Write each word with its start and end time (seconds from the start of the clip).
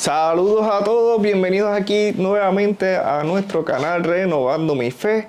Saludos 0.00 0.66
a 0.66 0.82
todos, 0.82 1.20
bienvenidos 1.20 1.78
aquí 1.78 2.12
nuevamente 2.16 2.96
a 2.96 3.22
nuestro 3.22 3.66
canal 3.66 4.02
Renovando 4.02 4.74
mi 4.74 4.90
Fe. 4.90 5.28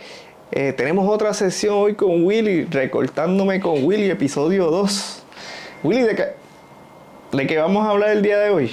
Eh, 0.50 0.72
tenemos 0.72 1.14
otra 1.14 1.34
sesión 1.34 1.76
hoy 1.76 1.96
con 1.96 2.24
Willy, 2.24 2.64
recortándome 2.64 3.60
con 3.60 3.84
Willy, 3.84 4.10
episodio 4.10 4.72
2. 4.72 5.24
Willy, 5.84 6.04
¿de 6.04 6.16
qué, 6.16 6.26
¿de 7.34 7.48
qué 7.48 7.58
vamos 7.58 7.86
a 7.86 7.90
hablar 7.90 8.12
el 8.12 8.22
día 8.22 8.40
de 8.40 8.50
hoy? 8.50 8.72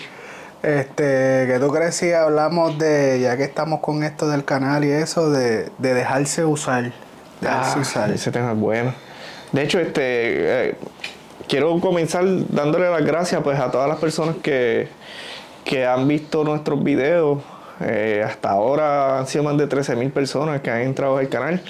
Este, 0.63 1.49
que 1.49 1.57
tú 1.61 1.69
crees 1.69 1.97
si 1.97 2.13
hablamos 2.13 2.79
de, 2.79 3.19
ya 3.21 3.37
que 3.37 3.43
estamos 3.43 3.81
con 3.81 4.05
esto 4.05 4.29
del 4.29 4.45
canal 4.45 4.85
y 4.85 4.93
eso, 4.93 5.33
de, 5.33 5.69
de 5.79 5.95
dejarse 5.95 6.45
usar. 6.45 6.93
Dejarse 7.41 7.77
Ah, 7.77 7.83
usar. 7.83 8.11
Ese 8.13 8.31
tema 8.31 8.53
es 8.53 8.57
bueno. 8.57 8.95
De 9.51 9.65
hecho, 9.65 9.81
este 9.81 10.69
eh, 10.69 10.77
quiero 11.49 11.81
comenzar 11.81 12.25
dándole 12.51 12.89
las 12.89 13.05
gracias 13.05 13.43
pues 13.43 13.59
a 13.59 13.73
todas 13.73 13.89
las 13.89 13.99
personas 13.99 14.37
que, 14.37 14.87
que 15.69 15.85
han 15.87 16.09
visto 16.09 16.45
nuestros 16.45 16.83
videos. 16.83 17.41
Eh, 17.81 18.25
hasta 18.27 18.51
ahora 18.51 19.19
han 19.21 19.27
sido 19.27 19.45
más 19.45 19.57
de 19.59 19.69
13.000 19.69 20.11
personas 20.11 20.63
que 20.63 20.71
han 20.71 20.81
entrado 20.81 21.19
al 21.19 21.29
canal. 21.29 21.61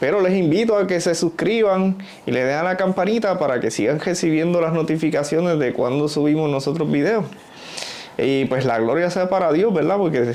Pero 0.00 0.20
les 0.20 0.34
invito 0.34 0.76
a 0.76 0.86
que 0.86 1.00
se 1.00 1.14
suscriban 1.14 1.96
y 2.26 2.32
le 2.32 2.44
den 2.44 2.58
a 2.58 2.62
la 2.64 2.76
campanita 2.76 3.38
para 3.38 3.60
que 3.60 3.70
sigan 3.70 4.00
recibiendo 4.00 4.60
las 4.60 4.72
notificaciones 4.72 5.58
de 5.60 5.72
cuando 5.72 6.08
subimos 6.08 6.50
nosotros 6.50 6.90
videos. 6.90 7.24
Y 8.18 8.44
pues 8.46 8.64
la 8.64 8.78
gloria 8.80 9.08
sea 9.10 9.28
para 9.28 9.52
Dios, 9.52 9.72
¿verdad? 9.72 9.96
Porque 9.96 10.34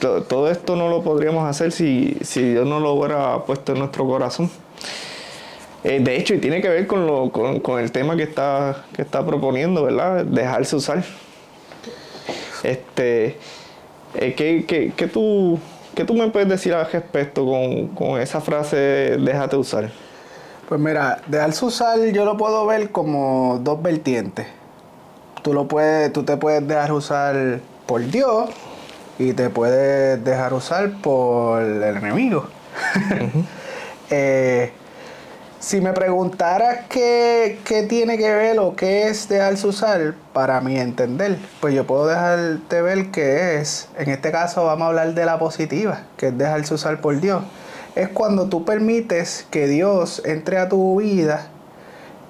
to- 0.00 0.22
todo 0.24 0.50
esto 0.50 0.74
no 0.76 0.88
lo 0.88 1.02
podríamos 1.02 1.48
hacer 1.48 1.70
si, 1.72 2.16
si 2.22 2.42
Dios 2.50 2.66
no 2.66 2.80
lo 2.80 2.92
hubiera 2.94 3.38
puesto 3.44 3.72
en 3.72 3.78
nuestro 3.78 4.04
corazón. 4.06 4.50
Eh, 5.84 6.00
de 6.00 6.16
hecho, 6.16 6.34
y 6.34 6.38
tiene 6.38 6.60
que 6.60 6.68
ver 6.68 6.86
con, 6.88 7.06
lo, 7.06 7.30
con, 7.30 7.60
con 7.60 7.80
el 7.80 7.92
tema 7.92 8.16
que 8.16 8.24
está, 8.24 8.84
que 8.92 9.02
está 9.02 9.24
proponiendo, 9.24 9.84
¿verdad? 9.84 10.24
Dejarse 10.24 10.74
usar. 10.76 11.04
Este, 12.62 13.36
eh, 14.14 14.34
¿qué, 14.36 14.64
qué, 14.66 14.92
qué 14.96 15.06
tú, 15.06 15.58
¿Qué 15.98 16.04
tú 16.04 16.14
me 16.14 16.28
puedes 16.30 16.48
decir 16.48 16.74
al 16.74 16.88
respecto 16.88 17.44
con, 17.44 17.88
con 17.88 18.20
esa 18.20 18.40
frase, 18.40 19.16
déjate 19.18 19.56
usar? 19.56 19.90
Pues 20.68 20.80
mira, 20.80 21.20
dejarse 21.26 21.64
usar 21.64 21.98
yo 22.12 22.24
lo 22.24 22.36
puedo 22.36 22.64
ver 22.66 22.92
como 22.92 23.58
dos 23.64 23.82
vertientes. 23.82 24.46
Tú 25.42 25.52
lo 25.52 25.66
puedes, 25.66 26.12
tú 26.12 26.22
te 26.22 26.36
puedes 26.36 26.68
dejar 26.68 26.92
usar 26.92 27.58
por 27.86 28.04
Dios 28.06 28.50
y 29.18 29.32
te 29.32 29.50
puedes 29.50 30.22
dejar 30.22 30.54
usar 30.54 30.92
por 31.02 31.62
el 31.62 31.82
enemigo. 31.82 32.46
Eh, 34.10 34.72
si 35.60 35.80
me 35.80 35.92
preguntaras 35.92 36.86
qué, 36.88 37.58
qué 37.64 37.82
tiene 37.82 38.16
que 38.16 38.32
ver 38.32 38.58
o 38.60 38.76
qué 38.76 39.08
es 39.08 39.28
dejarse 39.28 39.66
usar, 39.66 40.14
para 40.32 40.60
mi 40.60 40.78
entender, 40.78 41.36
pues 41.60 41.74
yo 41.74 41.86
puedo 41.86 42.06
dejarte 42.06 42.80
ver 42.80 43.10
qué 43.10 43.56
es. 43.56 43.88
En 43.98 44.08
este 44.08 44.30
caso 44.30 44.64
vamos 44.64 44.84
a 44.84 44.88
hablar 44.88 45.14
de 45.14 45.24
la 45.24 45.38
positiva, 45.38 46.02
que 46.16 46.28
es 46.28 46.38
dejarse 46.38 46.74
usar 46.74 47.00
por 47.00 47.20
Dios. 47.20 47.42
Es 47.96 48.08
cuando 48.08 48.48
tú 48.48 48.64
permites 48.64 49.46
que 49.50 49.66
Dios 49.66 50.22
entre 50.24 50.58
a 50.58 50.68
tu 50.68 51.00
vida 51.00 51.48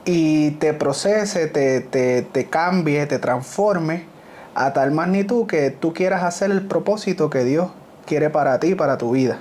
y 0.06 0.52
te 0.52 0.72
procese, 0.72 1.48
te, 1.48 1.80
te, 1.82 2.22
te 2.22 2.46
cambie, 2.46 3.04
te 3.06 3.18
transforme 3.18 4.06
a 4.54 4.72
tal 4.72 4.90
magnitud 4.92 5.46
que 5.46 5.70
tú 5.70 5.92
quieras 5.92 6.22
hacer 6.22 6.50
el 6.50 6.66
propósito 6.66 7.28
que 7.28 7.44
Dios 7.44 7.68
quiere 8.06 8.30
para 8.30 8.58
ti, 8.58 8.74
para 8.74 8.96
tu 8.96 9.10
vida. 9.10 9.40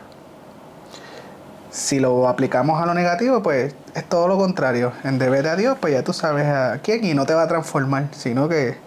Si 1.70 2.00
lo 2.00 2.28
aplicamos 2.28 2.82
a 2.82 2.86
lo 2.86 2.94
negativo, 2.94 3.44
pues 3.44 3.76
es 3.94 4.04
todo 4.08 4.28
lo 4.28 4.38
contrario. 4.38 4.94
En 5.04 5.20
deber 5.20 5.48
a 5.48 5.56
Dios, 5.56 5.78
pues 5.80 5.94
ya 5.94 6.04
tú 6.04 6.14
sabes 6.14 6.46
a 6.48 6.80
quién 6.82 7.04
y 7.04 7.14
no 7.14 7.26
te 7.26 7.34
va 7.34 7.44
a 7.44 7.48
transformar, 7.48 8.08
sino 8.12 8.48
que 8.48 8.78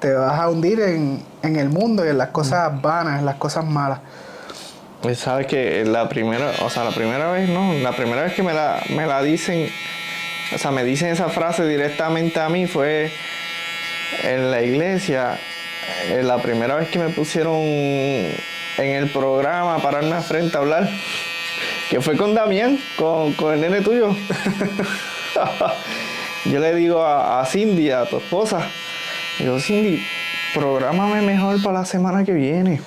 te 0.00 0.12
vas 0.12 0.38
a 0.38 0.48
hundir 0.48 0.80
en, 0.80 1.22
en 1.42 1.56
el 1.56 1.70
mundo 1.70 2.04
y 2.04 2.08
en 2.08 2.18
las 2.18 2.28
cosas 2.28 2.80
vanas, 2.82 3.20
en 3.20 3.26
las 3.26 3.36
cosas 3.36 3.64
malas. 3.64 4.00
Sabes 5.14 5.46
que 5.46 5.84
la 5.84 6.08
primera, 6.08 6.50
o 6.62 6.70
sea, 6.70 6.82
la 6.82 6.90
primera 6.90 7.30
vez, 7.30 7.48
no, 7.48 7.74
la 7.74 7.92
primera 7.92 8.22
vez 8.22 8.32
que 8.34 8.42
me 8.42 8.52
la, 8.52 8.82
me 8.90 9.06
la 9.06 9.22
dicen, 9.22 9.68
o 10.54 10.58
sea, 10.58 10.72
me 10.72 10.82
dicen 10.82 11.08
esa 11.08 11.28
frase 11.28 11.64
directamente 11.66 12.40
a 12.40 12.48
mí 12.48 12.66
fue 12.66 13.12
en 14.24 14.50
la 14.50 14.62
iglesia, 14.62 15.38
eh, 16.08 16.22
la 16.24 16.38
primera 16.38 16.74
vez 16.74 16.88
que 16.88 16.98
me 16.98 17.10
pusieron 17.10 17.54
en 17.56 18.34
el 18.78 19.08
programa, 19.10 19.78
pararme 19.78 20.16
a 20.16 20.22
frente 20.22 20.56
a 20.56 20.60
hablar, 20.60 20.88
que 21.90 22.00
fue 22.00 22.16
con 22.16 22.34
Damián, 22.34 22.78
con, 22.96 23.32
con 23.34 23.54
el 23.54 23.60
nene 23.60 23.80
tuyo. 23.80 24.14
Yo 26.44 26.60
le 26.60 26.74
digo 26.74 27.02
a, 27.02 27.40
a 27.40 27.46
Cindy, 27.46 27.90
a 27.90 28.04
tu 28.04 28.18
esposa, 28.18 28.68
digo, 29.38 29.58
Cindy, 29.58 30.04
prográmame 30.54 31.20
mejor 31.22 31.62
para 31.62 31.80
la 31.80 31.84
semana 31.84 32.24
que 32.24 32.32
viene, 32.32 32.80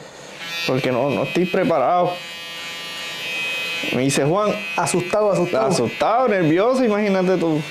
porque 0.68 0.92
no, 0.92 1.10
no 1.10 1.24
estoy 1.24 1.46
preparado. 1.46 2.14
Me 3.94 4.04
dice 4.04 4.24
Juan, 4.24 4.52
Asustado, 4.76 5.32
asustado. 5.32 5.68
asustado, 5.68 6.28
nervioso, 6.28 6.84
imagínate 6.84 7.38
tú. 7.38 7.62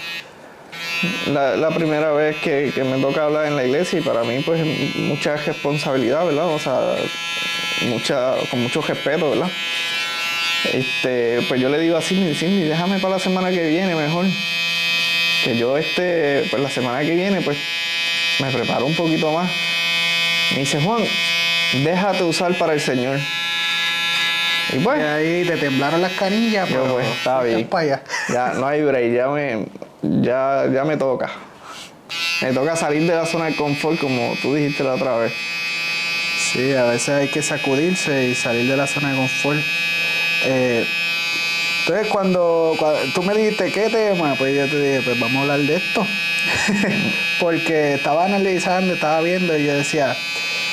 La, 1.28 1.56
la 1.56 1.70
primera 1.70 2.12
vez 2.12 2.36
que, 2.36 2.72
que 2.74 2.82
me 2.82 3.00
toca 3.00 3.24
hablar 3.24 3.46
en 3.46 3.56
la 3.56 3.64
iglesia 3.64 4.00
y 4.00 4.02
para 4.02 4.24
mí 4.24 4.40
pues 4.40 4.64
mucha 4.96 5.36
responsabilidad, 5.36 6.26
¿verdad? 6.26 6.46
O 6.48 6.58
sea, 6.58 6.80
mucha, 7.88 8.34
con 8.50 8.62
mucho 8.62 8.80
respeto, 8.82 9.30
¿verdad? 9.30 9.48
Este, 10.72 11.40
pues 11.48 11.60
yo 11.60 11.68
le 11.68 11.78
digo 11.78 11.96
así, 11.96 12.16
Cindy, 12.16 12.34
Cindy, 12.34 12.62
déjame 12.64 12.98
para 12.98 13.14
la 13.14 13.18
semana 13.20 13.50
que 13.50 13.66
viene 13.66 13.94
mejor. 13.94 14.26
Que 15.44 15.56
yo 15.56 15.76
este, 15.76 16.44
pues 16.50 16.62
la 16.62 16.70
semana 16.70 17.00
que 17.02 17.14
viene 17.14 17.40
pues 17.40 17.56
me 18.40 18.50
preparo 18.50 18.86
un 18.86 18.94
poquito 18.94 19.32
más. 19.32 19.50
Me 20.52 20.60
dice, 20.60 20.80
Juan, 20.80 21.02
déjate 21.84 22.22
usar 22.24 22.56
para 22.58 22.72
el 22.72 22.80
Señor. 22.80 23.18
Y 24.72 24.76
Y 24.76 24.78
pues, 24.80 25.02
ahí 25.02 25.44
te 25.44 25.56
temblaron 25.56 26.02
las 26.02 26.12
canillas, 26.12 26.68
pero 26.68 26.92
pues, 26.94 27.06
está 27.06 27.42
bien. 27.42 27.66
para 27.66 27.84
allá. 27.84 28.02
Ya 28.28 28.52
no 28.54 28.66
hay 28.66 28.82
break, 28.82 29.14
ya 29.14 29.28
me, 29.28 29.66
ya, 30.02 30.66
ya 30.72 30.84
me 30.84 30.96
toca. 30.96 31.30
Me 32.42 32.52
toca 32.52 32.76
salir 32.76 33.02
de 33.02 33.14
la 33.14 33.26
zona 33.26 33.46
de 33.46 33.56
confort, 33.56 33.98
como 33.98 34.34
tú 34.40 34.54
dijiste 34.54 34.84
la 34.84 34.94
otra 34.94 35.16
vez. 35.16 35.32
Sí, 36.52 36.72
a 36.74 36.84
veces 36.84 37.08
hay 37.10 37.28
que 37.28 37.42
sacudirse 37.42 38.26
y 38.28 38.34
salir 38.34 38.70
de 38.70 38.76
la 38.76 38.86
zona 38.86 39.10
de 39.10 39.16
confort. 39.16 39.58
Eh, 40.44 40.86
entonces, 41.88 42.12
cuando, 42.12 42.74
cuando 42.78 43.00
tú 43.14 43.22
me 43.22 43.34
dijiste 43.34 43.72
qué 43.72 43.88
tema, 43.88 44.34
pues 44.34 44.54
yo 44.54 44.68
te 44.68 44.78
dije, 44.78 45.00
pues 45.02 45.18
vamos 45.18 45.36
a 45.38 45.40
hablar 45.40 45.60
de 45.60 45.76
esto. 45.76 46.06
Porque 47.40 47.94
estaba 47.94 48.26
analizando, 48.26 48.92
estaba 48.92 49.22
viendo 49.22 49.56
y 49.56 49.64
yo 49.64 49.74
decía, 49.74 50.14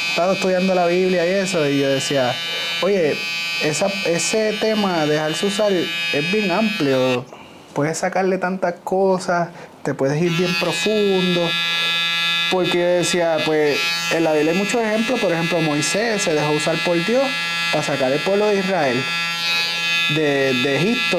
estaba 0.09 0.33
estudiando 0.33 0.75
la 0.75 0.87
Biblia 0.87 1.25
y 1.25 1.29
eso, 1.35 1.65
y 1.69 1.79
yo 1.79 1.87
decía, 1.87 2.35
oye, 2.81 3.15
ese 3.61 4.57
tema, 4.59 5.05
dejarse 5.05 5.45
usar, 5.45 5.71
es 5.71 6.31
bien 6.33 6.51
amplio. 6.51 7.25
Puedes 7.73 7.97
sacarle 7.99 8.37
tantas 8.37 8.75
cosas, 8.83 9.49
te 9.83 9.93
puedes 9.93 10.21
ir 10.21 10.31
bien 10.31 10.53
profundo. 10.59 11.49
Porque 12.51 12.77
yo 12.77 12.85
decía, 12.85 13.37
pues 13.45 13.79
en 14.11 14.25
la 14.25 14.33
Biblia 14.33 14.51
hay 14.51 14.57
muchos 14.57 14.81
ejemplos, 14.81 15.17
por 15.21 15.31
ejemplo, 15.31 15.61
Moisés 15.61 16.21
se 16.21 16.33
dejó 16.33 16.51
usar 16.51 16.75
por 16.83 16.97
Dios 17.05 17.23
para 17.71 17.85
sacar 17.85 18.11
el 18.11 18.19
pueblo 18.19 18.47
de 18.47 18.59
Israel 18.59 19.01
de, 20.13 20.75
Egipto, 20.75 21.17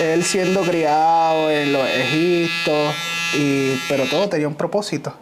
él 0.00 0.24
siendo 0.24 0.62
criado 0.62 1.50
en 1.50 1.72
los 1.72 1.88
Egiptos, 1.88 2.94
y, 3.34 3.78
pero 3.88 4.04
todo 4.06 4.28
tenía 4.28 4.48
un 4.48 4.54
propósito, 4.54 5.14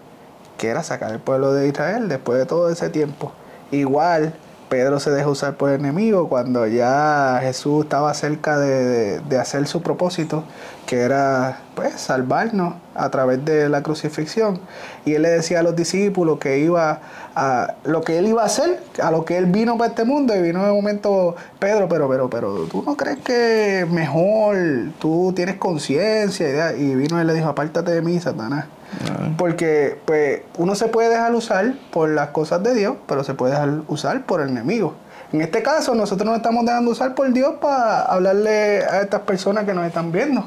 que 0.56 0.68
era 0.68 0.82
sacar 0.82 1.12
el 1.12 1.18
pueblo 1.18 1.52
de 1.52 1.68
Israel 1.68 2.08
después 2.08 2.38
de 2.38 2.46
todo 2.46 2.70
ese 2.70 2.88
tiempo. 2.88 3.32
Igual, 3.70 4.34
Pedro 4.68 4.98
se 4.98 5.10
dejó 5.10 5.30
usar 5.30 5.56
por 5.56 5.70
el 5.70 5.80
enemigo 5.80 6.28
cuando 6.28 6.66
ya 6.66 7.38
Jesús 7.40 7.84
estaba 7.84 8.12
cerca 8.14 8.58
de, 8.58 9.20
de- 9.20 9.38
hacer 9.38 9.66
su 9.66 9.82
propósito, 9.82 10.42
que 10.86 11.00
era 11.00 11.60
pues 11.74 11.94
salvarnos 12.00 12.74
a 12.94 13.10
través 13.10 13.44
de 13.44 13.68
la 13.68 13.82
crucifixión. 13.82 14.58
Y 15.04 15.14
él 15.14 15.22
le 15.22 15.28
decía 15.30 15.60
a 15.60 15.62
los 15.62 15.76
discípulos 15.76 16.38
que 16.38 16.58
iba 16.58 17.00
a 17.36 17.74
lo 17.84 18.02
que 18.02 18.18
él 18.18 18.26
iba 18.26 18.42
a 18.42 18.46
hacer, 18.46 18.80
a 19.00 19.10
lo 19.10 19.24
que 19.24 19.36
él 19.38 19.46
vino 19.46 19.76
para 19.78 19.90
este 19.90 20.04
mundo, 20.04 20.34
y 20.34 20.42
vino 20.42 20.64
de 20.64 20.72
momento 20.72 21.36
Pedro, 21.58 21.88
pero, 21.88 22.08
pero, 22.08 22.30
pero, 22.30 22.54
tú 22.64 22.82
no 22.82 22.96
crees 22.96 23.18
que 23.18 23.86
mejor, 23.90 24.56
tú 24.98 25.32
tienes 25.36 25.56
conciencia, 25.56 26.74
y 26.74 26.94
vino 26.94 27.20
y 27.20 27.24
le 27.24 27.34
dijo, 27.34 27.48
apártate 27.48 27.92
de 27.92 28.02
mí, 28.02 28.18
Satanás. 28.18 28.66
Porque 29.36 29.98
pues 30.04 30.42
uno 30.56 30.74
se 30.74 30.88
puede 30.88 31.10
dejar 31.10 31.34
usar 31.34 31.74
por 31.90 32.08
las 32.10 32.28
cosas 32.28 32.62
de 32.62 32.74
Dios, 32.74 32.96
pero 33.06 33.24
se 33.24 33.34
puede 33.34 33.52
dejar 33.52 33.82
usar 33.88 34.24
por 34.24 34.40
el 34.40 34.48
enemigo. 34.48 34.94
En 35.32 35.40
este 35.40 35.62
caso, 35.62 35.94
nosotros 35.94 36.26
nos 36.26 36.36
estamos 36.36 36.64
dejando 36.64 36.90
usar 36.90 37.14
por 37.14 37.32
Dios 37.32 37.54
para 37.60 38.02
hablarle 38.02 38.84
a 38.84 39.02
estas 39.02 39.22
personas 39.22 39.64
que 39.64 39.74
nos 39.74 39.86
están 39.86 40.12
viendo. 40.12 40.46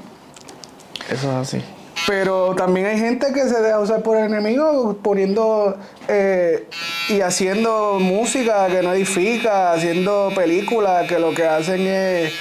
Eso 1.09 1.29
es 1.29 1.35
así. 1.35 1.63
Pero 2.07 2.55
también 2.55 2.85
hay 2.85 2.97
gente 2.97 3.33
que 3.33 3.41
se 3.41 3.61
deja 3.61 3.79
usar 3.79 4.01
por 4.01 4.17
el 4.17 4.25
enemigo 4.25 4.97
poniendo 5.03 5.77
eh, 6.07 6.67
y 7.09 7.19
haciendo 7.21 7.97
música 7.99 8.67
que 8.67 8.81
no 8.81 8.93
edifica, 8.93 9.73
haciendo 9.73 10.31
películas 10.33 11.07
que 11.07 11.19
lo 11.19 11.33
que 11.33 11.45
hacen 11.45 11.81
es 11.81 12.33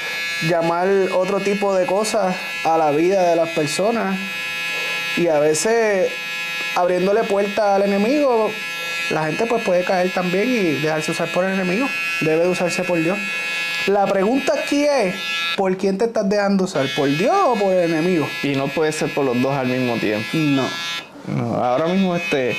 llamar 0.48 0.86
otro 1.16 1.40
tipo 1.40 1.74
de 1.74 1.86
cosas 1.86 2.36
a 2.64 2.78
la 2.78 2.92
vida 2.92 3.22
de 3.30 3.36
las 3.36 3.48
personas 3.50 4.16
y 5.18 5.28
a 5.28 5.38
veces 5.38 6.10
abriéndole 6.76 7.24
puerta 7.24 7.74
al 7.74 7.82
enemigo 7.82 8.50
la 9.10 9.24
gente 9.24 9.46
pues 9.46 9.64
puede 9.64 9.84
caer 9.84 10.12
también 10.12 10.48
y 10.48 10.80
dejarse 10.80 11.12
usar 11.12 11.32
por 11.32 11.44
el 11.44 11.54
enemigo. 11.54 11.86
Debe 12.20 12.42
de 12.42 12.48
usarse 12.48 12.84
por 12.84 12.98
Dios. 12.98 13.18
La 13.86 14.06
pregunta 14.06 14.52
aquí 14.62 14.84
es, 14.84 15.14
¿por 15.56 15.76
quién 15.78 15.96
te 15.96 16.04
estás 16.04 16.28
dejando 16.28 16.64
usar? 16.64 16.86
¿Por 16.94 17.08
Dios 17.08 17.34
o 17.34 17.54
por 17.54 17.72
el 17.72 17.90
enemigo? 17.90 18.28
Y 18.42 18.48
no 18.48 18.68
puede 18.68 18.92
ser 18.92 19.12
por 19.14 19.24
los 19.24 19.40
dos 19.40 19.54
al 19.54 19.68
mismo 19.68 19.96
tiempo. 19.96 20.26
No. 20.34 20.68
No, 21.26 21.54
ahora 21.62 21.86
mismo 21.86 22.16
este, 22.16 22.56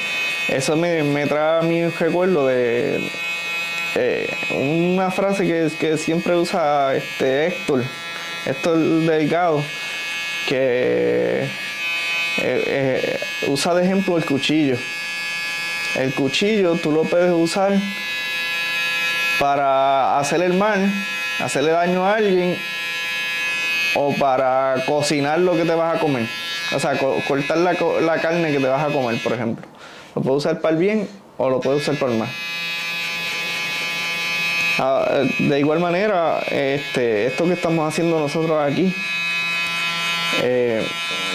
eso 0.48 0.76
me, 0.76 1.04
me 1.04 1.26
trae 1.28 1.60
a 1.60 1.62
mí 1.62 1.82
un 1.84 1.94
recuerdo 1.98 2.48
de 2.48 3.10
eh, 3.96 4.30
una 4.94 5.10
frase 5.12 5.46
que, 5.46 5.70
que 5.80 5.98
siempre 5.98 6.36
usa 6.36 6.96
este 6.96 7.48
Héctor, 7.48 7.84
Héctor 8.46 8.78
Delgado, 8.78 9.64
que 10.48 11.50
eh, 12.42 12.64
eh, 12.68 13.20
usa 13.48 13.74
de 13.74 13.84
ejemplo 13.86 14.18
el 14.18 14.26
cuchillo. 14.26 14.78
El 15.96 16.14
cuchillo 16.14 16.76
tú 16.76 16.92
lo 16.92 17.04
puedes 17.04 17.32
usar 17.32 17.74
para 19.40 20.20
hacer 20.20 20.42
el 20.42 20.54
mal, 20.54 20.92
hacerle 21.40 21.72
daño 21.72 22.06
a 22.06 22.16
alguien 22.16 22.58
o 23.96 24.14
para 24.16 24.76
cocinar 24.86 25.40
lo 25.40 25.56
que 25.56 25.64
te 25.66 25.74
vas 25.74 25.96
a 25.96 26.00
comer. 26.00 26.28
O 26.76 26.80
sea, 26.80 26.98
co- 26.98 27.20
cortar 27.28 27.58
la, 27.58 27.74
la 28.02 28.22
carne 28.22 28.52
que 28.52 28.60
te 28.60 28.68
vas 28.68 28.84
a 28.88 28.92
comer, 28.94 29.20
por 29.24 29.34
ejemplo. 29.34 29.66
Lo 30.16 30.22
puedes 30.22 30.38
usar 30.46 30.62
para 30.62 30.74
el 30.74 30.80
bien 30.80 31.08
o 31.38 31.50
lo 31.50 31.60
puedes 31.60 31.82
usar 31.82 31.96
para 31.96 32.12
el 32.12 32.20
mal. 32.20 32.30
Ah, 34.78 35.24
de 35.40 35.60
igual 35.60 35.80
manera, 35.80 36.40
este, 36.52 37.26
esto 37.28 37.46
que 37.46 37.54
estamos 37.54 37.88
haciendo 37.92 38.20
nosotros 38.20 38.62
aquí, 38.64 38.96
eh, 40.42 40.86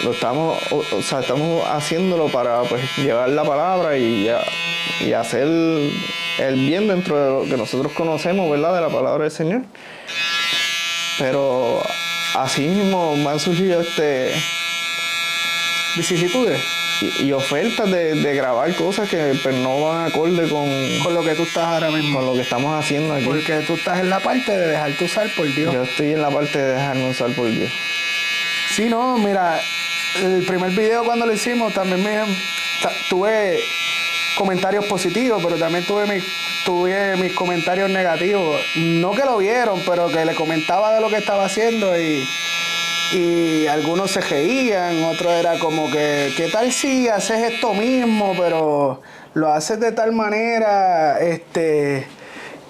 lo 0.03 0.11
estamos, 0.11 0.57
o, 0.71 1.01
sea, 1.01 1.19
estamos 1.19 1.65
haciéndolo 1.67 2.27
para 2.27 2.61
pues, 2.63 2.81
llevar 2.97 3.29
la 3.29 3.43
palabra 3.43 3.97
y, 3.97 4.29
y 5.01 5.13
hacer 5.13 5.47
el 5.47 6.55
bien 6.55 6.87
dentro 6.87 7.17
de 7.17 7.29
lo 7.29 7.49
que 7.49 7.57
nosotros 7.57 7.91
conocemos, 7.93 8.49
¿verdad? 8.49 8.75
De 8.75 8.81
la 8.81 8.89
palabra 8.89 9.23
del 9.23 9.31
Señor. 9.31 9.61
Pero 11.17 11.81
así 12.35 12.67
mismo 12.67 13.15
me 13.15 13.29
han 13.29 13.39
surgido 13.39 13.81
este 13.81 14.33
Vicisitudes. 15.95 16.59
y, 17.01 17.23
y 17.27 17.31
ofertas 17.31 17.89
de, 17.89 18.15
de 18.15 18.35
grabar 18.35 18.73
cosas 18.75 19.09
que 19.09 19.33
pues, 19.41 19.55
no 19.55 19.81
van 19.81 20.07
acorde 20.07 20.49
con, 20.49 20.67
Con 21.03 21.13
lo 21.13 21.23
que 21.23 21.35
tú 21.35 21.43
estás 21.43 21.63
ahora 21.63 21.89
mismo. 21.89 22.19
con 22.19 22.25
lo 22.27 22.33
que 22.33 22.41
estamos 22.41 22.77
haciendo 22.77 23.13
aquí. 23.13 23.25
Porque 23.25 23.61
tú 23.65 23.75
estás 23.75 23.99
en 23.99 24.09
la 24.09 24.19
parte 24.19 24.51
de 24.51 24.67
dejarte 24.67 25.05
usar 25.05 25.27
por 25.35 25.45
Dios. 25.53 25.73
Yo 25.73 25.83
estoy 25.83 26.11
en 26.11 26.21
la 26.21 26.29
parte 26.29 26.57
de 26.57 26.73
dejarme 26.73 27.09
usar 27.09 27.33
por 27.33 27.47
Dios. 27.47 27.71
Sí, 28.75 28.89
no, 28.89 29.17
mira, 29.17 29.57
el 30.21 30.43
primer 30.45 30.71
video 30.71 31.05
cuando 31.05 31.25
lo 31.25 31.31
hicimos 31.33 31.73
también 31.73 32.03
me, 32.03 32.19
tuve 33.09 33.57
comentarios 34.37 34.85
positivos, 34.87 35.41
pero 35.41 35.57
también 35.57 35.85
tuve, 35.85 36.05
mi- 36.05 36.21
tuve 36.65 37.15
mis 37.15 37.33
comentarios 37.33 37.89
negativos. 37.89 38.59
No 38.75 39.11
que 39.11 39.23
lo 39.23 39.37
vieron, 39.37 39.81
pero 39.85 40.09
que 40.09 40.25
le 40.25 40.35
comentaba 40.35 40.93
de 40.93 40.99
lo 40.99 41.07
que 41.09 41.17
estaba 41.17 41.45
haciendo 41.45 41.97
y, 41.97 42.27
y 43.13 43.67
algunos 43.67 44.11
se 44.11 44.19
reían, 44.19 45.03
otros 45.05 45.31
era 45.31 45.57
como 45.59 45.89
que, 45.89 46.33
¿qué 46.35 46.49
tal 46.51 46.73
si 46.73 47.07
haces 47.07 47.53
esto 47.53 47.73
mismo, 47.73 48.35
pero 48.37 49.01
lo 49.35 49.53
haces 49.53 49.79
de 49.79 49.93
tal 49.93 50.11
manera, 50.11 51.17
este 51.21 52.07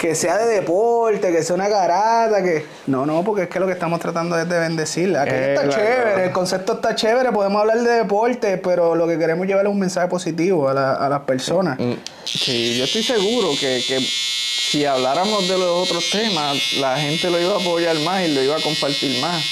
que 0.07 0.15
sea 0.15 0.37
de 0.37 0.53
deporte, 0.55 1.31
que 1.31 1.41
sea 1.43 1.55
una 1.55 1.67
garata, 1.67 2.43
que... 2.43 2.65
No, 2.87 3.05
no, 3.05 3.23
porque 3.23 3.43
es 3.43 3.49
que 3.49 3.59
lo 3.59 3.65
que 3.65 3.73
estamos 3.73 3.99
tratando 3.99 4.37
es 4.39 4.47
de 4.47 4.59
bendecirla. 4.59 5.23
Aquello 5.23 5.37
Eh, 5.37 5.53
está 5.55 5.69
chévere, 5.69 6.23
el 6.25 6.31
concepto 6.31 6.73
está 6.73 6.93
chévere, 6.95 7.31
podemos 7.31 7.59
hablar 7.61 7.79
de 7.81 7.91
deporte, 7.91 8.57
pero 8.57 8.95
lo 8.95 9.07
que 9.07 9.17
queremos 9.17 9.47
llevar 9.47 9.65
es 9.65 9.71
un 9.71 9.79
mensaje 9.79 10.07
positivo 10.07 10.69
a, 10.69 10.73
la- 10.73 10.93
a 10.93 11.09
las 11.09 11.21
personas. 11.21 11.79
Mm, 11.79 11.93
Sí, 12.23 12.77
yo 12.77 12.83
estoy 12.85 13.03
seguro 13.03 13.49
que, 13.59 13.83
que 13.87 13.99
si 13.99 14.83
habláramos 14.85 15.47
de 15.47 15.57
los 15.57 15.87
otros 15.89 16.09
temas, 16.11 16.55
la 16.79 16.97
gente 16.97 17.29
lo 17.29 17.39
iba 17.39 17.53
a 17.55 17.59
apoyar 17.61 17.95
más 17.99 18.23
y 18.27 18.33
lo 18.33 18.43
iba 18.43 18.55
a 18.55 18.61
compartir 18.61 19.21
más. 19.21 19.43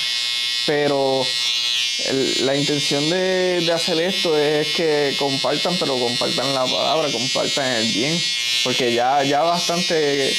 Pero 0.66 1.22
la 2.42 2.56
intención 2.56 3.10
de, 3.10 3.62
de 3.66 3.72
hacer 3.72 4.00
esto 4.02 4.38
es 4.38 4.68
que 4.76 5.16
compartan, 5.20 5.76
pero 5.80 5.98
compartan 5.98 6.54
la 6.54 6.66
palabra, 6.66 7.12
compartan 7.12 7.72
el 7.78 7.92
bien. 7.92 8.20
Porque 8.64 8.94
ya, 8.94 9.24
ya 9.24 9.42
bastante 9.42 10.34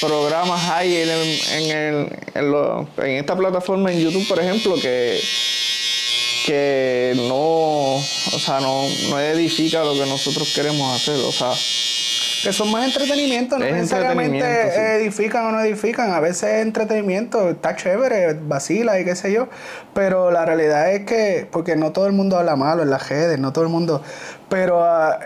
programas 0.00 0.68
hay 0.70 0.96
en, 0.96 1.08
el- 1.10 1.40
en, 1.52 1.70
el- 1.70 2.08
en 2.34 2.50
lo- 2.50 2.88
en 2.98 3.10
esta 3.18 3.36
plataforma 3.36 3.92
en 3.92 4.00
YouTube, 4.00 4.26
por 4.28 4.40
ejemplo, 4.40 4.74
que 4.80 5.20
que 6.46 7.12
no, 7.16 7.96
o 7.96 8.38
sea, 8.42 8.60
no, 8.60 8.88
no 9.10 9.20
edifica 9.20 9.84
lo 9.84 9.92
que 9.94 10.06
nosotros 10.06 10.52
queremos 10.54 10.96
hacer, 11.00 11.16
o 11.16 11.30
sea, 11.30 11.52
Que 12.42 12.52
son 12.52 12.70
más 12.70 12.86
entretenimiento, 12.86 13.58
no 13.58 13.64
Es 13.64 13.74
necesariamente 13.74 14.72
sí. 14.72 14.80
edifican 14.80 15.46
o 15.46 15.52
no 15.52 15.60
edifican. 15.60 16.12
A 16.12 16.20
veces 16.20 16.44
es 16.44 16.62
entretenimiento, 16.62 17.50
está 17.50 17.76
chévere, 17.76 18.34
vacila 18.34 19.00
y 19.00 19.04
qué 19.04 19.14
sé 19.16 19.32
yo. 19.32 19.48
Pero 19.94 20.30
la 20.30 20.44
realidad 20.44 20.92
es 20.92 21.04
que, 21.04 21.46
porque 21.50 21.76
no 21.76 21.92
todo 21.92 22.06
el 22.06 22.12
mundo 22.12 22.38
habla 22.38 22.56
malo 22.56 22.82
en 22.82 22.90
las 22.90 23.08
redes, 23.08 23.38
no 23.38 23.52
todo 23.52 23.64
el 23.64 23.70
mundo. 23.70 24.02
Pero 24.48 24.84
ah, 24.84 25.18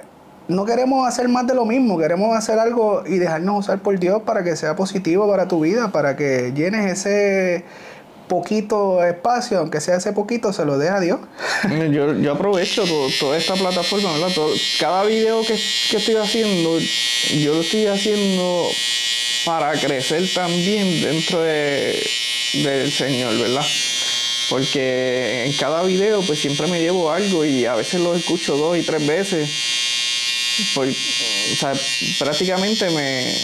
no 0.49 0.65
queremos 0.65 1.07
hacer 1.09 1.29
más 1.29 1.47
de 1.47 1.55
lo 1.55 1.65
mismo, 1.65 1.99
queremos 1.99 2.37
hacer 2.37 2.59
algo 2.59 3.03
y 3.07 3.19
dejarnos 3.19 3.61
usar 3.61 3.79
por 3.79 3.99
Dios 3.99 4.23
para 4.23 4.45
que 4.45 4.57
sea 4.57 4.77
positivo 4.77 5.29
para 5.29 5.49
tu 5.49 5.61
vida, 5.61 5.91
para 5.91 6.17
que 6.17 6.53
llenes 6.55 6.93
ese 6.93 7.65
poquito 8.43 9.03
espacio, 9.05 9.59
aunque 9.59 9.81
sea 9.81 9.97
ese 9.97 10.13
poquito, 10.13 10.53
se 10.53 10.65
lo 10.65 10.77
dé 10.79 10.89
a 10.89 11.01
Dios. 11.01 11.21
yo, 11.91 12.15
yo 12.19 12.33
aprovecho 12.33 12.85
to- 12.85 13.09
toda 13.21 13.37
esta 13.39 13.55
plataforma, 13.55 14.13
¿verdad? 14.13 14.33
Todo- 14.35 14.53
cada 14.81 15.05
video 15.05 15.43
que, 15.43 15.55
que 15.91 15.97
estoy 15.97 16.17
haciendo, 16.17 16.79
yo 17.43 17.55
lo 17.55 17.61
estoy 17.61 17.87
haciendo 17.87 18.69
para 19.45 19.73
crecer 19.73 20.23
también 20.35 21.03
dentro 21.03 21.41
de, 21.43 22.03
del 22.65 22.91
Señor, 22.93 23.39
¿verdad? 23.39 23.65
Porque 24.51 25.45
en 25.47 25.53
cada 25.55 25.83
video 25.85 26.21
pues 26.23 26.39
siempre 26.41 26.67
me 26.67 26.81
llevo 26.81 27.11
algo 27.11 27.45
y 27.45 27.65
a 27.67 27.75
veces 27.75 28.01
lo 28.01 28.15
escucho 28.15 28.57
dos 28.57 28.77
y 28.77 28.83
tres 28.83 29.07
veces. 29.07 29.49
Por- 30.75 30.89
o 30.89 31.57
sea, 31.57 31.73
prácticamente 32.19 32.89
me 32.91 33.35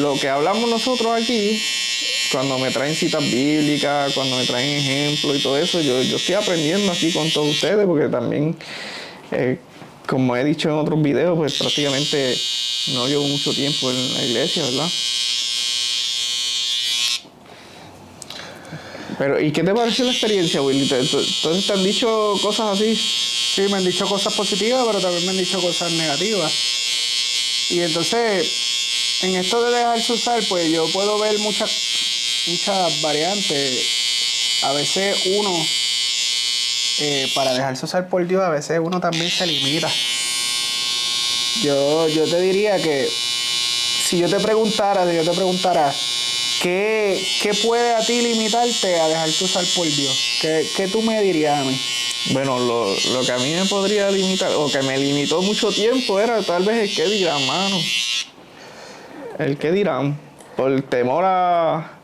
lo 0.00 0.14
que 0.14 0.28
hablamos 0.28 0.68
nosotros 0.70 1.12
aquí, 1.22 1.60
cuando 2.32 2.58
me 2.58 2.70
traen 2.70 2.94
citas 2.94 3.22
bíblicas, 3.22 4.12
cuando 4.14 4.36
me 4.36 4.44
traen 4.46 4.76
ejemplos 4.78 5.36
y 5.38 5.42
todo 5.42 5.58
eso, 5.58 5.80
yo, 5.80 6.02
yo 6.02 6.16
estoy 6.16 6.34
aprendiendo 6.34 6.90
aquí 6.92 7.12
con 7.12 7.30
todos 7.30 7.48
ustedes, 7.48 7.86
porque 7.86 8.08
también, 8.08 8.56
eh, 9.32 9.58
como 10.06 10.36
he 10.36 10.44
dicho 10.44 10.68
en 10.68 10.74
otros 10.76 11.02
videos, 11.02 11.36
pues 11.36 11.54
prácticamente 11.54 12.36
no 12.94 13.06
llevo 13.08 13.26
mucho 13.26 13.52
tiempo 13.52 13.90
en 13.90 14.14
la 14.14 14.24
iglesia, 14.24 14.62
¿verdad? 14.64 14.88
Pero, 19.18 19.40
¿y 19.40 19.50
qué 19.50 19.62
te 19.62 19.72
pareció 19.72 20.04
la 20.04 20.10
experiencia, 20.12 20.60
Willy? 20.60 20.86
¿Te- 20.88 20.96
te- 21.02 21.16
Entonces 21.18 21.66
te 21.66 21.72
han 21.72 21.82
dicho 21.84 22.34
cosas 22.42 22.78
así. 22.78 22.94
Sí, 22.94 23.62
me 23.70 23.78
han 23.78 23.84
dicho 23.84 24.06
cosas 24.06 24.34
positivas, 24.34 24.84
pero 24.86 25.00
también 25.00 25.24
me 25.24 25.30
han 25.30 25.38
dicho 25.38 25.58
cosas 25.60 25.90
negativas. 25.92 26.52
Y 27.70 27.80
entonces, 27.80 28.46
en 29.22 29.36
esto 29.36 29.62
de 29.64 29.74
dejarse 29.78 30.12
usar, 30.12 30.42
pues 30.48 30.70
yo 30.70 30.86
puedo 30.92 31.18
ver 31.18 31.38
muchas, 31.38 31.70
muchas 32.46 33.02
variantes. 33.02 34.62
A 34.64 34.72
veces 34.72 35.26
uno, 35.38 35.52
eh, 37.00 37.30
para 37.34 37.52
dejarse 37.52 37.84
usar 37.84 38.08
por 38.08 38.26
Dios, 38.26 38.42
a 38.42 38.50
veces 38.50 38.80
uno 38.82 39.00
también 39.00 39.30
se 39.30 39.46
limita. 39.46 39.88
Yo, 41.62 42.08
yo 42.08 42.24
te 42.24 42.40
diría 42.40 42.76
que 42.76 43.08
si 43.08 44.18
yo 44.18 44.28
te 44.28 44.38
preguntara, 44.40 45.08
si 45.08 45.16
yo 45.16 45.24
te 45.24 45.36
preguntara, 45.36 45.92
¿qué, 46.62 47.26
qué 47.42 47.54
puede 47.54 47.94
a 47.94 48.00
ti 48.00 48.20
limitarte 48.20 49.00
a 49.00 49.08
dejarte 49.08 49.44
usar 49.44 49.64
por 49.74 49.86
Dios? 49.86 50.38
¿Qué, 50.40 50.66
qué 50.76 50.88
tú 50.88 51.02
me 51.02 51.20
dirías 51.22 51.58
a 51.60 51.64
mí? 51.64 51.80
Bueno, 52.32 52.58
lo, 52.58 52.94
lo 53.12 53.22
que 53.24 53.32
a 53.32 53.38
mí 53.38 53.54
me 53.54 53.64
podría 53.66 54.10
limitar, 54.10 54.50
o 54.52 54.68
que 54.70 54.82
me 54.82 54.98
limitó 54.98 55.42
mucho 55.42 55.70
tiempo, 55.70 56.18
era 56.18 56.42
tal 56.42 56.64
vez 56.64 56.88
el 56.88 56.94
que 56.94 57.08
dirán, 57.08 57.46
mano. 57.46 57.76
El 59.38 59.56
que 59.58 59.70
dirán. 59.70 60.18
Por 60.56 60.82
temor 60.82 61.24
a, 61.26 61.95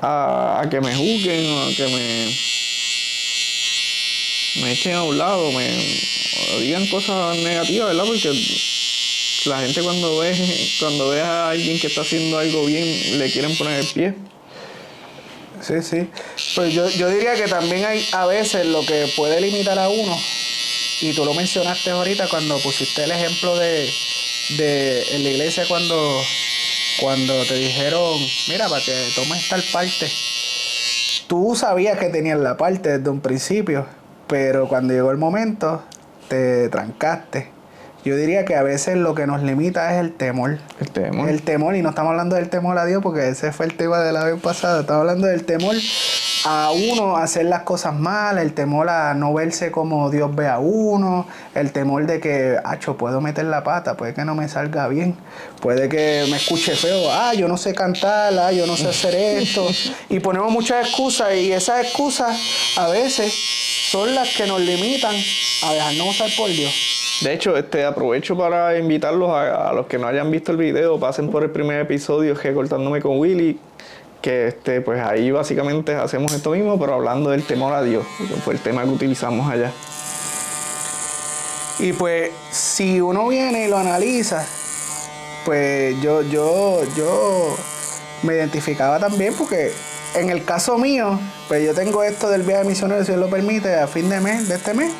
a, 0.00 0.66
que 0.70 0.80
me 0.80 0.94
juzguen 0.94 1.50
o 1.50 1.62
a 1.62 1.74
que 1.74 1.86
me, 1.86 2.36
me 4.62 4.72
echen 4.72 4.94
a 4.94 5.02
un 5.02 5.18
lado, 5.18 5.50
me 5.52 5.68
digan 6.60 6.86
cosas 6.86 7.36
negativas, 7.38 7.88
¿verdad? 7.88 8.04
Porque 8.06 8.32
la 9.46 9.60
gente 9.60 9.82
cuando 9.82 10.18
ve, 10.18 10.34
cuando 10.80 11.10
ve 11.10 11.20
a 11.20 11.50
alguien 11.50 11.78
que 11.78 11.86
está 11.88 12.02
haciendo 12.02 12.38
algo 12.38 12.64
bien, 12.66 13.18
le 13.18 13.30
quieren 13.30 13.56
poner 13.56 13.80
el 13.80 13.86
pie. 13.86 14.14
Sí, 15.60 15.74
sí. 15.82 16.08
Pues 16.54 16.72
yo, 16.72 16.88
yo 16.90 17.10
diría 17.10 17.34
que 17.34 17.48
también 17.48 17.84
hay 17.84 18.06
a 18.12 18.26
veces 18.26 18.66
lo 18.66 18.84
que 18.86 19.10
puede 19.16 19.40
limitar 19.40 19.78
a 19.78 19.88
uno, 19.88 20.18
y 21.00 21.12
tú 21.12 21.24
lo 21.24 21.34
mencionaste 21.34 21.90
ahorita 21.90 22.28
cuando 22.28 22.58
pusiste 22.58 23.04
el 23.04 23.10
ejemplo 23.10 23.56
de, 23.56 23.92
de 24.50 25.06
en 25.14 25.24
la 25.24 25.30
iglesia 25.30 25.64
cuando, 25.66 26.22
cuando 27.00 27.44
te 27.44 27.54
dijeron, 27.54 28.18
mira, 28.48 28.68
para 28.68 28.82
que 28.82 29.10
tomes 29.14 29.48
tal 29.48 29.62
parte. 29.72 30.08
Tú 31.28 31.54
sabías 31.54 31.98
que 31.98 32.08
tenías 32.08 32.38
la 32.38 32.56
parte 32.56 32.98
desde 32.98 33.10
un 33.10 33.20
principio, 33.20 33.86
pero 34.26 34.68
cuando 34.68 34.94
llegó 34.94 35.10
el 35.10 35.18
momento, 35.18 35.82
te 36.28 36.68
trancaste. 36.68 37.50
Yo 38.04 38.16
diría 38.16 38.44
que 38.44 38.54
a 38.54 38.62
veces 38.62 38.96
lo 38.96 39.14
que 39.14 39.26
nos 39.26 39.42
limita 39.42 39.92
es 39.94 40.00
el 40.00 40.12
temor. 40.12 40.58
El 40.80 40.90
temor. 40.90 41.28
El 41.28 41.42
temor, 41.42 41.76
y 41.76 41.82
no 41.82 41.90
estamos 41.90 42.10
hablando 42.10 42.36
del 42.36 42.48
temor 42.48 42.78
a 42.78 42.86
Dios 42.86 43.02
porque 43.02 43.28
ese 43.28 43.52
fue 43.52 43.66
el 43.66 43.74
tema 43.74 43.98
de 44.00 44.12
la 44.12 44.24
vez 44.24 44.40
pasada. 44.40 44.80
Estamos 44.80 45.00
hablando 45.00 45.26
del 45.26 45.44
temor 45.44 45.74
a 46.44 46.70
uno 46.70 47.16
hacer 47.16 47.46
las 47.46 47.62
cosas 47.62 47.94
mal, 47.94 48.38
el 48.38 48.52
temor 48.52 48.88
a 48.88 49.14
no 49.14 49.32
verse 49.34 49.70
como 49.70 50.10
Dios 50.10 50.34
ve 50.34 50.46
a 50.46 50.58
uno, 50.58 51.26
el 51.54 51.72
temor 51.72 52.06
de 52.06 52.20
que, 52.20 52.56
acho, 52.64 52.96
puedo 52.96 53.20
meter 53.20 53.44
la 53.46 53.64
pata, 53.64 53.96
puede 53.96 54.14
que 54.14 54.24
no 54.24 54.34
me 54.34 54.48
salga 54.48 54.88
bien, 54.88 55.16
puede 55.60 55.88
que 55.88 56.26
me 56.30 56.36
escuche 56.36 56.74
feo, 56.74 57.10
ah, 57.10 57.34
yo 57.34 57.48
no 57.48 57.56
sé 57.56 57.74
cantar, 57.74 58.38
ah, 58.38 58.52
yo 58.52 58.66
no 58.66 58.76
sé 58.76 58.88
hacer 58.88 59.14
esto. 59.14 59.66
Y 60.10 60.20
ponemos 60.20 60.50
muchas 60.50 60.86
excusas 60.86 61.34
y 61.34 61.52
esas 61.52 61.84
excusas 61.84 62.36
a 62.76 62.88
veces 62.88 63.32
son 63.90 64.14
las 64.14 64.34
que 64.36 64.46
nos 64.46 64.60
limitan 64.60 65.14
a 65.64 65.72
dejarnos 65.72 66.08
usar 66.08 66.30
por 66.36 66.48
Dios. 66.48 66.72
De 67.22 67.34
hecho, 67.34 67.56
este, 67.56 67.84
aprovecho 67.84 68.36
para 68.36 68.78
invitarlos 68.78 69.30
a, 69.30 69.70
a 69.70 69.72
los 69.72 69.86
que 69.86 69.98
no 69.98 70.06
hayan 70.06 70.30
visto 70.30 70.52
el 70.52 70.58
video, 70.58 70.98
pasen 71.00 71.30
por 71.30 71.42
el 71.42 71.50
primer 71.50 71.80
episodio 71.80 72.38
que 72.38 72.52
cortándome 72.54 73.00
con 73.00 73.18
Willy, 73.18 73.58
que 74.20 74.48
este, 74.48 74.80
pues 74.80 75.00
ahí 75.00 75.30
básicamente 75.30 75.94
hacemos 75.94 76.32
esto 76.32 76.50
mismo, 76.50 76.78
pero 76.78 76.94
hablando 76.94 77.30
del 77.30 77.44
temor 77.44 77.72
a 77.72 77.82
Dios, 77.82 78.04
que 78.18 78.34
fue 78.36 78.54
el 78.54 78.60
tema 78.60 78.82
que 78.82 78.90
utilizamos 78.90 79.50
allá. 79.50 79.72
Y 81.78 81.92
pues 81.92 82.32
si 82.50 83.00
uno 83.00 83.28
viene 83.28 83.66
y 83.66 83.68
lo 83.68 83.78
analiza, 83.78 84.44
pues 85.44 86.00
yo, 86.02 86.22
yo, 86.22 86.82
yo 86.96 87.56
me 88.22 88.34
identificaba 88.34 88.98
también 88.98 89.32
porque 89.34 89.72
en 90.14 90.30
el 90.30 90.44
caso 90.44 90.76
mío, 90.78 91.20
pues 91.46 91.64
yo 91.64 91.74
tengo 91.74 92.02
esto 92.02 92.28
del 92.28 92.42
viaje 92.42 92.64
misionero, 92.64 93.02
si 93.04 93.12
Dios 93.12 93.20
lo 93.20 93.30
permite, 93.30 93.76
a 93.76 93.86
fin 93.86 94.08
de 94.08 94.20
mes, 94.20 94.48
de 94.48 94.56
este 94.56 94.74
mes. 94.74 94.92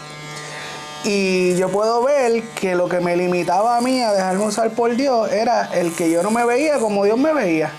Y 1.05 1.57
yo 1.57 1.69
puedo 1.69 2.03
ver 2.03 2.43
que 2.61 2.75
lo 2.75 2.89
que 2.89 3.01
me 3.01 3.17
limitaba 3.17 3.77
a 3.77 3.81
mí 3.81 4.01
a 4.03 4.13
dejarme 4.13 4.45
usar 4.45 4.71
por 4.71 4.95
Dios 4.95 5.31
era 5.33 5.71
el 5.75 5.95
que 5.95 6.11
yo 6.11 6.23
no 6.23 6.31
me 6.31 6.45
veía 6.45 6.79
como 6.79 7.05
Dios 7.05 7.19
me 7.19 7.33
veía. 7.33 7.73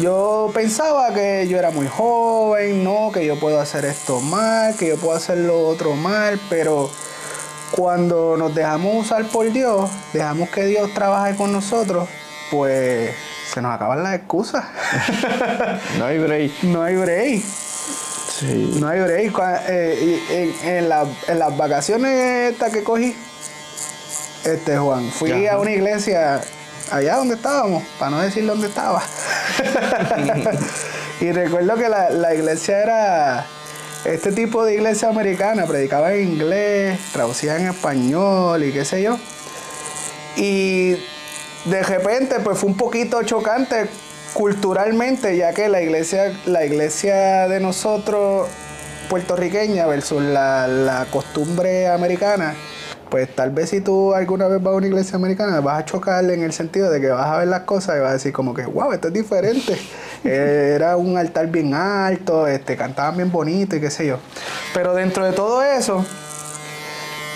Yo 0.00 0.50
pensaba 0.54 1.12
que 1.12 1.46
yo 1.48 1.58
era 1.58 1.70
muy 1.70 1.86
joven, 1.86 2.82
no, 2.82 3.10
que 3.12 3.26
yo 3.26 3.38
puedo 3.38 3.60
hacer 3.60 3.84
esto 3.84 4.20
mal, 4.20 4.74
que 4.76 4.88
yo 4.88 4.96
puedo 4.96 5.14
hacer 5.14 5.36
lo 5.38 5.68
otro 5.68 5.94
mal, 5.94 6.40
pero 6.48 6.90
cuando 7.72 8.36
nos 8.38 8.54
dejamos 8.54 9.04
usar 9.04 9.26
por 9.26 9.52
Dios, 9.52 9.90
dejamos 10.14 10.48
que 10.48 10.64
Dios 10.64 10.94
trabaje 10.94 11.36
con 11.36 11.52
nosotros, 11.52 12.08
pues 12.50 13.14
se 13.52 13.60
nos 13.60 13.74
acaban 13.74 14.02
las 14.02 14.14
excusas. 14.14 14.64
no 15.98 16.06
hay 16.06 16.18
break. 16.18 16.62
No 16.62 16.82
hay 16.82 16.96
break. 16.96 17.42
Sí. 17.42 18.76
No 18.80 18.88
hay 18.88 19.00
break. 19.00 19.38
Eh, 19.68 20.54
en, 20.62 20.88
las 20.88 21.56
vacaciones 21.58 22.52
estas 22.52 22.72
que 22.72 22.82
cogí, 22.82 23.14
este 24.44 24.78
Juan, 24.78 25.10
fui 25.10 25.46
a 25.46 25.58
una 25.58 25.70
iglesia 25.70 26.40
allá 26.92 27.16
donde 27.16 27.34
estábamos, 27.34 27.82
para 27.98 28.10
no 28.10 28.20
decir 28.20 28.46
dónde 28.46 28.68
estaba. 28.68 29.02
y 31.20 31.32
recuerdo 31.32 31.74
que 31.76 31.88
la, 31.88 32.34
iglesia 32.34 32.82
era 32.82 33.46
este 34.04 34.32
tipo 34.32 34.64
de 34.64 34.74
iglesia 34.74 35.08
americana, 35.08 35.66
predicaba 35.66 36.12
en 36.12 36.28
inglés, 36.28 37.00
traducía 37.12 37.56
en 37.56 37.68
español 37.68 38.62
y 38.62 38.72
qué 38.72 38.84
sé 38.84 39.02
yo. 39.02 39.18
Y 40.36 40.92
de 41.64 41.82
repente 41.82 42.40
pues 42.40 42.58
fue 42.58 42.68
un 42.68 42.76
poquito 42.76 43.22
chocante 43.22 43.88
culturalmente, 44.34 45.36
ya 45.36 45.52
que 45.52 45.68
la 45.68 45.82
iglesia, 45.82 46.32
la 46.46 46.64
iglesia 46.64 47.48
de 47.48 47.60
nosotros 47.60 48.48
puertorriqueña 49.08 49.86
versus 49.86 50.22
la, 50.22 50.66
la 50.66 51.06
costumbre 51.10 51.88
americana, 51.88 52.54
pues 53.12 53.28
tal 53.36 53.50
vez 53.50 53.68
si 53.68 53.82
tú 53.82 54.14
alguna 54.14 54.48
vez 54.48 54.62
vas 54.62 54.72
a 54.72 54.76
una 54.76 54.86
iglesia 54.86 55.16
americana 55.16 55.60
vas 55.60 55.80
a 55.80 55.84
chocarle 55.84 56.32
en 56.32 56.42
el 56.42 56.54
sentido 56.54 56.90
de 56.90 56.98
que 56.98 57.08
vas 57.08 57.26
a 57.26 57.36
ver 57.36 57.48
las 57.48 57.60
cosas 57.64 57.98
y 57.98 58.00
vas 58.00 58.08
a 58.08 58.12
decir 58.14 58.32
como 58.32 58.54
que, 58.54 58.64
wow, 58.64 58.90
esto 58.92 59.08
es 59.08 59.14
diferente. 59.14 59.78
Eh, 60.24 60.74
era 60.76 60.96
un 60.96 61.18
altar 61.18 61.48
bien 61.48 61.74
alto, 61.74 62.46
este, 62.46 62.76
cantaban 62.76 63.16
bien 63.16 63.32
bonito 63.32 63.74
y 63.74 63.80
qué 63.80 63.90
sé 63.90 64.06
yo. 64.06 64.18
Pero 64.72 64.94
dentro 64.94 65.26
de 65.26 65.32
todo 65.32 65.64
eso, 65.64 66.06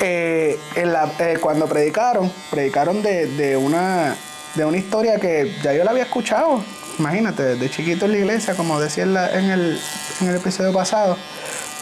eh, 0.00 0.56
eh, 0.76 1.38
cuando 1.40 1.66
predicaron, 1.66 2.30
predicaron 2.48 3.02
de, 3.02 3.58
una, 3.60 4.14
de 4.54 4.64
una 4.64 4.76
historia 4.76 5.18
que 5.18 5.52
ya 5.64 5.72
yo 5.72 5.82
la 5.82 5.90
había 5.90 6.04
escuchado. 6.04 6.62
Imagínate, 7.00 7.42
desde 7.42 7.68
chiquito 7.68 8.04
en 8.04 8.12
la 8.12 8.18
iglesia, 8.18 8.54
como 8.54 8.78
decía 8.78 9.02
en, 9.02 9.16
el, 9.50 9.80
en 10.20 10.28
el 10.28 10.36
episodio 10.36 10.72
pasado. 10.72 11.16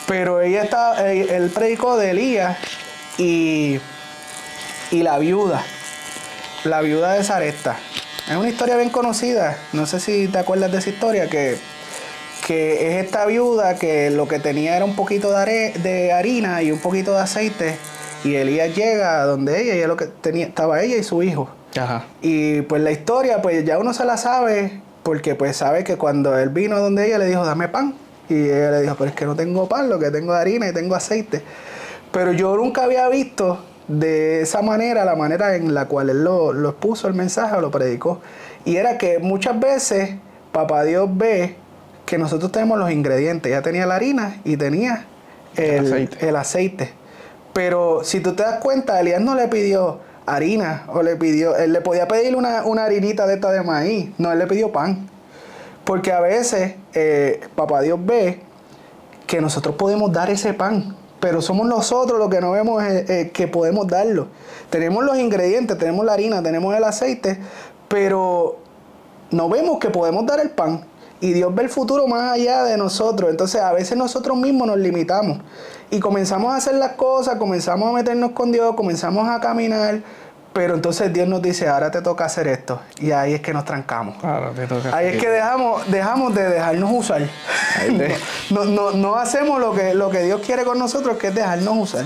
Pero 0.09 0.41
ella 0.41 0.63
está, 0.63 1.13
él 1.13 1.51
predicó 1.55 1.99
de 1.99 2.13
Elías 2.13 2.57
y, 3.19 3.81
y 4.91 5.03
la 5.03 5.19
viuda, 5.19 5.65
la 6.65 6.81
viuda 6.81 7.13
de 7.13 7.25
Saresta. 7.25 7.77
Es 8.29 8.37
una 8.37 8.49
historia 8.49 8.77
bien 8.77 8.91
conocida, 8.91 9.59
no 9.73 9.87
sé 9.87 10.01
si 10.01 10.29
te 10.29 10.39
acuerdas 10.39 10.73
de 10.73 10.79
esa 10.79 10.91
historia, 10.91 11.29
que, 11.29 11.59
que 12.47 12.99
es 12.99 13.05
esta 13.05 13.27
viuda 13.27 13.77
que 13.77 14.11
lo 14.11 14.27
que 14.29 14.39
tenía 14.39 14.77
era 14.77 14.85
un 14.85 14.97
poquito 14.97 15.31
de, 15.31 15.73
de 15.73 16.13
harina 16.13 16.63
y 16.63 16.73
un 16.73 16.79
poquito 16.79 17.13
de 17.13 17.21
aceite 17.21 17.79
y 18.25 18.37
Elías 18.37 18.75
llega 18.75 19.21
a 19.21 19.27
donde 19.27 19.61
ella 19.61 19.75
y 19.75 19.87
lo 19.87 19.97
que 19.97 20.07
tenía 20.07 20.47
estaba 20.47 20.83
ella 20.83 20.97
y 20.97 21.03
su 21.03 21.23
hijo. 21.23 21.49
Ajá. 21.79 22.07
Y 22.23 22.63
pues 22.63 22.83
la 22.83 22.91
historia 22.91 23.43
pues 23.43 23.65
ya 23.65 23.79
uno 23.79 23.93
se 23.93 24.05
la 24.05 24.17
sabe 24.17 24.81
porque 25.03 25.35
pues 25.35 25.59
sabe 25.59 25.85
que 25.85 25.97
cuando 25.97 26.39
él 26.39 26.49
vino 26.49 26.77
a 26.77 26.79
donde 26.79 27.07
ella 27.07 27.19
le 27.19 27.27
dijo 27.27 27.45
dame 27.45 27.69
pan 27.69 27.95
y 28.29 28.35
ella 28.35 28.71
le 28.71 28.83
dijo 28.83 28.95
pero 28.97 29.11
es 29.11 29.17
que 29.17 29.27
no 29.27 29.37
tengo 29.37 29.69
pan, 29.69 29.91
lo 29.91 29.99
que 29.99 30.11
tengo 30.11 30.35
es 30.35 30.41
harina 30.41 30.69
y 30.69 30.73
tengo 30.73 30.95
aceite. 30.95 31.43
Pero 32.15 32.31
yo 32.31 32.57
nunca 32.57 32.85
había 32.85 33.09
visto 33.09 33.59
de 33.89 34.41
esa 34.41 34.63
manera, 34.63 35.05
la 35.05 35.17
manera 35.17 35.57
en 35.57 35.75
la 35.75 35.89
cual 35.89 36.11
él 36.11 36.23
lo, 36.23 36.53
lo 36.53 36.69
expuso 36.69 37.09
el 37.09 37.15
mensaje 37.15 37.57
o 37.57 37.61
lo 37.61 37.73
predicó. 37.73 38.21
Y 38.65 38.77
era 38.77 38.99
que 38.99 39.19
muchas 39.19 39.59
veces 39.59 40.15
Papá 40.53 40.85
Dios 40.85 41.09
ve 41.11 41.57
que 42.07 42.17
nosotros 42.17 42.53
tenemos 42.53 42.79
los 42.79 42.93
ingredientes. 42.93 43.51
Ya 43.51 43.63
tenía 43.63 43.85
la 43.85 43.97
harina 43.97 44.41
y 44.45 44.57
tenía 44.57 45.07
el, 45.57 46.37
aceite. 46.37 46.93
Pero 47.53 48.05
si 48.05 48.21
tú 48.21 48.37
te 48.37 48.45
das 48.45 48.61
cuenta, 48.61 49.01
Elías 49.01 49.21
no 49.21 49.35
le 49.35 49.49
pidió 49.49 49.99
harina 50.25 50.85
o 50.93 51.03
le 51.03 51.17
pidió, 51.17 51.57
él 51.57 51.73
le 51.73 51.81
podía 51.81 52.07
pedir 52.07 52.37
una, 52.37 52.61
harinita 52.61 53.27
de 53.27 53.35
esta 53.35 53.51
de 53.51 53.65
maíz. 53.65 54.11
No, 54.19 54.31
él 54.31 54.39
le 54.39 54.47
pidió 54.47 54.71
pan. 54.71 55.09
Porque 55.83 56.13
a 56.13 56.21
veces 56.21 56.77
eh, 56.95 57.41
Papá 57.57 57.81
Dios 57.81 57.99
ve 58.01 58.39
que 59.27 59.41
nosotros 59.41 59.75
podemos 59.75 60.13
dar 60.13 60.31
ese 60.31 60.55
pan 60.55 60.97
pero 61.25 61.41
somos 61.41 61.67
nosotros 61.67 62.19
los 62.19 62.29
que 62.29 62.39
no 62.39 62.51
vemos 62.51 62.83
eh, 62.83 63.07
eh, 63.09 63.31
que 63.33 63.49
podemos 63.49 63.87
darlo. 63.87 64.27
Tenemos 64.69 65.03
los 65.03 65.17
ingredientes, 65.17 65.79
tenemos 65.79 66.05
la 66.05 66.13
harina, 66.13 66.43
tenemos 66.43 66.77
el 66.77 66.85
aceite, 66.85 67.41
pero 67.89 68.59
no 69.31 69.49
vemos 69.49 69.79
que 69.79 69.89
podemos 69.89 70.27
dar 70.27 70.39
el 70.41 70.51
pan. 70.51 70.85
Y 71.23 71.33
Dios 71.33 71.55
ve 71.55 71.63
el 71.63 71.71
futuro 71.71 72.07
más 72.07 72.33
allá 72.33 72.63
de 72.65 72.77
nosotros. 72.77 73.31
Entonces 73.31 73.63
a 73.63 73.73
veces 73.73 73.97
nosotros 73.97 74.37
mismos 74.37 74.67
nos 74.67 74.77
limitamos. 74.77 75.39
Y 75.91 75.99
comenzamos 75.99 76.53
a 76.53 76.57
hacer 76.57 76.75
las 76.75 76.93
cosas, 76.93 77.37
comenzamos 77.37 77.89
a 77.89 77.93
meternos 77.93 78.33
con 78.33 78.53
Dios, 78.53 78.75
comenzamos 78.77 79.27
a 79.27 79.41
caminar 79.41 80.03
pero 80.55 80.75
entonces 80.77 81.13
Dios 81.13 81.27
nos 81.27 81.43
dice, 81.43 81.69
ahora 81.69 81.91
te 81.91 82.01
toca 82.01 82.25
hacer 82.25 82.47
esto. 82.47 82.81
Y 83.01 83.11
ahí 83.11 83.35
es 83.35 83.41
que 83.41 83.53
nos 83.53 83.65
trancamos. 83.65 84.17
ahí 84.93 85.09
es 85.09 85.21
que 85.21 85.29
dejamos, 85.29 85.91
dejamos 85.91 86.33
de 86.33 86.49
dejarnos 86.49 86.91
usar. 86.93 87.23
no, 88.51 88.65
no, 88.65 88.93
no, 88.93 89.17
hacemos 89.17 89.61
lo 89.61 89.75
que, 89.75 89.95
lo 89.95 90.11
que 90.11 90.23
Dios 90.23 90.41
quiere 90.47 90.65
con 90.65 90.79
nosotros, 90.79 91.19
que 91.19 91.27
es 91.29 91.35
dejarnos 91.35 91.77
usar. 91.77 92.05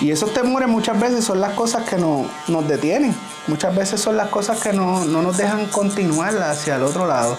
Y 0.00 0.10
esos 0.10 0.34
temores 0.34 0.68
muchas 0.68 0.98
veces 0.98 1.24
son 1.24 1.40
las 1.40 1.52
cosas 1.52 1.88
que 1.88 1.96
nos 1.96 2.68
detienen. 2.68 3.14
Muchas 3.46 3.74
veces 3.74 4.00
son 4.00 4.16
las 4.16 4.28
cosas 4.28 4.60
que 4.60 4.72
no, 4.72 5.04
no 5.04 5.22
nos 5.22 5.36
dejan 5.36 5.66
continuar 5.66 6.36
hacia 6.42 6.74
el 6.74 6.82
otro 6.82 7.06
lado. 7.06 7.38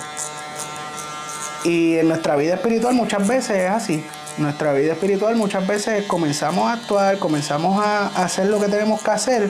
Y 1.65 1.97
en 1.97 2.07
nuestra 2.07 2.37
vida 2.37 2.53
espiritual 2.53 2.93
muchas 2.93 3.27
veces 3.27 3.57
es 3.57 3.69
así 3.69 4.05
nuestra 4.37 4.73
vida 4.73 4.93
espiritual 4.93 5.35
muchas 5.35 5.65
veces 5.65 6.05
comenzamos 6.05 6.67
a 6.67 6.73
actuar, 6.73 7.17
comenzamos 7.19 7.83
a 7.83 8.07
hacer 8.23 8.47
lo 8.47 8.59
que 8.59 8.67
tenemos 8.67 9.01
que 9.01 9.11
hacer, 9.11 9.49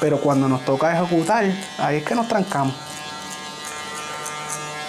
pero 0.00 0.20
cuando 0.20 0.48
nos 0.48 0.64
toca 0.64 0.96
ejecutar, 0.96 1.44
ahí 1.78 1.98
es 1.98 2.04
que 2.04 2.14
nos 2.14 2.28
trancamos. 2.28 2.74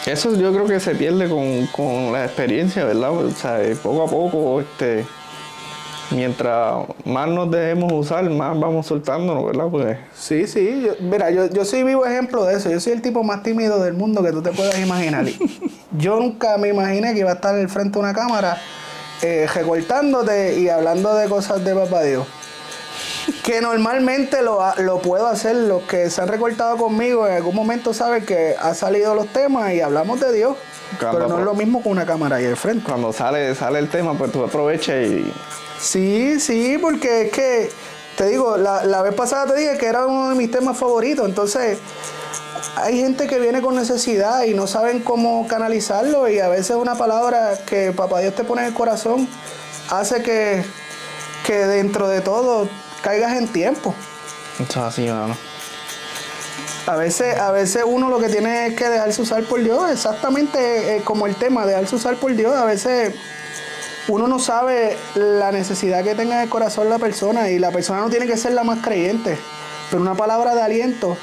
Eso 0.06 0.36
yo 0.36 0.52
creo 0.52 0.66
que 0.66 0.80
se 0.80 0.96
pierde 0.96 1.30
con, 1.30 2.12
la 2.12 2.26
experiencia, 2.26 2.84
¿verdad? 2.84 3.12
O 3.12 3.32
sea, 3.32 3.60
poco 3.82 4.04
a 4.04 4.08
poco, 4.08 4.60
este, 4.60 5.06
mientras 6.12 6.86
más 7.06 7.30
nos 7.30 7.50
dejemos 7.50 7.92
usar, 7.94 8.30
más 8.30 8.60
vamos 8.60 8.86
soltándonos, 8.86 9.46
¿verdad? 9.46 9.68
Pues... 9.72 9.98
Sí, 10.14 10.46
sí. 10.46 10.88
mira, 11.00 11.32
yo, 11.32 11.50
yo 11.50 11.64
soy 11.64 11.84
vivo 11.84 12.06
ejemplo 12.06 12.44
de 12.44 12.56
eso. 12.56 12.70
Yo 12.70 12.82
soy 12.82 12.94
el 12.94 13.02
tipo 13.02 13.24
más 13.24 13.44
tímido 13.44 13.82
del 13.82 13.94
mundo 13.94 14.22
que 14.22 14.32
tú 14.32 14.42
te 14.42 14.52
puedas 14.52 14.78
imaginar. 14.78 15.26
yo 15.98 16.20
nunca 16.20 16.58
me 16.58 16.68
imaginé 16.68 17.14
que 17.14 17.20
iba 17.20 17.32
a 17.32 17.36
estar 17.36 17.56
al 17.56 17.70
frente 17.70 17.94
de 17.94 18.00
una 18.00 18.14
cámara 18.14 18.58
eh, 19.24 19.48
recortándote 19.48 20.60
y 20.60 20.68
hablando 20.68 21.16
de 21.16 21.30
cosas 21.30 21.64
de 21.64 21.74
papá 21.74 22.04
Dios. 22.04 22.28
Que 23.42 23.62
normalmente 23.62 24.42
lo, 24.42 24.60
lo, 24.80 25.02
puedo 25.02 25.28
hacer, 25.28 25.56
los 25.56 25.84
que 25.84 26.10
se 26.10 26.22
han 26.22 26.28
recortado 26.28 26.76
conmigo 26.76 27.26
en 27.26 27.36
algún 27.36 27.56
momento 27.56 27.94
saben 27.94 28.26
que 28.26 28.54
ha 28.60 28.74
salido 28.74 29.16
los 29.16 29.28
temas 29.30 29.74
y 29.74 29.80
hablamos 29.80 30.20
de 30.20 30.34
Dios. 30.34 30.58
pero 31.00 31.30
no 31.30 31.40
es 31.40 31.46
lo 31.46 31.54
mismo 31.54 31.82
con 31.82 31.94
una 31.94 32.06
cámara 32.06 32.36
ahí 32.36 32.46
al 32.46 32.58
frente. 32.58 32.84
Cuando 32.86 33.14
sale, 33.14 33.56
sale 33.56 33.80
el 33.80 33.90
tema, 33.90 34.14
pues 34.18 34.30
tú 34.32 34.44
aprovechas 34.44 35.08
y 35.08 35.34
Sí, 35.80 36.40
sí, 36.42 36.78
porque 36.82 37.24
es 37.24 37.32
que, 37.32 37.72
te 38.18 38.28
digo, 38.28 38.58
la, 38.58 38.84
la 38.84 39.02
vez 39.02 39.14
pasada 39.14 39.54
te 39.54 39.60
dije 39.60 39.78
que 39.78 39.86
era 39.86 40.06
uno 40.06 40.30
de 40.30 40.36
mis 40.36 40.52
temas 40.52 40.78
favoritos, 40.78 41.28
entonces 41.28 41.78
hay 42.76 42.98
gente 42.98 43.28
que 43.28 43.40
viene 43.40 43.62
con 43.62 43.76
necesidad 43.76 44.44
y 44.44 44.54
no 44.54 44.68
saben 44.68 45.02
cómo 45.02 45.48
canalizarlo 45.48 46.28
y 46.30 46.40
a 46.40 46.48
veces 46.48 46.76
una 46.76 46.96
palabra 46.96 47.60
que 47.66 47.92
papá 47.92 48.20
Dios 48.20 48.36
te 48.36 48.44
pone 48.44 48.62
en 48.62 48.68
el 48.70 48.74
corazón 48.74 49.28
hace 49.90 50.24
que, 50.24 50.64
que 51.46 51.66
dentro 51.66 52.08
de 52.08 52.22
todo 52.22 52.68
caigas 53.02 53.34
en 53.34 53.48
tiempo. 53.48 53.94
Eso 54.60 54.80
es 54.80 54.86
así, 54.86 55.08
mano. 55.08 55.36
A 56.86 56.96
veces, 56.98 57.40
a 57.40 57.52
veces 57.52 57.84
uno 57.86 58.10
lo 58.10 58.20
que 58.20 58.28
tiene 58.28 58.68
es 58.68 58.76
que 58.76 58.90
dejarse 58.90 59.22
usar 59.22 59.44
por 59.44 59.62
Dios, 59.62 59.90
exactamente 59.90 60.98
eh, 60.98 61.02
como 61.02 61.28
el 61.28 61.36
tema, 61.36 61.66
dejarse 61.66 61.96
usar 61.96 62.18
por 62.18 62.36
Dios. 62.36 62.54
A 62.54 62.66
veces 62.66 63.14
uno 64.10 64.28
no 64.28 64.38
sabe 64.38 64.98
la 65.16 65.52
necesidad 65.52 66.04
que 66.04 66.14
tenga 66.14 66.36
en 66.36 66.42
el 66.42 66.50
corazón 66.50 66.90
la 66.90 67.00
persona 67.00 67.50
y 67.50 67.58
la 67.58 67.72
persona 67.72 68.02
no 68.02 68.10
tiene 68.10 68.28
que 68.28 68.36
ser 68.36 68.52
la 68.52 68.66
más 68.66 68.80
creyente, 68.80 69.38
pero 69.90 70.02
una 70.02 70.16
palabra 70.16 70.56
de 70.56 70.62
aliento, 70.62 71.18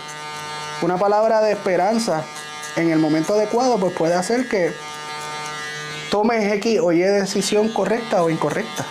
una 0.83 0.97
palabra 0.97 1.41
de 1.41 1.53
esperanza 1.53 2.23
en 2.77 2.91
el 2.91 2.99
momento 2.99 3.35
adecuado, 3.35 3.79
pues 3.79 3.95
puede 3.95 4.15
hacer 4.15 4.49
que 4.49 4.73
tomes 6.11 6.53
X 6.55 6.81
o 6.81 6.93
Y 6.93 7.01
decisión 7.01 7.69
correcta 7.69 8.23
o 8.23 8.31
incorrecta. 8.31 8.85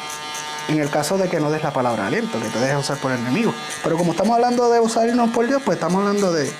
En 0.67 0.79
el 0.79 0.89
caso 0.91 1.17
de 1.17 1.27
que 1.29 1.39
no 1.39 1.49
des 1.49 1.63
la 1.63 1.71
palabra 1.71 2.07
aliento, 2.07 2.39
que 2.39 2.47
te 2.47 2.59
dejes 2.59 2.77
usar 2.77 2.97
por 2.97 3.11
el 3.11 3.17
enemigo. 3.19 3.53
Pero 3.83 3.97
como 3.97 4.11
estamos 4.11 4.35
hablando 4.35 4.69
de 4.69 4.79
usarnos 4.79 5.31
por 5.31 5.47
Dios, 5.47 5.61
pues 5.65 5.77
estamos 5.77 5.99
hablando 6.05 6.31
de, 6.31 6.51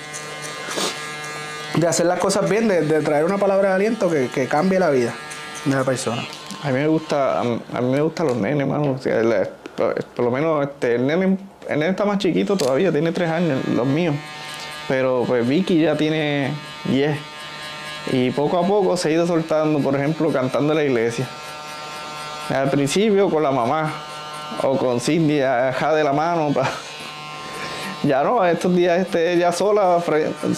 de 1.76 1.86
hacer 1.86 2.06
las 2.06 2.18
cosas 2.18 2.50
bien, 2.50 2.66
de, 2.66 2.80
de 2.82 3.02
traer 3.02 3.24
una 3.24 3.38
palabra 3.38 3.68
de 3.68 3.74
aliento 3.76 4.10
que, 4.10 4.28
que 4.28 4.48
cambie 4.48 4.80
la 4.80 4.90
vida 4.90 5.14
de 5.64 5.76
la 5.76 5.84
persona. 5.84 6.24
A 6.62 6.68
mí 6.68 6.72
me 6.74 6.88
gusta, 6.88 7.40
a 7.40 7.44
mí, 7.44 7.60
me 7.82 8.00
gustan 8.00 8.26
los 8.26 8.36
nenes, 8.36 8.66
mano. 8.66 8.92
O 8.92 8.98
sea, 8.98 9.22
por 9.76 10.24
lo 10.24 10.30
menos 10.32 10.64
este, 10.64 10.96
el, 10.96 11.06
nene, 11.06 11.38
el 11.68 11.78
nene 11.78 11.90
está 11.90 12.04
más 12.04 12.18
chiquito 12.18 12.56
todavía, 12.56 12.90
tiene 12.90 13.12
tres 13.12 13.30
años, 13.30 13.64
los 13.68 13.86
míos. 13.86 14.16
Pero 14.90 15.22
pues 15.24 15.46
Vicky 15.46 15.80
ya 15.80 15.96
tiene 15.96 16.52
10. 16.86 17.16
Y 18.12 18.30
poco 18.32 18.58
a 18.58 18.66
poco 18.66 18.96
se 18.96 19.06
ha 19.08 19.12
ido 19.12 19.24
soltando, 19.24 19.78
por 19.78 19.94
ejemplo, 19.94 20.32
cantando 20.32 20.72
en 20.72 20.78
la 20.78 20.84
iglesia. 20.84 21.28
Al 22.48 22.68
principio 22.70 23.30
con 23.30 23.40
la 23.44 23.52
mamá 23.52 23.92
o 24.64 24.76
con 24.76 25.00
Cindy, 25.00 25.42
ajá 25.42 25.94
de 25.94 26.02
la 26.02 26.12
mano. 26.12 26.52
pa- 26.52 26.68
Ya 28.02 28.24
no, 28.24 28.44
estos 28.44 28.74
días 28.74 28.98
este, 28.98 29.34
ella 29.34 29.52
sola, 29.52 30.02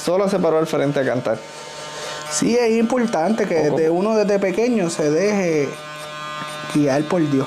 sola 0.03 0.31
se 0.31 0.39
paró 0.39 0.57
al 0.57 0.67
frente 0.67 1.01
a 1.01 1.05
cantar. 1.05 1.37
Sí, 2.31 2.57
es 2.57 2.79
importante 2.79 3.45
que 3.47 3.57
desde 3.57 3.91
uno 3.91 4.15
desde 4.17 4.39
pequeño 4.39 4.89
se 4.89 5.11
deje 5.11 5.69
guiar 6.75 7.03
por 7.03 7.21
Dios, 7.31 7.47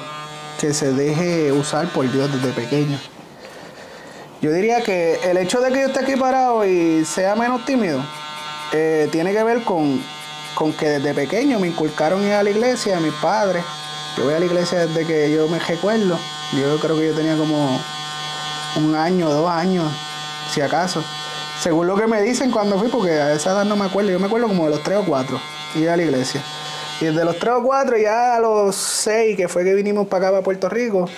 que 0.62 0.72
se 0.72 0.94
deje 0.94 1.52
usar 1.52 1.88
por 1.88 2.12
Dios 2.12 2.30
desde 2.32 2.52
pequeño. 2.54 3.00
Yo 4.42 4.52
diría 4.52 4.82
que 4.82 5.20
el 5.24 5.38
hecho 5.38 5.62
de 5.62 5.72
que 5.72 5.82
yo 5.82 5.88
esté 5.88 6.00
aquí 6.02 6.16
parado 6.16 6.66
y 6.66 7.06
sea 7.06 7.36
menos 7.36 7.66
tímido, 7.66 8.04
eh, 8.74 9.08
tiene 9.12 9.32
que 9.32 9.44
ver 9.44 9.64
con, 9.64 10.02
con 10.54 10.74
que 10.74 10.90
desde 10.90 11.14
pequeño 11.14 11.60
me 11.60 11.68
inculcaron 11.68 12.24
ir 12.24 12.34
a 12.34 12.44
la 12.44 12.50
iglesia, 12.50 13.00
mis 13.00 13.14
padres. 13.14 13.64
Yo 14.18 14.26
voy 14.26 14.34
a 14.34 14.40
la 14.40 14.46
iglesia 14.46 14.86
desde 14.86 15.06
que 15.06 15.32
yo 15.32 15.48
me 15.48 15.60
recuerdo. 15.60 16.18
Yo 16.54 16.80
creo 16.80 16.98
que 16.98 17.08
yo 17.08 17.16
tenía 17.16 17.38
como 17.38 17.80
un 18.78 18.96
año, 18.96 19.30
dos 19.30 19.50
años, 19.50 19.92
si 20.52 20.62
acaso. 20.62 21.04
Según 21.60 21.88
lo 21.88 21.96
que 21.96 22.08
me 22.08 22.22
dicen 22.22 22.52
cuando 22.52 22.78
fui, 22.78 22.90
porque 22.90 23.12
a 23.12 23.34
esa 23.34 23.52
edad 23.52 23.66
no 23.66 23.76
me 23.76 23.86
acuerdo, 23.86 24.12
yo 24.12 24.20
me 24.20 24.28
acuerdo 24.28 24.48
como 24.48 24.66
de 24.66 24.72
los 24.72 24.84
tres 24.84 24.98
o 24.98 25.06
cuatro, 25.06 25.40
ir 25.76 25.90
a 25.90 25.98
la 25.98 26.04
iglesia. 26.04 26.44
Y 27.00 27.06
desde 27.06 27.26
los 27.26 27.40
tres 27.40 27.54
o 27.56 27.64
cuatro, 27.64 27.98
ya 27.98 28.36
a 28.36 28.40
los 28.40 28.76
seis, 28.76 29.36
que 29.36 29.48
fue 29.48 29.64
que 29.64 29.74
vinimos 29.74 30.08
para 30.08 30.28
acá, 30.28 30.32
para 30.34 30.44
Puerto 30.44 30.70
Rico, 30.70 31.10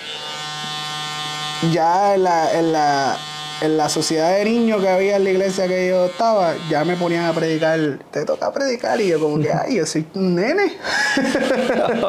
ya 1.72 2.16
en 2.16 2.24
la, 2.24 2.54
en 2.54 2.72
la, 2.74 3.18
en 3.62 3.78
la 3.78 3.90
sociedad 3.90 4.32
de 4.36 4.46
niños 4.46 4.82
que 4.82 4.90
había 4.90 5.16
en 5.18 5.24
la 5.24 5.30
iglesia 5.32 5.68
que 5.68 5.88
yo 5.90 6.06
estaba, 6.06 6.54
ya 6.70 6.84
me 6.86 6.96
ponían 6.96 7.26
a 7.26 7.34
predicar, 7.34 7.80
te 8.12 8.24
toca 8.26 8.52
predicar, 8.52 9.00
y 9.02 9.08
yo 9.08 9.20
como 9.20 9.40
que, 9.40 9.52
ay, 9.52 9.76
yo 9.78 9.86
soy 9.86 10.06
un 10.14 10.36
nene. 10.36 10.78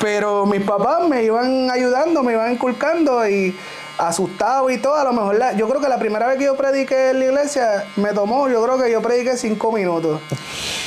Pero 0.00 0.46
mis 0.46 0.62
papás 0.62 1.08
me 1.08 1.22
iban 1.22 1.70
ayudando, 1.70 2.22
me 2.22 2.32
iban 2.32 2.52
inculcando 2.52 3.28
y 3.28 3.56
asustado 3.98 4.68
y 4.70 4.78
todo. 4.78 4.96
A 4.96 5.04
lo 5.04 5.12
mejor, 5.12 5.36
la- 5.36 5.52
yo 5.52 5.68
creo 5.68 5.80
que 5.80 5.88
la 5.88 5.98
primera 5.98 6.26
vez 6.26 6.38
que 6.38 6.44
yo 6.44 6.56
prediqué 6.56 7.10
en 7.10 7.20
la 7.20 7.24
iglesia 7.26 7.84
me 7.96 8.12
tomó, 8.12 8.48
yo 8.48 8.62
creo 8.64 8.78
que 8.82 8.90
yo 8.90 9.00
prediqué 9.00 9.36
cinco 9.36 9.70
minutos. 9.70 10.20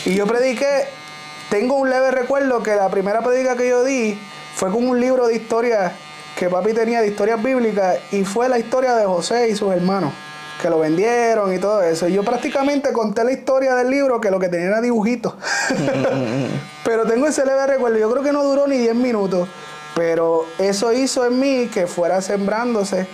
Y 0.05 0.15
yo 0.15 0.27
prediqué, 0.27 0.85
tengo 1.49 1.75
un 1.75 1.89
leve 1.89 2.11
recuerdo 2.11 2.61
que 2.61 2.75
la 2.75 2.89
primera 2.89 3.21
predica 3.21 3.55
que 3.55 3.69
yo 3.69 3.83
di 3.85 4.19
fue 4.55 4.69
con 4.71 4.85
un 4.85 4.99
libro 4.99 5.27
de 5.27 5.35
historia 5.35 5.93
que 6.37 6.49
papi 6.49 6.73
tenía 6.73 7.01
de 7.01 7.07
historias 7.07 7.41
bíblicas 7.41 7.97
y 8.11 8.25
fue 8.25 8.49
la 8.49 8.59
historia 8.59 8.95
de 8.95 9.05
José 9.05 9.49
y 9.49 9.55
sus 9.55 9.73
hermanos, 9.73 10.11
que 10.61 10.69
lo 10.69 10.79
vendieron 10.79 11.53
y 11.53 11.59
todo 11.59 11.81
eso. 11.81 12.07
Y 12.07 12.13
yo 12.13 12.23
prácticamente 12.23 12.91
conté 12.91 13.23
la 13.23 13.31
historia 13.31 13.75
del 13.75 13.89
libro 13.89 14.19
que 14.19 14.31
lo 14.31 14.39
que 14.39 14.49
tenía 14.49 14.67
era 14.67 14.81
dibujitos. 14.81 15.33
Pero 16.83 17.05
tengo 17.05 17.27
ese 17.27 17.45
leve 17.45 17.65
recuerdo. 17.67 17.97
Yo 17.97 18.11
creo 18.11 18.23
que 18.23 18.33
no 18.33 18.43
duró 18.43 18.67
ni 18.67 18.77
10 18.77 18.95
minutos. 18.95 19.47
Pero 19.95 20.45
eso 20.59 20.91
hizo 20.91 21.25
en 21.25 21.39
mí 21.39 21.69
que 21.73 21.87
fuera 21.87 22.21
sembrándose 22.21 23.07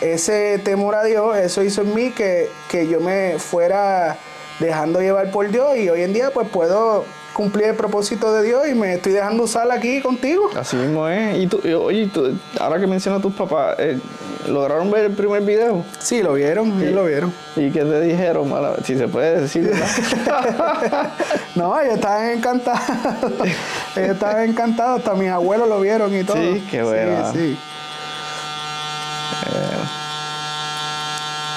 ese 0.00 0.58
temor 0.58 0.96
a 0.96 1.04
Dios. 1.04 1.36
Eso 1.36 1.62
hizo 1.62 1.82
en 1.82 1.94
mí 1.94 2.10
que, 2.10 2.50
que 2.68 2.88
yo 2.88 2.98
me 2.98 3.38
fuera 3.38 4.18
dejando 4.58 5.00
llevar 5.00 5.30
por 5.30 5.48
Dios. 5.48 5.76
Y 5.76 5.88
hoy 5.88 6.02
en 6.02 6.12
día 6.12 6.32
pues 6.32 6.48
puedo 6.48 7.04
cumplir 7.34 7.66
el 7.66 7.74
propósito 7.74 8.32
de 8.32 8.42
Dios 8.44 8.66
y 8.68 8.74
me 8.74 8.94
estoy 8.94 9.12
dejando 9.12 9.42
usar 9.42 9.70
aquí 9.70 10.00
contigo. 10.00 10.48
Así 10.56 10.76
mismo 10.76 11.06
es. 11.08 11.36
Y 11.38 11.46
tú, 11.48 11.60
y, 11.64 11.72
oye, 11.74 12.06
tú- 12.06 12.32
ahora 12.60 12.78
que 12.80 12.86
mencionas 12.86 13.18
a 13.18 13.22
tus 13.22 13.34
papás, 13.34 13.74
eh, 13.78 13.98
¿lograron 14.48 14.90
ver 14.90 15.06
el 15.06 15.12
primer 15.12 15.42
video? 15.42 15.84
Sí, 15.98 16.22
lo 16.22 16.32
vieron, 16.34 16.78
sí, 16.80 16.86
lo 16.90 17.04
vieron. 17.04 17.32
¿Y 17.56 17.70
qué 17.70 17.80
te 17.84 18.00
dijeron? 18.00 18.48
Mala- 18.48 18.76
si 18.84 18.96
se 18.96 19.08
puede 19.08 19.40
decir, 19.42 19.68
¿verdad? 19.68 21.10
No, 21.54 21.78
ellos 21.80 21.94
estaban 21.96 22.30
encantados. 22.30 22.80
ellos 23.96 24.10
estaban 24.10 24.48
encantados. 24.48 24.98
Hasta 25.00 25.14
mis 25.14 25.28
abuelos 25.30 25.68
lo 25.68 25.80
vieron 25.80 26.14
y 26.14 26.24
todo. 26.24 26.36
Sí, 26.36 26.66
qué 26.70 26.82
bueno. 26.82 27.32
Sí, 27.32 27.38
sí. 27.38 27.58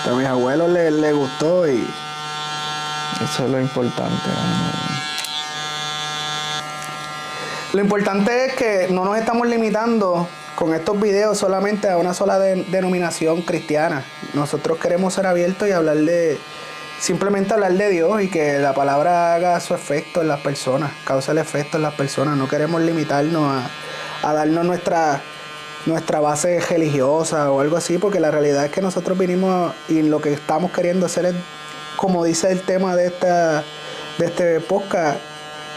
A 0.10 0.14
mis 0.16 0.26
abuelos 0.28 0.70
les, 0.70 0.92
les 0.94 1.14
gustó 1.14 1.68
y 1.68 1.84
Eso 3.24 3.46
es 3.46 3.50
lo 3.52 3.60
importante. 3.60 4.30
Lo 7.74 7.82
importante 7.82 8.46
es 8.46 8.54
que 8.54 8.88
no 8.90 9.04
nos 9.06 9.18
estamos 9.18 9.48
limitando 9.48 10.28
con 10.56 10.74
estos 10.74 11.00
videos 11.00 11.38
solamente 11.38 11.90
a 11.90 11.98
una 11.98 12.14
sola 12.14 12.40
de- 12.40 12.64
denominación 12.64 13.42
cristiana. 13.44 14.06
Nosotros 14.34 14.78
queremos 14.80 15.14
ser 15.14 15.28
abiertos 15.28 15.68
y 15.68 15.72
hablar 15.72 15.98
de, 15.98 16.38
simplemente 17.00 17.54
hablar 17.54 17.74
de 17.74 17.90
Dios 17.90 18.22
y 18.22 18.30
que 18.30 18.58
la 18.60 18.74
palabra 18.74 19.36
haga 19.36 19.60
su 19.60 19.76
efecto 19.76 20.22
en 20.22 20.30
las 20.30 20.40
personas, 20.40 20.92
cause 21.06 21.32
el 21.32 21.38
efecto 21.38 21.78
en 21.78 21.84
las 21.84 21.94
personas. 21.94 22.38
No 22.38 22.48
queremos 22.48 22.82
limitarnos 22.82 23.44
a, 24.24 24.30
a 24.30 24.34
darnos 24.34 24.66
nuestra, 24.66 25.22
nuestra 25.86 26.20
base 26.22 26.60
religiosa 26.62 27.52
o 27.52 27.62
algo 27.62 27.78
así, 27.78 27.98
porque 28.00 28.20
la 28.20 28.32
realidad 28.32 28.66
es 28.66 28.72
que 28.72 28.82
nosotros 28.82 29.18
vinimos 29.18 29.74
y 29.90 30.02
lo 30.02 30.22
que 30.22 30.34
estamos 30.34 30.72
queriendo 30.72 31.06
hacer 31.06 31.26
es, 31.26 31.36
como 31.98 32.24
dice 32.24 32.52
el 32.52 32.62
tema 32.62 32.96
de, 32.96 33.08
esta, 33.08 33.64
de 34.18 34.26
este 34.26 34.60
podcast, 34.62 35.20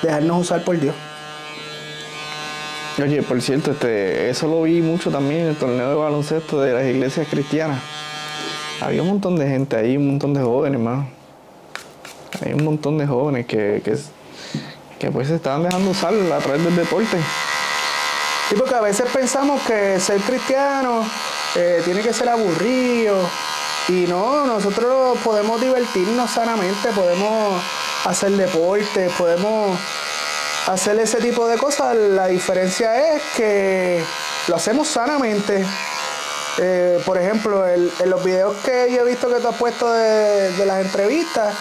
dejarnos 0.03 0.41
usar 0.43 0.65
por 0.65 0.79
Dios. 0.79 0.95
Oye, 3.03 3.23
por 3.23 3.41
cierto, 3.41 3.71
este, 3.71 4.29
eso 4.29 4.47
lo 4.47 4.63
vi 4.63 4.83
mucho 4.83 5.11
también 5.11 5.43
en 5.43 5.47
el 5.49 5.57
torneo 5.57 5.89
de 5.89 5.95
baloncesto 5.95 6.61
de 6.61 6.75
las 6.75 6.85
iglesias 6.85 7.27
cristianas. 7.31 7.81
Había 8.81 9.03
un 9.03 9.09
montón 9.09 9.37
de 9.37 9.49
gente 9.49 9.77
ahí, 9.77 9.97
un 9.97 10.09
montón 10.09 10.35
de 10.35 10.43
jóvenes, 10.43 10.81
más. 10.81 11.07
Hay 12.45 12.53
un 12.53 12.65
montón 12.65 12.99
de 12.99 13.07
jóvenes 13.07 13.47
que, 13.47 13.81
que, 13.83 13.97
que 14.99 15.11
pues 15.11 15.29
se 15.29 15.37
estaban 15.37 15.63
dejando 15.63 15.93
usar 15.93 16.13
a 16.15 16.39
través 16.39 16.63
del 16.63 16.77
deporte. 16.77 17.17
Sí, 18.49 18.55
porque 18.57 18.75
a 18.75 18.81
veces 18.81 19.07
pensamos 19.13 19.63
que 19.63 19.99
ser 19.99 20.21
cristiano 20.21 21.05
eh, 21.57 21.81
tiene 21.85 22.03
que 22.03 22.13
ser 22.13 22.29
aburrido. 22.29 23.17
Y 23.89 24.07
no, 24.09 24.47
nosotros 24.47 25.19
podemos 25.25 25.61
divertirnos 25.61 26.31
sanamente, 26.31 26.91
podemos 26.95 27.63
hacer 28.05 28.33
deporte, 28.33 29.09
podemos 29.17 29.79
hacer 30.67 30.99
ese 30.99 31.19
tipo 31.19 31.47
de 31.49 31.57
cosas. 31.59 31.95
La 31.97 32.27
diferencia 32.27 33.15
es 33.15 33.23
que 33.37 34.03
lo 34.49 34.57
hacemos 34.57 34.89
sanamente. 34.89 35.65
Eh, 36.59 37.01
por 37.07 37.17
ejemplo, 37.17 37.67
el- 37.67 37.93
en 38.01 38.11
los 38.11 38.23
videos 38.25 38.57
que 38.65 38.93
yo 38.93 39.01
he 39.01 39.05
visto 39.05 39.29
que 39.29 39.41
tú 39.41 39.49
has 39.49 39.57
puesto 39.57 39.91
de, 39.93 40.67
las 40.67 40.85
entrevistas, 40.85 41.55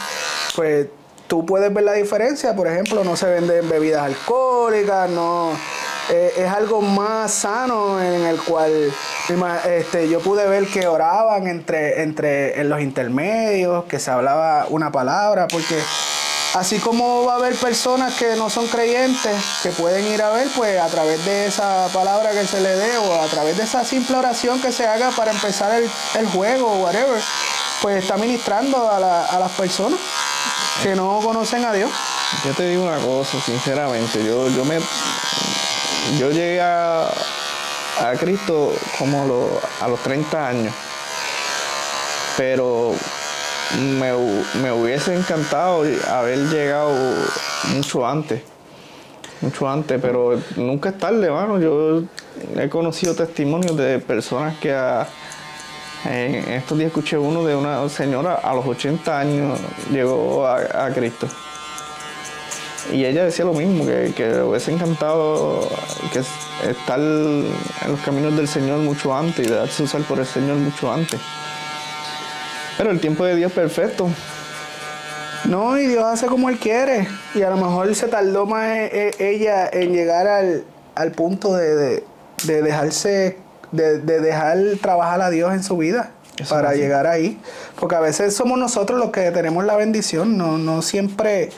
pues 0.56 0.88
tú 1.28 1.46
puedes 1.46 1.74
ver 1.74 1.84
la 1.84 1.94
diferencia. 1.94 2.56
Por 2.56 2.68
ejemplo, 2.68 3.04
no 3.04 3.16
se 3.16 3.28
venden 3.28 3.70
bebidas 3.70 4.04
alcohólicas, 4.04 5.10
no 5.10 5.52
eh, 6.10 6.34
es 6.38 6.50
algo 6.52 6.82
más 6.82 7.32
sano 7.32 8.02
en 8.02 8.26
el 8.26 8.42
cual 8.42 8.92
este, 9.68 10.10
yo 10.10 10.20
pude 10.22 10.48
ver 10.48 10.66
que 10.66 10.88
oraban 10.88 11.46
entre, 11.46 12.02
entre 12.02 12.60
en 12.60 12.68
los 12.68 12.82
intermedios, 12.82 13.86
que 13.86 14.00
se 14.00 14.10
hablaba 14.10 14.66
una 14.70 14.92
palabra, 14.92 15.48
porque 15.48 15.76
Así 16.56 16.80
como 16.80 17.26
va 17.26 17.34
a 17.34 17.36
haber 17.36 17.56
personas 17.56 18.16
que 18.16 18.36
no 18.36 18.50
son 18.50 18.68
creyentes, 18.68 19.36
que 19.62 19.70
pueden 19.70 20.08
ir 20.08 20.22
a 20.22 20.32
ver, 20.32 20.48
pues 20.56 20.82
a 20.82 20.88
través 20.88 21.24
de 21.24 21.46
esa 21.46 21.88
palabra 21.94 22.32
que 22.32 22.46
se 22.48 22.60
le 22.60 22.76
dé 22.76 22.98
o 22.98 23.22
a 23.22 23.28
través 23.28 23.56
de 23.56 23.64
esa 23.64 23.86
simple 23.86 24.16
oración 24.16 24.60
que 24.60 24.72
se 24.72 24.88
haga 24.88 25.12
para 25.12 25.32
empezar 25.32 25.72
el, 25.72 26.28
juego 26.28 26.72
o 26.72 26.78
whatever, 26.78 27.22
pues 27.84 28.02
está 28.02 28.18
ministrando 28.18 28.90
a, 28.90 29.00
las 29.00 29.52
personas 29.52 30.00
que 30.82 30.96
no 30.96 31.20
conocen 31.24 31.66
a 31.66 31.72
Dios. 31.72 31.92
Yo 32.44 32.54
te 32.56 32.68
digo 32.68 32.84
una 32.84 32.98
cosa, 32.98 33.40
sinceramente, 33.42 34.24
yo, 34.26 34.50
yo 34.50 34.66
me 34.66 34.80
yo 36.18 36.32
llegué 36.32 36.62
a, 36.62 37.08
Cristo 38.18 38.74
como 38.98 39.24
a 39.82 39.88
los 39.88 40.00
30 40.02 40.48
años, 40.48 40.74
pero 42.38 42.96
me, 43.78 44.72
hubiese 44.72 45.16
encantado 45.16 45.84
haber 46.08 46.40
llegado 46.50 46.92
mucho 47.76 48.06
antes. 48.06 48.42
Mucho 49.42 49.70
antes, 49.70 50.00
pero 50.02 50.40
nunca 50.58 50.90
es 50.90 50.98
tarde, 50.98 51.28
hermano. 51.28 51.60
Yo 51.60 52.04
he 52.58 52.70
conocido 52.70 53.16
testimonios 53.16 53.78
de 53.78 54.00
personas 54.00 54.58
que 54.58 54.76
en 56.06 56.36
estos 56.54 56.78
días 56.78 56.88
escuché 56.88 57.18
uno 57.18 57.46
de 57.46 57.56
una 57.56 57.88
señora 57.90 58.36
a 58.36 58.54
los 58.54 58.66
80 58.66 59.20
años 59.20 59.60
llegó 59.92 60.46
a, 60.46 60.90
Cristo. 60.94 61.28
Y 62.92 63.06
ella 63.06 63.26
decía 63.26 63.46
lo 63.46 63.54
mismo, 63.54 63.86
que, 63.86 64.14
que 64.16 64.26
le 64.28 64.44
hubiese 64.44 64.74
encantado 64.74 65.70
que 66.12 66.20
estar 66.70 67.00
en 67.00 67.52
los 67.88 68.00
caminos 68.04 68.36
del 68.36 68.48
Señor 68.48 68.80
mucho 68.80 69.16
antes 69.16 69.46
y 69.46 69.50
darse 69.50 69.84
usar 69.84 70.02
por 70.02 70.20
el 70.20 70.26
Señor 70.26 70.58
mucho 70.58 70.92
antes. 70.92 71.20
Pero 72.80 72.92
el 72.92 73.02
tiempo 73.02 73.26
de 73.26 73.36
Dios 73.36 73.52
es 73.52 73.56
perfecto. 73.56 74.08
No, 75.44 75.78
y 75.78 75.86
Dios 75.86 76.06
hace 76.06 76.28
como 76.28 76.48
Él 76.48 76.58
quiere. 76.58 77.10
Y 77.36 77.42
a 77.42 77.50
lo 77.50 77.58
mejor 77.58 77.94
se 77.94 78.08
tardó 78.08 78.46
más 78.46 78.70
eh, 78.70 78.90
eh, 78.94 79.12
ella 79.20 79.68
en 79.68 79.92
llegar 79.92 80.28
al, 80.96 81.12
punto 81.12 81.58
de, 81.58 82.06
dejarse, 82.46 83.36
de, 83.74 84.00
dejar 84.00 84.60
trabajar 84.82 85.22
a 85.22 85.30
Dios 85.30 85.52
en 85.52 85.62
su 85.62 85.76
vida. 85.76 86.12
para 86.48 86.74
llegar 86.74 87.06
ahí. 87.06 87.38
Porque 87.78 87.96
a 87.96 88.00
veces 88.00 88.34
somos 88.34 88.58
nosotros 88.58 88.98
los 88.98 89.12
que 89.12 89.30
tenemos 89.32 89.66
la 89.66 89.76
bendición, 89.76 90.38
no, 90.38 90.58
no 90.58 90.82
siempre. 90.82 91.50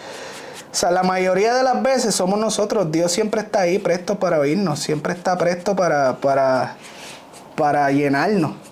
O 0.72 0.76
sea, 0.76 0.90
la 0.90 1.04
mayoría 1.04 1.54
de 1.54 1.62
las 1.62 1.84
veces 1.84 2.16
somos 2.16 2.40
nosotros. 2.40 2.92
Dios 2.92 3.12
siempre 3.12 3.42
está 3.42 3.60
ahí 3.62 3.78
presto 3.78 4.18
para 4.18 4.40
oírnos, 4.40 4.80
siempre 4.80 5.14
está 5.14 5.38
presto 5.38 5.76
para, 5.76 6.16
para, 6.16 6.78
para 7.56 7.92
llenarnos. 7.92 8.71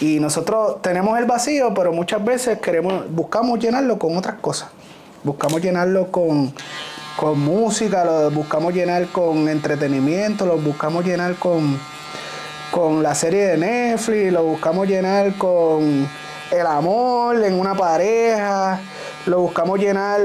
Y 0.00 0.18
nosotros 0.18 0.82
tenemos 0.82 1.18
el 1.18 1.24
vacío, 1.24 1.72
pero 1.74 1.92
muchas 1.92 2.24
veces 2.24 2.58
queremos, 2.58 3.04
buscamos 3.10 3.58
llenarlo 3.58 3.98
con 3.98 4.16
otras 4.16 4.36
cosas. 4.40 4.68
Buscamos 5.22 5.62
llenarlo 5.62 6.10
con, 6.10 6.52
música, 7.36 8.04
lo 8.04 8.30
buscamos 8.30 8.74
llenar 8.74 9.06
con 9.06 9.48
entretenimiento, 9.48 10.46
lo 10.46 10.58
buscamos 10.58 11.04
llenar 11.04 11.36
con, 11.36 11.78
con 12.70 13.02
la 13.02 13.14
serie 13.14 13.46
de 13.46 13.56
Netflix, 13.56 14.32
lo 14.32 14.42
buscamos 14.42 14.88
llenar 14.88 15.34
con 15.36 16.08
el 16.50 16.66
amor 16.66 17.42
en 17.42 17.58
una 17.58 17.74
pareja, 17.74 18.80
lo 19.26 19.40
buscamos 19.40 19.78
llenar 19.78 20.20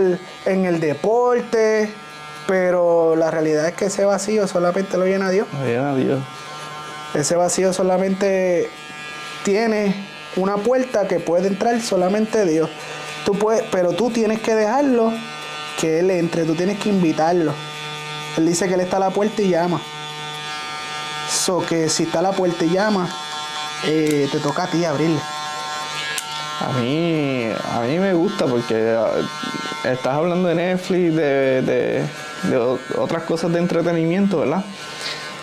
en 0.45 0.65
el 0.65 0.79
deporte, 0.79 1.89
pero 2.47 3.15
la 3.15 3.31
realidad 3.31 3.67
es 3.67 3.75
que 3.75 3.85
ese 3.85 4.03
vacío 4.03 4.47
solamente 4.47 4.97
lo 4.97 5.05
llena 5.05 5.29
Dios. 5.29 5.47
Lo 5.53 5.65
llena 5.65 5.95
Dios. 5.95 6.19
Ese 7.13 7.35
vacío 7.35 7.71
solamente 7.71 8.69
tiene 9.43 9.95
una 10.35 10.57
puerta 10.57 11.07
que 11.07 11.19
puede 11.19 11.47
entrar 11.47 11.81
solamente 11.81 12.45
Dios. 12.45 12.69
Tú 13.25 13.33
puedes, 13.33 13.63
pero 13.71 13.93
tú 13.93 14.09
tienes 14.09 14.39
que 14.39 14.55
dejarlo 14.55 15.11
que 15.79 15.99
Él 15.99 16.11
entre, 16.11 16.43
tú 16.43 16.55
tienes 16.55 16.79
que 16.79 16.89
invitarlo. 16.89 17.53
Él 18.37 18.45
dice 18.45 18.67
que 18.67 18.75
Él 18.75 18.81
está 18.81 18.97
a 18.97 19.01
la 19.01 19.09
puerta 19.09 19.41
y 19.41 19.49
llama. 19.49 19.81
So 21.29 21.65
que 21.65 21.89
si 21.89 22.03
está 22.03 22.19
a 22.19 22.23
la 22.23 22.31
puerta 22.31 22.65
y 22.65 22.69
llama, 22.69 23.09
eh, 23.85 24.27
te 24.31 24.39
toca 24.39 24.63
a 24.63 24.67
ti 24.67 24.83
abrirle. 24.85 25.19
A 26.61 26.73
mí, 26.79 27.49
a 27.71 27.79
mí 27.81 27.99
me 27.99 28.13
gusta 28.13 28.45
porque 28.45 28.95
ah, 28.97 29.11
estás 29.85 30.13
hablando 30.13 30.49
de 30.49 30.55
Netflix, 30.55 31.15
de 31.15 32.03
otras 32.97 33.23
cosas 33.23 33.51
de 33.53 33.59
entretenimiento, 33.59 34.39
¿verdad? 34.39 34.63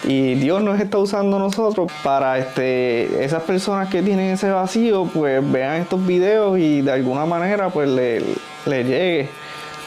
Y 0.06 0.36
Dios 0.36 0.62
nos 0.62 0.78
está 0.78 0.98
usando 0.98 1.36
nosotros 1.40 1.90
para 2.04 2.38
este, 2.38 3.24
esas 3.24 3.42
personas 3.42 3.88
que 3.88 4.02
tienen 4.02 4.30
ese 4.30 4.48
vacío, 4.50 5.10
pues 5.12 5.42
vean 5.50 5.82
estos 5.82 6.06
videos 6.06 6.56
y 6.60 6.80
de 6.80 6.92
alguna 6.92 7.26
manera 7.26 7.70
pues 7.70 7.88
le, 7.88 8.20
llegue, 8.66 9.28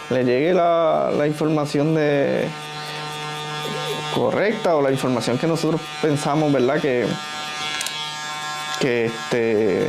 le 0.10 0.26
llegue 0.26 0.54
la, 0.54 1.26
información 1.26 1.96
de 1.96 2.50
correcta 4.14 4.76
o 4.76 4.82
la 4.82 4.92
información 4.92 5.38
que 5.38 5.48
nosotros 5.48 5.80
pensamos, 6.02 6.52
¿verdad? 6.52 6.82
Que, 6.82 7.06
que 8.82 9.06
este 9.06 9.88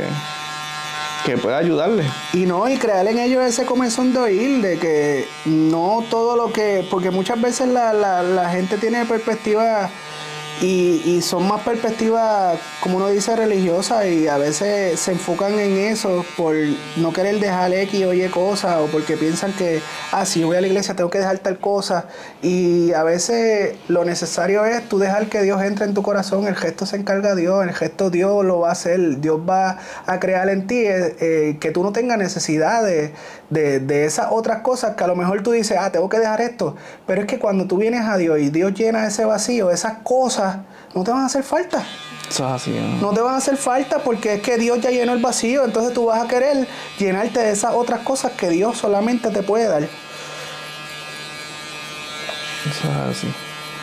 que 1.25 1.37
pueda 1.37 1.57
ayudarle. 1.57 2.03
Y 2.33 2.45
no, 2.45 2.67
y 2.69 2.77
crear 2.77 3.07
en 3.07 3.19
ellos 3.19 3.43
ese 3.43 3.65
comezón 3.65 4.13
de 4.13 4.19
oír, 4.19 4.61
de 4.61 4.77
que 4.77 5.27
no 5.45 6.03
todo 6.09 6.35
lo 6.35 6.51
que, 6.51 6.85
porque 6.89 7.11
muchas 7.11 7.41
veces 7.41 7.67
la, 7.67 7.93
la, 7.93 8.23
la 8.23 8.49
gente 8.49 8.77
tiene 8.77 9.05
perspectiva 9.05 9.89
y, 10.61 11.21
son 11.23 11.47
más 11.47 11.61
perspectivas, 11.61 12.59
como 12.81 12.97
uno 12.97 13.09
dice, 13.09 13.35
religiosas 13.35 14.05
y 14.05 14.27
a 14.27 14.37
veces 14.37 14.99
se 14.99 15.11
enfocan 15.11 15.57
en 15.59 15.77
eso 15.77 16.23
por 16.37 16.55
no 16.97 17.11
querer 17.13 17.39
dejar 17.39 17.73
X 17.73 18.05
o 18.05 18.13
Y 18.13 18.27
cosas 18.29 18.77
o 18.77 18.85
porque 18.85 19.17
piensan 19.17 19.53
que, 19.53 19.81
ah, 20.11 20.25
si 20.25 20.43
voy 20.43 20.57
a 20.57 20.61
la 20.61 20.67
iglesia 20.67 20.95
tengo 20.95 21.09
que 21.09 21.17
dejar 21.17 21.39
tal 21.39 21.59
cosa. 21.59 22.05
Y 22.43 22.93
a 22.93 23.03
veces 23.03 23.75
lo 23.87 24.05
necesario 24.05 24.65
es 24.65 24.87
tú 24.87 24.99
dejar 24.99 25.27
que 25.29 25.41
Dios 25.41 25.61
entre 25.63 25.85
en 25.85 25.93
tu 25.95 26.03
corazón, 26.03 26.45
el 26.45 26.55
gesto 26.55 26.85
se 26.85 26.97
encarga 26.97 27.33
Dios, 27.33 27.63
el 27.63 27.73
gesto 27.73 28.11
Dios 28.11 28.45
lo 28.45 28.59
va 28.59 28.69
a 28.69 28.71
hacer, 28.73 29.19
Dios 29.19 29.39
va 29.47 29.79
a 30.05 30.19
crear 30.19 30.49
en 30.49 30.67
ti, 30.67 30.77
eh, 30.77 31.15
eh, 31.19 31.57
que 31.59 31.71
tú 31.71 31.83
no 31.83 31.91
tengas 31.91 32.19
necesidad 32.19 32.83
de, 32.83 33.13
de, 33.49 34.05
esas 34.05 34.27
otras 34.31 34.61
cosas 34.61 34.95
que 34.95 35.03
a 35.03 35.07
lo 35.07 35.15
mejor 35.15 35.43
tú 35.43 35.51
dices, 35.51 35.77
ah, 35.79 35.91
tengo 35.91 36.09
que 36.09 36.19
dejar 36.19 36.41
esto. 36.41 36.75
Pero 37.07 37.21
es 37.21 37.27
que 37.27 37.39
cuando 37.39 37.65
tú 37.65 37.77
vienes 37.77 38.05
a 38.05 38.17
Dios 38.17 38.39
y 38.39 38.49
Dios 38.49 38.73
llena 38.73 39.07
ese 39.07 39.25
vacío, 39.25 39.71
esas 39.71 39.99
cosas 40.03 40.50
no 40.93 41.03
te 41.03 41.11
van 41.11 41.21
a 41.21 41.25
hacer 41.25 41.43
falta. 41.43 41.85
Eso 42.29 42.47
es 42.47 42.53
así, 42.53 42.71
¿no? 43.01 43.11
te 43.11 43.19
van 43.19 43.33
a 43.33 43.37
hacer 43.37 43.57
falta 43.57 43.99
porque 43.99 44.35
es 44.35 44.41
que 44.41 44.57
Dios 44.57 44.79
ya 44.79 44.89
llenó 44.89 45.11
el 45.11 45.21
vacío, 45.21 45.65
entonces 45.65 45.93
tú 45.93 46.05
vas 46.05 46.23
a 46.23 46.27
querer 46.27 46.65
llenarte 46.97 47.41
de 47.41 47.51
esas 47.51 47.73
otras 47.73 48.01
cosas 48.01 48.31
que 48.33 48.49
Dios 48.49 48.77
solamente 48.77 49.31
te 49.31 49.43
puede 49.43 49.67
dar. 49.67 49.83
Eso 49.83 49.91
es 52.69 53.17
así. 53.17 53.27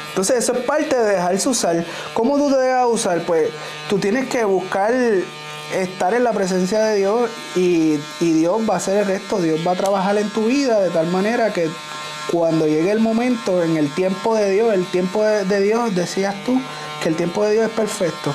Entonces 0.09 0.38
eso 0.38 0.53
es 0.53 0.64
parte 0.64 0.97
de 0.97 1.12
dejarse 1.12 1.49
usar. 1.49 1.85
¿Cómo 2.14 2.38
tú 2.38 2.51
te 2.51 2.57
dejas 2.57 2.87
usar? 2.90 3.23
Pues 3.23 3.51
tú 3.88 3.99
tienes 3.99 4.29
que 4.29 4.44
buscar 4.44 4.92
estar 5.75 6.14
en 6.14 6.25
la 6.25 6.33
presencia 6.33 6.81
de 6.81 6.97
Dios 6.97 7.31
y, 7.55 7.99
Dios 8.21 8.68
va 8.68 8.75
a 8.75 8.77
hacer 8.79 8.99
el 8.99 9.07
resto, 9.07 9.40
Dios 9.40 9.61
va 9.66 9.73
a 9.73 9.77
trabajar 9.77 10.16
en 10.18 10.29
tu 10.31 10.47
vida 10.47 10.81
de 10.81 10.90
tal 10.90 11.07
manera 11.09 11.53
que 11.53 11.68
cuando 12.33 12.66
llegue 12.66 12.90
el 12.90 13.01
momento, 13.01 13.62
en 13.62 13.77
el 13.77 13.92
tiempo 13.94 14.35
de 14.35 14.51
Dios, 14.51 14.75
el 14.75 14.87
tiempo 14.87 15.23
de, 15.23 15.61
Dios, 15.61 15.94
decías 15.94 16.35
tú 16.44 16.61
que 17.03 17.09
el 17.09 17.17
tiempo 17.17 17.45
de 17.45 17.53
Dios 17.53 17.67
es 17.67 17.73
perfecto, 17.73 18.35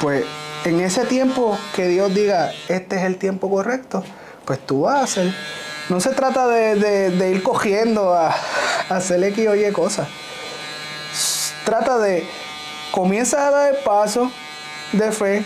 pues 0.00 0.24
en 0.64 0.80
ese 0.80 1.04
tiempo 1.04 1.58
que 1.74 1.88
Dios 1.88 2.14
diga, 2.14 2.52
este 2.68 2.96
es 2.96 3.02
el 3.02 3.16
tiempo 3.16 3.50
correcto, 3.50 4.04
pues 4.44 4.58
tú 4.64 4.82
vas 4.82 5.00
a 5.00 5.04
hacer. 5.04 5.34
No 5.88 6.00
se 6.00 6.10
trata 6.10 6.46
de, 6.46 7.30
ir 7.30 7.42
cogiendo 7.42 8.12
a, 8.12 8.28
a 8.88 8.96
hacer 8.96 9.22
X 9.24 9.48
o 9.48 9.56
Y 9.56 9.72
cosas. 9.72 10.08
Trata 11.64 11.98
de, 11.98 12.26
comienza 12.90 13.46
a 13.46 13.50
dar 13.50 13.74
el 13.74 13.82
paso 13.82 14.30
de 14.92 15.12
fe, 15.12 15.44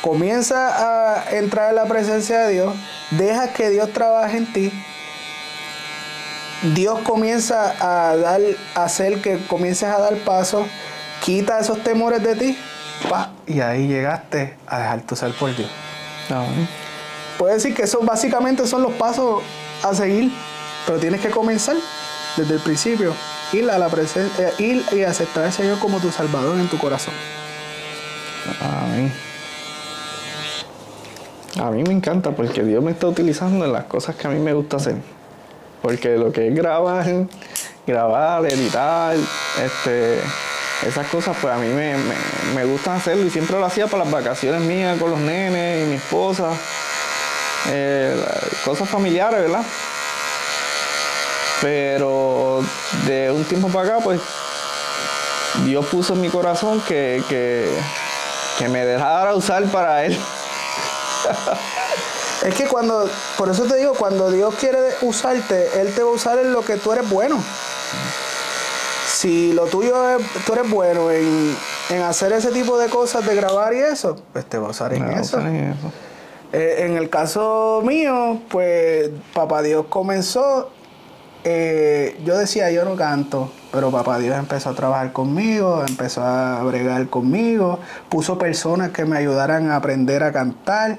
comienza 0.00 1.16
a 1.16 1.30
entrar 1.30 1.70
en 1.70 1.76
la 1.76 1.86
presencia 1.86 2.40
de 2.40 2.52
Dios, 2.52 2.74
deja 3.10 3.52
que 3.52 3.70
Dios 3.70 3.92
trabaje 3.92 4.36
en 4.36 4.52
ti. 4.52 4.72
Dios 6.74 7.00
comienza 7.00 7.74
a 7.80 8.16
dar, 8.16 8.40
a 8.74 8.84
hacer 8.84 9.20
que 9.20 9.38
comiences 9.46 9.88
a 9.88 9.98
dar 9.98 10.16
pasos, 10.18 10.66
quita 11.24 11.58
esos 11.58 11.82
temores 11.82 12.22
de 12.22 12.36
ti, 12.36 12.58
y 13.46 13.60
ahí 13.60 13.88
llegaste 13.88 14.56
a 14.66 14.78
dejarte 14.78 15.14
usar 15.14 15.32
por 15.32 15.56
Dios. 15.56 15.70
Puedes 17.38 17.62
decir 17.62 17.74
que 17.74 17.82
esos 17.82 18.04
básicamente 18.04 18.66
son 18.66 18.82
los 18.82 18.92
pasos 18.92 19.42
a 19.82 19.94
seguir, 19.94 20.30
pero 20.86 20.98
tienes 20.98 21.22
que 21.22 21.30
comenzar 21.30 21.76
desde 22.36 22.54
el 22.54 22.60
principio, 22.60 23.14
ir 23.52 23.70
a 23.70 23.78
la 23.78 23.88
presencia, 23.88 24.48
eh, 24.48 24.52
ir 24.58 24.84
y 24.92 25.02
aceptar 25.02 25.44
al 25.44 25.52
Señor 25.52 25.78
como 25.78 25.98
tu 25.98 26.10
Salvador 26.10 26.58
en 26.58 26.68
tu 26.68 26.76
corazón. 26.76 27.14
Amén. 28.60 29.12
A 31.58 31.70
mí 31.70 31.82
me 31.84 31.92
encanta 31.92 32.32
porque 32.32 32.62
Dios 32.62 32.82
me 32.82 32.90
está 32.90 33.06
utilizando 33.06 33.64
en 33.64 33.72
las 33.72 33.84
cosas 33.84 34.16
que 34.16 34.26
a 34.26 34.30
mí 34.30 34.40
me 34.40 34.52
gusta 34.52 34.76
hacer. 34.76 34.96
Porque 35.80 36.16
lo 36.16 36.32
que 36.32 36.48
es 36.48 36.54
grabar, 36.54 37.06
grabar, 37.86 38.44
editar, 38.46 39.16
este, 39.62 40.20
esas 40.86 41.06
cosas, 41.08 41.36
pues 41.40 41.54
a 41.54 41.58
mí 41.58 41.68
me, 41.68 41.96
me, 42.54 42.64
gustan 42.64 42.96
hacerlo 42.96 43.24
y 43.26 43.30
siempre 43.30 43.58
lo 43.58 43.64
hacía 43.64 43.86
para 43.86 44.04
las 44.04 44.12
vacaciones 44.12 44.60
mías 44.60 44.98
con 44.98 45.10
los 45.10 45.20
nenes 45.20 45.84
y 45.84 45.88
mi 45.88 45.96
esposa. 45.96 46.50
Eh, 47.70 48.14
cosas 48.64 48.88
familiares, 48.88 49.40
¿verdad? 49.40 49.64
Pero 51.62 52.62
de 53.06 53.30
un 53.30 53.44
tiempo 53.44 53.68
para 53.68 53.88
acá, 53.88 54.04
pues 54.04 54.20
Dios 55.64 55.86
puso 55.86 56.14
en 56.14 56.20
mi 56.20 56.28
corazón 56.28 56.80
que, 56.82 57.22
que, 57.28 57.68
que 58.58 58.68
me 58.68 58.84
dejara 58.84 59.34
usar 59.34 59.64
para 59.66 60.04
Él. 60.04 60.18
Es 62.44 62.54
que 62.54 62.66
cuando, 62.66 63.08
por 63.38 63.48
eso 63.48 63.64
te 63.64 63.76
digo, 63.76 63.94
cuando 63.94 64.30
Dios 64.30 64.54
quiere 64.56 64.78
usarte, 65.00 65.80
Él 65.80 65.94
te 65.94 66.02
va 66.02 66.10
a 66.10 66.12
usar 66.12 66.38
en 66.38 66.52
lo 66.52 66.62
que 66.62 66.76
tú 66.76 66.92
eres 66.92 67.08
bueno. 67.08 67.42
Si 69.24 69.54
lo 69.54 69.64
tuyo 69.64 70.18
es, 70.18 70.26
tú 70.44 70.52
eres 70.52 70.70
bueno 70.70 71.10
en, 71.10 72.02
hacer 72.02 72.30
ese 72.32 72.50
tipo 72.50 72.76
de 72.76 72.90
cosas, 72.90 73.24
de 73.24 73.34
grabar 73.34 73.72
y 73.72 73.78
eso, 73.78 74.16
pues 74.34 74.44
te 74.44 74.58
va 74.58 74.66
a 74.66 74.70
usar 74.72 74.92
en 74.92 75.08
eso. 75.12 75.40
Eh, 76.52 76.84
en 76.84 76.98
el 76.98 77.08
caso 77.08 77.82
mío, 77.86 78.42
pues 78.50 79.08
papá 79.32 79.62
Dios 79.62 79.86
comenzó, 79.88 80.68
eh, 81.42 82.20
yo 82.22 82.36
decía 82.36 82.70
yo 82.70 82.84
no 82.84 82.96
canto, 82.96 83.50
pero 83.72 83.90
papá 83.90 84.18
Dios 84.18 84.36
empezó 84.36 84.68
a 84.68 84.74
trabajar 84.74 85.14
conmigo, 85.14 85.82
empezó 85.88 86.22
a 86.22 86.62
bregar 86.62 87.08
conmigo, 87.08 87.78
puso 88.10 88.36
personas 88.36 88.90
que 88.90 89.06
me 89.06 89.16
ayudaran 89.16 89.70
a 89.70 89.76
aprender 89.76 90.22
a 90.22 90.32
cantar 90.32 90.98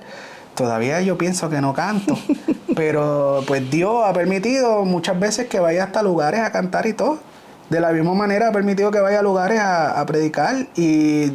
todavía 0.56 1.00
yo 1.02 1.16
pienso 1.16 1.48
que 1.52 1.62
no 1.62 1.76
canto, 1.76 2.18
pero 2.76 3.44
pues 3.46 3.70
Dios 3.70 4.04
ha 4.04 4.14
permitido 4.14 4.84
muchas 4.84 5.20
veces 5.20 5.48
que 5.48 5.60
vaya 5.60 5.84
hasta 5.84 6.02
lugares 6.02 6.40
a 6.40 6.52
cantar 6.52 6.88
y 6.88 6.94
todo. 6.94 7.20
De 7.70 7.80
la 7.80 7.92
misma 7.92 8.14
manera 8.14 8.50
ha 8.50 8.52
permitido 8.52 8.92
que 8.92 9.00
vaya 9.00 9.20
a 9.20 9.24
lugares 9.24 9.60
a, 9.60 10.04
predicar 10.06 10.68
y 10.76 11.32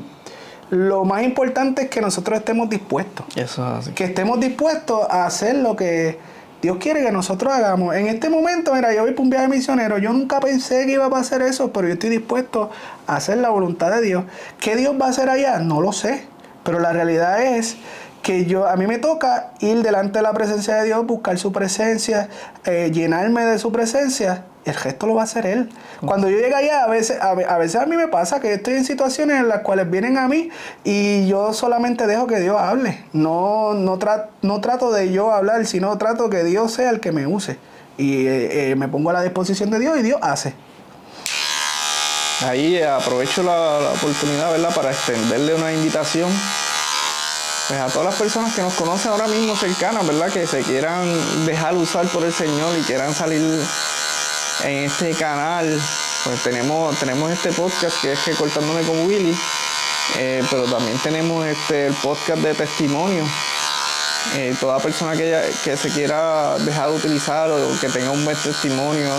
lo 0.70 1.04
más 1.04 1.24
importante 1.24 1.82
es 1.82 1.90
que 1.90 2.00
nosotros 2.00 2.38
estemos 2.38 2.70
dispuestos. 2.70 3.26
Eso 3.34 3.66
es 3.66 3.78
así. 3.78 3.92
Que 3.92 4.04
estemos 4.04 4.38
dispuestos 4.38 5.06
a 5.10 5.26
hacer 5.26 5.56
lo 5.56 5.74
que 5.74 6.18
Dios 6.62 6.76
quiere 6.78 7.02
que 7.02 7.10
nosotros 7.10 7.52
hagamos. 7.52 7.96
En 7.96 8.06
este 8.06 8.28
momento, 8.28 8.74
mira, 8.74 8.94
yo 8.94 9.02
voy 9.02 9.12
para 9.12 9.22
un 9.22 9.30
viaje 9.30 9.48
misionero. 9.48 9.98
Yo 9.98 10.12
nunca 10.12 10.38
pensé 10.38 10.86
que 10.86 10.92
iba 10.92 11.06
a 11.06 11.10
pasar 11.10 11.42
eso, 11.42 11.72
pero 11.72 11.88
yo 11.88 11.94
estoy 11.94 12.10
dispuesto 12.10 12.70
a 13.06 13.16
hacer 13.16 13.38
la 13.38 13.48
voluntad 13.48 13.90
de 13.90 14.02
Dios. 14.02 14.24
¿Qué 14.60 14.76
Dios 14.76 14.94
va 15.00 15.06
a 15.06 15.08
hacer 15.10 15.28
allá? 15.28 15.58
No 15.58 15.80
lo 15.80 15.92
sé. 15.92 16.24
Pero 16.62 16.78
la 16.78 16.92
realidad 16.92 17.42
es 17.42 17.76
que 18.22 18.44
yo 18.44 18.68
a 18.68 18.76
mí 18.76 18.86
me 18.86 18.98
toca 18.98 19.52
ir 19.60 19.82
delante 19.82 20.18
de 20.18 20.22
la 20.22 20.32
presencia 20.32 20.76
de 20.76 20.84
Dios, 20.84 21.06
buscar 21.06 21.38
su 21.38 21.52
presencia, 21.52 22.28
eh, 22.64 22.90
llenarme 22.92 23.44
de 23.44 23.58
su 23.58 23.72
presencia, 23.72 24.44
el 24.64 24.74
gesto 24.74 25.06
lo 25.06 25.14
va 25.14 25.22
a 25.22 25.24
hacer 25.24 25.46
Él. 25.46 25.70
Cuando 26.04 26.28
yo 26.28 26.38
llego 26.38 26.56
allá, 26.56 26.84
a 26.84 26.88
veces, 26.88 27.18
a, 27.20 27.34
veces 27.34 27.80
a 27.80 27.86
mí 27.86 27.96
me 27.96 28.08
pasa 28.08 28.40
que 28.40 28.54
estoy 28.54 28.74
en 28.74 28.84
situaciones 28.84 29.40
en 29.40 29.48
las 29.48 29.60
cuales 29.60 29.90
vienen 29.90 30.18
a 30.18 30.28
mí 30.28 30.50
y 30.84 31.26
yo 31.26 31.52
solamente 31.54 32.06
dejo 32.06 32.26
que 32.26 32.40
Dios 32.40 32.56
hable. 32.58 33.04
No, 33.12 33.74
no, 33.74 33.98
no 34.42 34.60
trato 34.60 34.92
de 34.92 35.12
yo 35.12 35.32
hablar, 35.32 35.66
sino 35.66 35.96
trato 35.98 36.28
que 36.30 36.44
Dios 36.44 36.72
sea 36.72 36.90
el 36.90 37.00
que 37.00 37.12
me 37.12 37.26
use. 37.26 37.58
Y 37.96 38.26
eh, 38.26 38.70
eh, 38.70 38.76
me 38.76 38.88
pongo 38.88 39.10
a 39.10 39.12
la 39.14 39.22
disposición 39.22 39.70
de 39.70 39.78
Dios 39.78 39.98
y 39.98 40.02
Dios 40.02 40.18
hace. 40.22 40.54
Ahí 42.42 42.82
aprovecho 42.82 43.42
la, 43.42 43.80
la 43.80 43.90
oportunidad, 43.90 44.50
¿verdad?, 44.52 44.74
para 44.74 44.90
extenderle 44.90 45.54
una 45.54 45.72
invitación 45.72 46.30
pues 47.70 47.80
a 47.80 47.86
todas 47.86 48.06
las 48.06 48.14
personas 48.16 48.52
que 48.52 48.62
nos 48.62 48.74
conocen 48.74 49.12
ahora 49.12 49.28
mismo 49.28 49.54
cercanas, 49.54 50.04
¿verdad? 50.04 50.28
Que 50.32 50.44
se 50.44 50.62
quieran 50.62 51.06
dejar 51.46 51.74
usar 51.74 52.04
por 52.08 52.24
el 52.24 52.32
Señor 52.32 52.76
y 52.76 52.82
quieran 52.82 53.14
salir 53.14 53.40
en 54.64 54.84
este 54.84 55.12
canal, 55.12 55.80
pues 56.24 56.42
tenemos, 56.42 56.98
tenemos 56.98 57.30
este 57.30 57.52
podcast 57.52 58.00
que 58.02 58.12
es 58.12 58.18
que 58.20 58.32
cortándome 58.32 58.82
con 58.82 59.06
Willy, 59.06 59.36
eh, 60.18 60.42
pero 60.50 60.64
también 60.64 60.98
tenemos 60.98 61.46
este 61.46 61.86
el 61.86 61.94
podcast 61.94 62.42
de 62.42 62.54
testimonio. 62.54 63.24
Eh, 64.34 64.54
toda 64.60 64.78
persona 64.78 65.16
que, 65.16 65.50
que 65.64 65.76
se 65.78 65.88
quiera 65.88 66.58
dejar 66.58 66.90
de 66.90 66.96
utilizar 66.96 67.50
o 67.50 67.80
que 67.80 67.88
tenga 67.88 68.10
un 68.10 68.22
buen 68.22 68.36
testimonio 68.36 69.10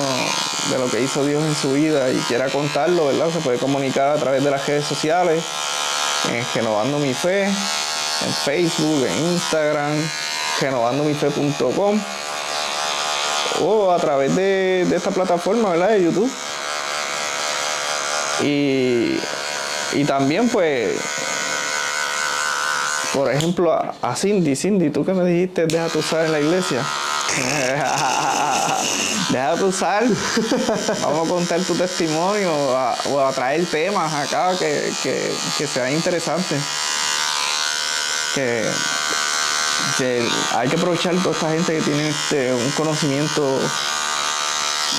de 0.69 0.77
lo 0.77 0.87
que 0.89 1.01
hizo 1.01 1.25
Dios 1.25 1.43
en 1.43 1.55
su 1.55 1.73
vida 1.73 2.11
y 2.11 2.17
quiera 2.27 2.47
contarlo, 2.49 3.07
¿verdad? 3.07 3.31
Se 3.31 3.39
puede 3.39 3.57
comunicar 3.57 4.09
a 4.09 4.15
través 4.15 4.43
de 4.43 4.51
las 4.51 4.65
redes 4.67 4.85
sociales, 4.85 5.43
en 6.31 6.45
Genovando 6.45 6.99
Mi 6.99 7.15
Fe, 7.15 7.45
en 7.45 8.33
Facebook, 8.45 9.07
en 9.07 9.17
Instagram, 9.33 10.09
renovandomife.com 10.59 11.99
o 13.61 13.91
a 13.91 13.97
través 13.97 14.35
de, 14.35 14.87
esta 14.93 15.11
plataforma, 15.11 15.71
¿verdad? 15.71 15.89
De 15.89 16.03
YouTube. 16.03 16.31
Y, 18.43 19.19
y 19.93 20.03
también 20.05 20.49
pues 20.49 20.97
por 23.13 23.31
ejemplo, 23.31 23.73
a, 23.73 24.15
Cindy, 24.15 24.55
Cindy, 24.55 24.89
tú 24.89 25.03
que 25.03 25.13
me 25.13 25.25
dijiste, 25.25 25.67
deja 25.67 25.89
tu 25.89 25.99
usar 25.99 26.25
en 26.25 26.31
la 26.31 26.39
iglesia. 26.39 26.79
deja 29.29 29.55
tu 29.57 29.65
usar. 29.65 30.05
Vamos 31.01 31.27
a 31.27 31.29
contar 31.29 31.59
tu 31.61 31.75
testimonio 31.75 32.53
o 32.53 33.19
a, 33.19 33.33
traer 33.33 33.65
temas 33.65 34.13
acá 34.13 34.55
que, 34.57 34.93
que, 35.03 35.33
que 35.57 35.67
sean 35.67 35.91
interesantes 35.91 36.61
que, 38.33 38.63
hay 40.55 40.67
que 40.69 40.75
aprovechar 40.75 41.15
toda 41.15 41.31
esta 41.31 41.49
gente 41.49 41.77
que 41.77 41.81
tiene 41.81 42.09
este, 42.09 42.53
un 42.53 42.71
conocimiento 42.71 43.59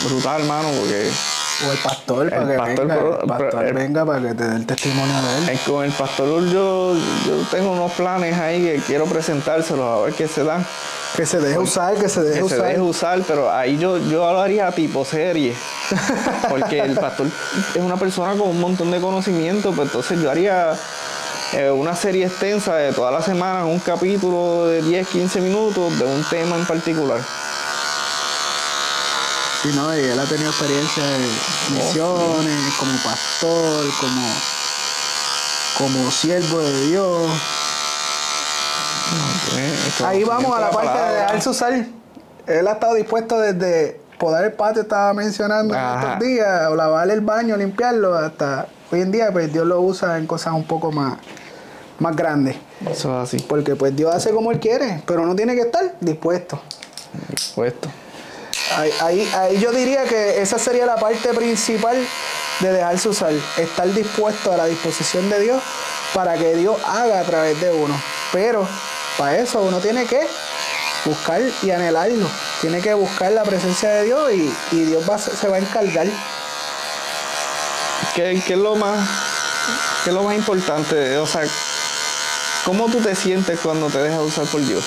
brutal, 0.04 0.42
hermano, 0.42 0.68
porque... 0.78 1.10
O 1.66 1.70
el 1.70 1.78
pastor, 1.78 2.30
para 2.30 2.74
que 2.74 2.82
venga, 2.86 3.72
venga 3.72 4.04
para 4.04 4.20
que 4.20 4.34
te 4.34 4.48
dé 4.48 4.56
el 4.56 4.66
testimonio 4.66 5.14
de 5.22 5.52
él. 5.52 5.60
con 5.64 5.84
el 5.84 5.92
pastor 5.92 6.44
yo, 6.46 6.94
yo 6.94 7.46
tengo 7.52 7.72
unos 7.72 7.92
planes 7.92 8.36
ahí 8.36 8.64
que 8.64 8.82
quiero 8.84 9.04
presentárselos 9.04 9.84
a 9.84 10.04
ver 10.04 10.14
qué 10.14 10.26
se 10.26 10.42
dan. 10.42 10.66
Que 11.16 11.26
se 11.26 11.38
deje 11.38 11.58
usar, 11.58 11.94
que 11.94 12.08
se 12.08 12.22
deje 12.22 12.38
que 12.38 12.44
usar. 12.44 12.58
se 12.58 12.64
deje 12.64 12.80
usar, 12.80 13.22
pero 13.28 13.52
ahí 13.52 13.78
yo, 13.78 13.98
yo 13.98 14.32
lo 14.32 14.40
haría 14.40 14.72
tipo 14.72 15.04
serie. 15.04 15.54
Porque 16.48 16.80
el 16.80 16.96
pastor 16.96 17.28
es 17.74 17.80
una 17.80 17.96
persona 17.96 18.32
con 18.32 18.48
un 18.48 18.60
montón 18.60 18.90
de 18.90 19.00
conocimiento, 19.00 19.72
pues 19.72 19.88
entonces 19.88 20.20
yo 20.20 20.30
haría 20.30 20.74
eh, 21.52 21.70
una 21.70 21.94
serie 21.94 22.26
extensa 22.26 22.74
de 22.76 22.92
toda 22.92 23.10
la 23.10 23.20
semana, 23.20 23.64
un 23.66 23.78
capítulo 23.78 24.66
de 24.66 24.82
10, 24.82 25.08
15 25.08 25.40
minutos 25.40 25.98
de 25.98 26.04
un 26.04 26.24
tema 26.24 26.56
en 26.56 26.64
particular. 26.64 27.20
Sí, 29.62 29.70
no, 29.74 29.96
y 29.96 30.00
él 30.00 30.18
ha 30.18 30.24
tenido 30.24 30.50
experiencia 30.50 31.04
de 31.04 31.18
misiones, 31.74 32.74
como 32.78 32.92
pastor, 33.04 33.84
como, 34.00 34.28
como 35.78 36.10
siervo 36.10 36.58
de 36.58 36.86
Dios. 36.86 37.30
Ahí 40.04 40.24
vamos 40.24 40.56
a 40.56 40.60
la 40.60 40.70
parte 40.70 40.98
de 40.98 41.14
dejarse 41.14 41.48
usar. 41.50 41.86
Él 42.46 42.66
ha 42.66 42.72
estado 42.72 42.94
dispuesto 42.94 43.38
desde 43.38 44.00
podar 44.18 44.44
el 44.44 44.52
patio, 44.52 44.82
estaba 44.82 45.12
mencionando 45.12 45.74
estos 45.74 46.18
días, 46.20 46.68
o 46.68 46.76
lavar 46.76 47.10
el 47.10 47.20
baño, 47.20 47.56
limpiarlo, 47.56 48.14
hasta 48.16 48.66
hoy 48.90 49.00
en 49.00 49.10
día, 49.12 49.30
pues 49.32 49.52
Dios 49.52 49.66
lo 49.66 49.80
usa 49.80 50.18
en 50.18 50.26
cosas 50.26 50.54
un 50.54 50.64
poco 50.64 50.92
más, 50.92 51.18
más 52.02 52.16
grande. 52.16 52.56
Eso 52.90 53.22
es 53.22 53.28
así. 53.28 53.38
Porque 53.38 53.76
pues 53.76 53.96
Dios 53.96 54.14
hace 54.14 54.30
como 54.30 54.50
Él 54.50 54.60
quiere, 54.60 55.02
pero 55.06 55.24
no 55.24 55.34
tiene 55.34 55.54
que 55.54 55.62
estar 55.62 55.94
dispuesto. 56.00 56.60
Dispuesto. 57.30 57.88
Ahí, 58.76 59.28
ahí, 59.34 59.58
yo 59.60 59.72
diría 59.72 60.04
que 60.04 60.40
esa 60.40 60.58
sería 60.58 60.86
la 60.86 60.96
parte 60.96 61.32
principal 61.34 61.96
de 62.60 62.72
dejarse 62.72 63.08
usar. 63.08 63.32
Estar 63.56 63.92
dispuesto 63.92 64.52
a 64.52 64.56
la 64.56 64.66
disposición 64.66 65.28
de 65.30 65.40
Dios 65.40 65.62
para 66.14 66.36
que 66.36 66.54
Dios 66.56 66.76
haga 66.86 67.20
a 67.20 67.24
través 67.24 67.60
de 67.60 67.72
uno. 67.72 67.94
Pero 68.32 68.66
para 69.16 69.38
eso 69.38 69.62
uno 69.62 69.78
tiene 69.78 70.04
que 70.06 70.26
buscar 71.04 71.40
y 71.62 71.70
anhelarlo. 71.70 72.28
Tiene 72.60 72.80
que 72.80 72.94
buscar 72.94 73.32
la 73.32 73.42
presencia 73.42 73.90
de 73.90 74.04
Dios 74.04 74.32
y, 74.32 74.84
Dios 74.84 75.04
se 75.20 75.48
va 75.48 75.56
a 75.56 75.60
encargar. 75.60 76.06
¿Qué, 78.14 78.42
¿Qué, 78.46 78.54
es 78.54 78.58
lo 78.58 78.76
más, 78.76 79.08
qué 80.04 80.10
es 80.10 80.14
lo 80.14 80.22
más 80.22 80.36
importante? 80.36 81.16
O 81.18 81.26
sea, 81.26 81.42
¿Cómo 82.64 82.86
tú 82.86 82.98
te 82.98 83.14
sientes 83.16 83.58
cuando 83.60 83.88
te 83.88 83.98
dejas 83.98 84.20
usar 84.20 84.46
por 84.46 84.64
Dios? 84.64 84.84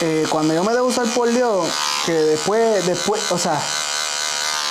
Eh, 0.00 0.24
cuando 0.28 0.52
yo 0.52 0.64
me 0.64 0.72
dejo 0.72 0.86
usar 0.86 1.06
por 1.14 1.28
Dios, 1.28 1.68
que 2.04 2.12
después, 2.12 2.84
después, 2.84 3.30
o 3.30 3.38
sea, 3.38 3.56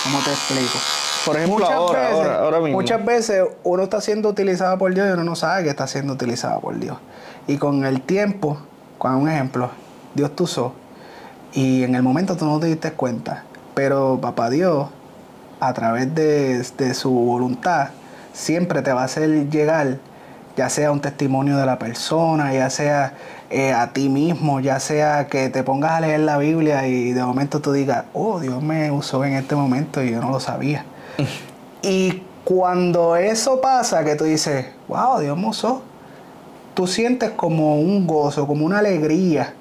¿cómo 0.03 0.19
te 0.19 0.31
explico? 0.31 0.77
Por 1.25 1.37
ejemplo, 1.37 1.65
ahora, 1.65 2.11
ahora, 2.11 2.39
ahora 2.39 2.59
mismo. 2.59 2.77
Muchas 2.77 3.05
veces 3.05 3.43
uno 3.63 3.83
está 3.83 4.01
siendo 4.01 4.27
utilizado 4.27 4.77
por 4.77 4.93
Dios 4.93 5.07
y 5.07 5.11
uno 5.11 5.23
no 5.23 5.35
sabe 5.37 5.63
que 5.63 5.69
está 5.69 5.87
siendo 5.87 6.13
utilizado 6.13 6.59
por 6.59 6.77
Dios. 6.77 6.97
Y 7.47 7.57
con 7.57 7.85
el 7.85 8.01
tiempo, 8.01 8.57
con 8.97 9.15
un 9.15 9.29
ejemplo, 9.29 9.69
Dios 10.13 10.35
te 10.35 10.43
usó 10.43 10.73
y 11.53 11.83
en 11.83 11.95
el 11.95 12.03
momento 12.03 12.35
tú 12.35 12.45
no 12.45 12.59
te 12.59 12.67
diste 12.67 12.91
cuenta. 12.91 13.45
Pero 13.75 14.19
papá 14.21 14.49
Dios, 14.49 14.89
a 15.61 15.73
través 15.73 16.13
de, 16.13 16.65
de 16.77 16.93
su 16.93 17.11
voluntad, 17.11 17.91
siempre 18.33 18.81
te 18.81 18.91
va 18.91 19.03
a 19.03 19.05
hacer 19.05 19.49
llegar 19.49 19.99
ya 20.61 20.69
sea 20.69 20.91
un 20.91 21.01
testimonio 21.01 21.57
de 21.57 21.65
la 21.65 21.79
persona, 21.79 22.53
ya 22.53 22.69
sea 22.69 23.15
eh, 23.49 23.73
a 23.73 23.93
ti 23.93 24.09
mismo, 24.09 24.59
ya 24.59 24.79
sea 24.79 25.25
que 25.25 25.49
te 25.49 25.63
pongas 25.63 25.93
a 25.93 26.01
leer 26.01 26.19
la 26.19 26.37
Biblia 26.37 26.85
y 26.85 27.13
de 27.13 27.23
momento 27.23 27.61
tú 27.61 27.71
digas, 27.71 28.05
oh, 28.13 28.39
Dios 28.39 28.61
me 28.61 28.91
usó 28.91 29.25
en 29.25 29.33
este 29.33 29.55
momento 29.55 30.03
y 30.03 30.11
yo 30.11 30.21
no 30.21 30.29
lo 30.29 30.39
sabía. 30.39 30.85
y 31.81 32.21
cuando 32.43 33.15
eso 33.15 33.59
pasa, 33.59 34.05
que 34.05 34.13
tú 34.15 34.25
dices, 34.25 34.67
wow, 34.87 35.19
Dios 35.19 35.35
me 35.35 35.47
usó, 35.47 35.81
tú 36.75 36.85
sientes 36.85 37.31
como 37.31 37.79
un 37.79 38.05
gozo, 38.05 38.45
como 38.45 38.63
una 38.63 38.77
alegría, 38.77 39.55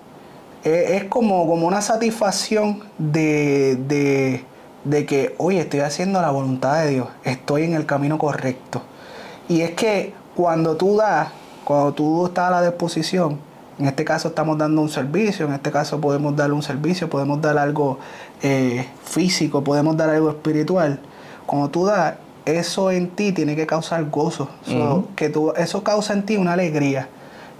Es, 0.62 1.04
como, 1.04 1.46
como 1.48 1.66
una 1.66 1.80
satisfacción 1.80 2.84
de, 2.98 3.76
de, 3.88 4.44
de 4.84 5.06
que, 5.06 5.34
oye, 5.38 5.60
estoy 5.60 5.80
haciendo 5.80 6.20
la 6.20 6.30
voluntad 6.30 6.84
de 6.84 6.90
Dios, 6.90 7.08
estoy 7.24 7.62
en 7.62 7.72
el 7.72 7.86
camino 7.86 8.18
correcto. 8.18 8.82
Y 9.48 9.62
es 9.62 9.70
que 9.70 10.19
cuando 10.40 10.74
tú 10.74 10.96
das, 10.96 11.28
cuando 11.64 11.92
tú 11.92 12.24
estás 12.24 12.48
a 12.48 12.50
la 12.50 12.62
disposición, 12.62 13.38
en 13.78 13.84
este 13.84 14.06
caso 14.06 14.28
estamos 14.28 14.56
dando 14.56 14.80
un 14.80 14.88
servicio, 14.88 15.44
en 15.44 15.52
este 15.52 15.70
caso 15.70 16.00
podemos 16.00 16.34
dar 16.34 16.50
un 16.50 16.62
servicio, 16.62 17.10
podemos 17.10 17.42
dar 17.42 17.58
algo 17.58 17.98
eh, 18.40 18.86
físico, 19.04 19.62
podemos 19.62 19.98
dar 19.98 20.08
algo 20.08 20.30
espiritual. 20.30 20.98
Cuando 21.44 21.68
tú 21.68 21.84
das, 21.84 22.14
eso 22.46 22.90
en 22.90 23.10
ti 23.10 23.32
tiene 23.32 23.54
que 23.54 23.66
causar 23.66 24.02
gozo. 24.08 24.48
que 25.14 25.28
tú, 25.28 25.52
eso 25.58 25.84
causa 25.84 26.14
en 26.14 26.24
ti 26.24 26.38
una 26.38 26.54
alegría. 26.54 27.08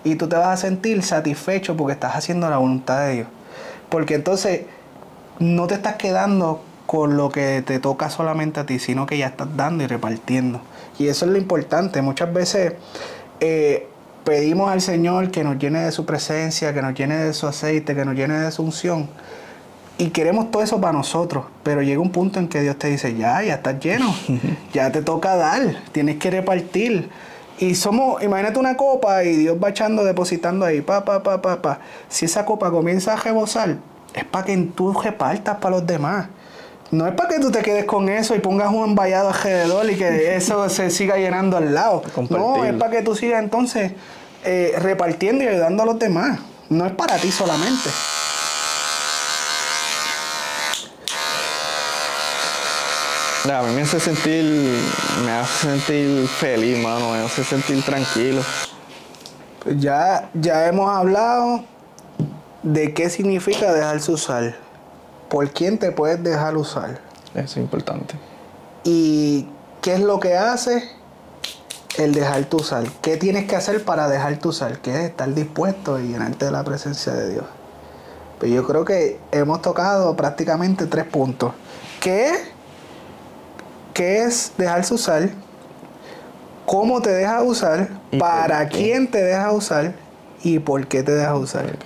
Y 0.02 0.14
tú 0.14 0.26
te 0.26 0.36
vas 0.36 0.48
a 0.48 0.56
sentir 0.56 1.02
satisfecho 1.02 1.76
porque 1.76 1.92
estás 1.92 2.16
haciendo 2.16 2.48
la 2.48 2.56
voluntad 2.56 3.00
de 3.00 3.12
Dios. 3.12 3.28
Porque 3.90 4.14
entonces 4.14 4.62
no 5.38 5.66
te 5.66 5.74
estás 5.74 5.96
quedando 5.96 6.62
con 6.86 7.18
lo 7.18 7.28
que 7.28 7.60
te 7.60 7.78
toca 7.78 8.08
solamente 8.08 8.58
a 8.58 8.64
ti, 8.64 8.78
sino 8.78 9.04
que 9.04 9.18
ya 9.18 9.26
estás 9.26 9.54
dando 9.54 9.84
y 9.84 9.86
repartiendo. 9.86 10.62
Y 11.00 11.08
eso 11.08 11.24
es 11.24 11.32
lo 11.32 11.38
importante. 11.38 12.02
Muchas 12.02 12.30
veces 12.30 12.74
eh, 13.40 13.88
pedimos 14.22 14.70
al 14.70 14.82
Señor 14.82 15.30
que 15.30 15.42
nos 15.42 15.56
llene 15.56 15.80
de 15.80 15.92
su 15.92 16.04
presencia, 16.04 16.74
que 16.74 16.82
nos 16.82 16.92
llene 16.92 17.16
de 17.16 17.32
su 17.32 17.46
aceite, 17.46 17.94
que 17.94 18.04
nos 18.04 18.14
llene 18.14 18.34
de 18.34 18.50
su 18.50 18.62
unción. 18.62 19.08
Y 19.96 20.10
queremos 20.10 20.50
todo 20.50 20.62
eso 20.62 20.78
para 20.78 20.92
nosotros, 20.92 21.46
pero 21.62 21.80
llega 21.80 22.02
un 22.02 22.12
punto 22.12 22.38
en 22.38 22.48
que 22.48 22.60
Dios 22.60 22.78
te 22.78 22.88
dice, 22.88 23.16
ya, 23.16 23.42
ya 23.42 23.54
estás 23.54 23.80
lleno, 23.80 24.14
ya 24.74 24.92
te 24.92 25.00
toca 25.00 25.36
dar, 25.36 25.74
tienes 25.92 26.16
que 26.16 26.30
repartir. 26.30 27.08
Y 27.58 27.76
somos, 27.76 28.22
imagínate 28.22 28.58
una 28.58 28.76
copa 28.76 29.24
y 29.24 29.36
Dios 29.36 29.56
va 29.62 29.70
echando, 29.70 30.04
depositando 30.04 30.66
ahí, 30.66 30.82
pa, 30.82 31.02
pa, 31.06 31.22
pa, 31.22 31.40
pa, 31.40 31.62
pa. 31.62 31.80
Si 32.10 32.26
esa 32.26 32.44
copa 32.44 32.70
comienza 32.70 33.14
a 33.14 33.16
rebosar, 33.16 33.78
es 34.12 34.24
para 34.26 34.44
que 34.44 34.56
tú 34.76 34.92
repartas 34.92 35.56
para 35.56 35.76
los 35.76 35.86
demás. 35.86 36.28
No 36.90 37.06
es 37.06 37.14
para 37.14 37.28
que 37.28 37.38
tú 37.38 37.52
te 37.52 37.62
quedes 37.62 37.84
con 37.84 38.08
eso 38.08 38.34
y 38.34 38.40
pongas 38.40 38.72
un 38.72 38.90
envallado 38.90 39.28
alrededor 39.28 39.88
y 39.90 39.96
que 39.96 40.36
eso 40.36 40.68
se 40.68 40.90
siga 40.90 41.16
llenando 41.16 41.56
al 41.56 41.74
lado. 41.74 42.02
No, 42.28 42.64
es 42.64 42.74
para 42.74 42.90
que 42.90 43.02
tú 43.02 43.14
sigas 43.14 43.42
entonces 43.42 43.92
eh, 44.44 44.74
repartiendo 44.78 45.44
y 45.44 45.48
ayudando 45.48 45.82
a 45.82 45.86
los 45.86 45.98
demás. 45.98 46.40
No 46.68 46.86
es 46.86 46.92
para 46.92 47.16
ti 47.16 47.30
solamente. 47.30 47.90
A 53.52 53.62
mí 53.62 53.74
me 53.74 53.82
hace 53.82 53.98
sentir, 53.98 54.44
me 55.24 55.32
hace 55.32 55.68
sentir 55.68 56.28
feliz, 56.28 56.78
mano, 56.78 57.12
me 57.12 57.18
hace 57.18 57.42
sentir 57.42 57.82
tranquilo. 57.82 58.42
Ya, 59.78 60.28
ya 60.34 60.66
hemos 60.68 60.88
hablado 60.88 61.64
de 62.62 62.92
qué 62.92 63.08
significa 63.08 63.72
dejarse 63.72 64.12
usar. 64.12 64.54
¿Por 65.30 65.48
quién 65.50 65.78
te 65.78 65.92
puedes 65.92 66.22
dejar 66.22 66.56
usar? 66.56 67.00
Eso 67.34 67.42
es 67.42 67.56
importante. 67.56 68.14
¿Y 68.84 69.48
qué 69.80 69.94
es 69.94 70.00
lo 70.00 70.20
que 70.20 70.36
hace? 70.36 71.00
el 71.98 72.14
dejar 72.14 72.44
tu 72.44 72.60
sal. 72.60 72.90
¿Qué 73.02 73.16
tienes 73.16 73.46
que 73.46 73.56
hacer 73.56 73.84
para 73.84 74.08
dejar 74.08 74.38
tu 74.38 74.52
sal? 74.52 74.80
Que 74.80 74.90
es 74.90 75.10
estar 75.10 75.32
dispuesto 75.34 75.98
y 75.98 76.08
llenarte 76.08 76.46
de 76.46 76.50
la 76.50 76.64
presencia 76.64 77.12
de 77.12 77.30
Dios. 77.30 77.44
Pues 78.38 78.52
yo 78.52 78.66
creo 78.66 78.84
que 78.84 79.20
hemos 79.32 79.60
tocado 79.60 80.16
prácticamente 80.16 80.86
tres 80.86 81.04
puntos. 81.04 81.52
¿Qué, 82.00 82.32
qué 83.92 84.22
es 84.22 84.52
dejar 84.56 84.84
su 84.84 84.96
sal? 84.96 85.34
¿Cómo 86.64 87.02
te 87.02 87.10
deja 87.10 87.42
usar? 87.42 87.88
¿Para 88.18 88.68
quién 88.68 89.10
te 89.10 89.22
deja 89.22 89.52
usar? 89.52 89.94
¿Y 90.42 90.58
por 90.58 90.86
qué 90.86 91.02
te 91.02 91.12
deja 91.12 91.34
usar? 91.34 91.76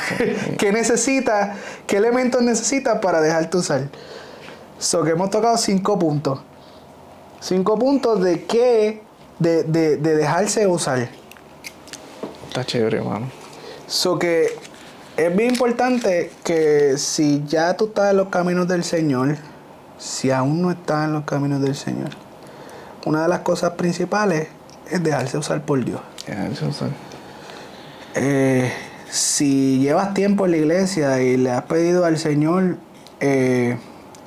¿Qué 0.58 0.72
necesitas? 0.72 1.56
¿Qué 1.86 1.96
elementos 1.96 2.42
necesitas 2.42 3.00
para 3.00 3.20
dejar 3.20 3.50
tu 3.50 3.62
sal? 3.62 3.90
So 4.78 5.02
que 5.02 5.10
hemos 5.10 5.30
tocado 5.30 5.56
cinco 5.56 5.98
puntos. 5.98 6.40
Cinco 7.40 7.78
puntos 7.78 8.22
de 8.22 8.44
qué 8.44 9.02
de, 9.38 9.64
de, 9.64 9.96
dejarse 9.96 10.66
usar. 10.66 11.08
Está 12.48 12.64
chévere, 12.64 12.98
hermano. 12.98 13.26
So 13.86 14.18
que 14.18 14.48
es 15.16 15.36
bien 15.36 15.50
importante 15.50 16.30
que 16.42 16.96
si 16.98 17.44
ya 17.46 17.76
tú 17.76 17.86
estás 17.86 18.10
en 18.10 18.16
los 18.16 18.28
caminos 18.28 18.68
del 18.68 18.84
Señor, 18.84 19.36
si 19.98 20.30
aún 20.30 20.62
no 20.62 20.70
estás 20.70 21.04
en 21.04 21.12
los 21.12 21.24
caminos 21.24 21.60
del 21.60 21.74
Señor, 21.74 22.10
una 23.04 23.22
de 23.22 23.28
las 23.28 23.40
cosas 23.40 23.72
principales 23.72 24.48
es 24.90 25.02
dejarse 25.02 25.38
usar 25.38 25.62
por 25.62 25.84
Dios. 25.84 26.00
Dejarse 26.26 26.66
usar. 26.66 26.90
Eh, 28.16 28.72
si 29.10 29.80
llevas 29.80 30.14
tiempo 30.14 30.44
en 30.44 30.52
la 30.52 30.56
iglesia 30.58 31.20
y 31.20 31.36
le 31.36 31.50
has 31.50 31.62
pedido 31.64 32.04
al 32.04 32.16
Señor 32.18 32.76
eh, 33.20 33.76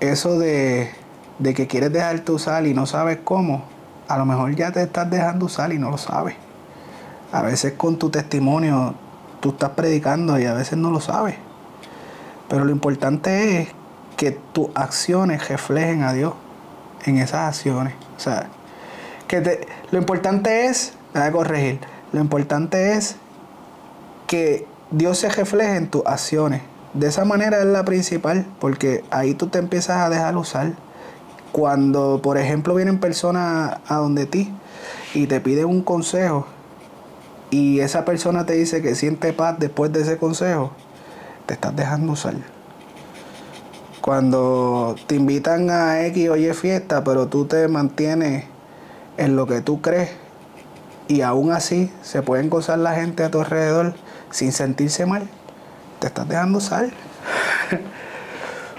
eso 0.02 0.38
de, 0.38 0.91
de 1.39 1.54
que 1.54 1.67
quieres 1.67 1.93
dejarte 1.93 2.32
usar 2.32 2.67
y 2.67 2.73
no 2.73 2.86
sabes 2.86 3.19
cómo, 3.23 3.63
a 4.08 4.17
lo 4.17 4.26
mejor 4.26 4.56
ya 4.56 4.71
te 4.71 4.82
estás 4.82 5.10
dejando 5.10 5.45
usar 5.45 5.71
y 5.71 5.80
no 5.80 5.89
lo 5.89 5.97
sabes. 5.97 6.36
A 7.32 7.41
veces 7.41 7.73
con 7.73 7.97
tu 7.97 8.10
testimonio 8.10 8.95
tú 9.39 9.50
estás 9.50 9.71
predicando 9.71 10.39
y 10.39 10.45
a 10.45 10.54
veces 10.54 10.78
no 10.78 10.91
lo 10.91 11.00
sabes. 11.00 11.36
Pero 12.50 12.65
lo 12.65 12.71
importante 12.71 13.62
es 13.62 13.69
que 14.15 14.32
tus 14.32 14.69
acciones 14.76 15.47
reflejen 15.47 16.04
a 16.04 16.13
Dios 16.13 16.34
en 17.06 17.17
esas 17.17 17.50
acciones. 17.50 17.93
O 18.15 18.19
sea, 18.19 18.47
que 19.28 19.41
te, 19.41 19.67
lo 19.91 20.00
importante 20.00 20.65
es, 20.65 20.93
voy 21.13 21.32
corregir, 21.32 21.80
lo 22.13 22.21
importante 22.21 22.93
es 22.93 23.17
que 24.28 24.68
Dios 24.92 25.18
se 25.18 25.30
refleje 25.30 25.76
en 25.76 25.90
tus 25.90 26.06
acciones. 26.06 26.62
De 26.94 27.08
esa 27.08 27.26
manera 27.26 27.60
es 27.60 27.66
la 27.66 27.84
principal, 27.84 28.46
porque 28.60 29.04
ahí 29.10 29.34
tú 29.34 29.48
te 29.48 29.60
empiezas 29.60 29.98
a 29.98 30.10
dejar 30.10 30.38
usar 30.38 30.74
cuando, 31.52 32.22
por 32.22 32.38
ejemplo, 32.38 32.76
vienen 32.76 33.00
personas 33.00 33.80
a 33.88 33.96
donde 33.96 34.26
ti 34.26 34.54
y 35.13 35.28
te 35.28 35.40
piden 35.42 35.66
un 35.66 35.82
consejo 35.82 36.46
y 37.50 37.80
esa 37.80 38.04
persona 38.04 38.46
te 38.46 38.54
dice 38.54 38.82
que 38.82 38.96
siente 38.96 39.32
paz 39.32 39.56
después 39.58 39.92
de 39.94 40.02
ese 40.02 40.18
consejo, 40.18 40.72
te 41.46 41.54
estás 41.54 41.76
dejando 41.76 42.13
usar. 42.13 42.36
Cuando 44.02 44.96
te 45.08 45.16
invitan 45.16 45.70
a 45.70 46.06
X 46.08 46.30
o 46.30 46.38
Y 46.38 46.54
fiesta, 46.54 47.04
pero 47.04 47.28
tú 47.28 47.46
te 47.46 47.68
mantienes 47.68 48.46
en 49.18 49.36
lo 49.36 49.48
que 49.48 49.62
tú 49.62 49.82
crees 49.82 50.12
y 51.08 51.22
aún 51.22 51.52
así 51.52 51.92
se 52.02 52.22
pueden 52.22 52.50
gozar 52.50 52.80
la 52.80 52.94
gente 52.94 53.24
a 53.24 53.32
tu 53.32 53.40
alrededor 53.40 53.94
sin 54.32 54.52
sentirse 54.52 55.06
mal, 55.06 55.28
te 56.00 56.08
estás 56.08 56.28
dejando 56.28 56.60
usar. 56.60 56.90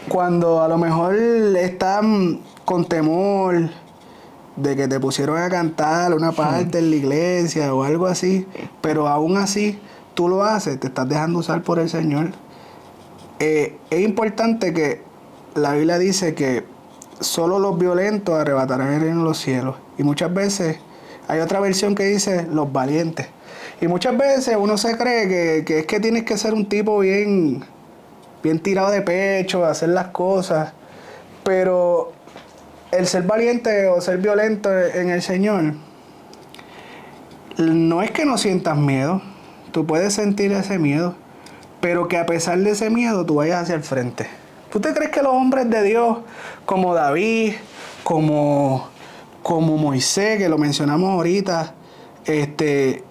Cuando 0.09 0.63
a 0.63 0.69
lo 0.69 0.79
mejor 0.79 1.15
están 1.15 2.41
con 2.65 2.85
temor 2.87 3.71
de 4.57 4.77
que 4.77 4.89
te 4.89 4.99
pusieron 4.99 5.39
a 5.39 5.49
cantar 5.49 6.15
una 6.15 6.33
parte 6.33 6.79
en 6.79 6.91
la 6.91 6.97
iglesia 6.97 7.75
o 7.75 7.85
algo 7.85 8.07
así, 8.07 8.47
pero 8.81 9.07
aún 9.07 9.37
así 9.37 9.79
tú 10.15 10.29
lo 10.29 10.43
haces, 10.43 10.81
te 10.81 10.89
estás 10.89 11.09
dejando 11.09 11.39
usar 11.39 11.63
por 11.63 11.79
el 11.79 11.89
Señor. 11.89 12.33
Eh, 13.39 13.79
es 13.91 14.01
importante 14.01 14.73
que 14.73 15.03
la 15.55 15.73
Biblia 15.73 15.99
dice 15.99 16.35
que 16.35 16.65
solo 17.21 17.59
los 17.59 17.79
violentos 17.79 18.35
arrebatarán 18.35 19.03
en 19.03 19.25
los 19.25 19.39
cielos. 19.39 19.77
Y 19.97 20.03
muchas 20.03 20.33
veces 20.33 20.79
hay 21.29 21.41
otra 21.41 21.61
versión 21.61 21.95
que 21.95 22.05
dice 22.05 22.47
los 22.51 22.73
valientes. 22.73 23.29
Y 23.81 23.89
muchas 23.89 24.17
veces 24.17 24.57
uno 24.59 24.77
se 24.77 24.97
cree 24.97 25.29
que, 25.29 25.65
que 25.65 25.81
es 25.81 25.87
que 25.87 26.01
tienes 26.01 26.25
que 26.25 26.37
ser 26.37 26.53
un 26.53 26.69
tipo 26.69 26.99
bien, 26.99 27.65
bien 28.43 28.59
tirado 28.61 28.91
de 28.91 29.03
pecho, 29.03 29.65
hacer 29.65 29.91
las 29.91 30.09
cosas. 30.09 30.73
Pero 31.45 32.13
el 32.91 33.07
ser 33.07 33.23
valiente 33.25 33.87
o 33.89 34.01
ser 34.01 34.19
violento 34.19 34.71
en 34.77 35.11
el 35.11 35.23
Señor, 35.23 35.75
no 37.59 38.03
es 38.03 38.11
que 38.11 38.25
no 38.25 38.39
sientas 38.39 38.77
miedo, 38.77 39.21
tú 39.73 39.87
puedes 39.87 40.15
sentir 40.15 40.53
ese 40.53 40.79
miedo, 40.79 41.15
pero 41.81 42.09
que 42.09 42.17
a 42.17 42.27
pesar 42.27 42.59
de 42.59 42.71
ese 42.71 42.91
miedo 42.91 43.27
tú 43.27 43.37
vayas 43.37 43.63
hacia 43.63 43.75
el 43.75 43.83
frente. 43.83 44.27
¿Tú 44.71 44.81
te 44.81 44.93
crees 44.93 45.11
que 45.11 45.23
los 45.23 45.33
hombres 45.33 45.69
de 45.71 45.83
Dios, 45.83 46.19
como 46.67 46.95
David, 46.95 47.55
como, 48.05 48.89
como 49.43 49.77
Moisés, 49.77 50.39
que 50.39 50.49
lo 50.49 50.59
mencionamos 50.59 51.11
ahorita, 51.11 51.75
este, 52.27 53.03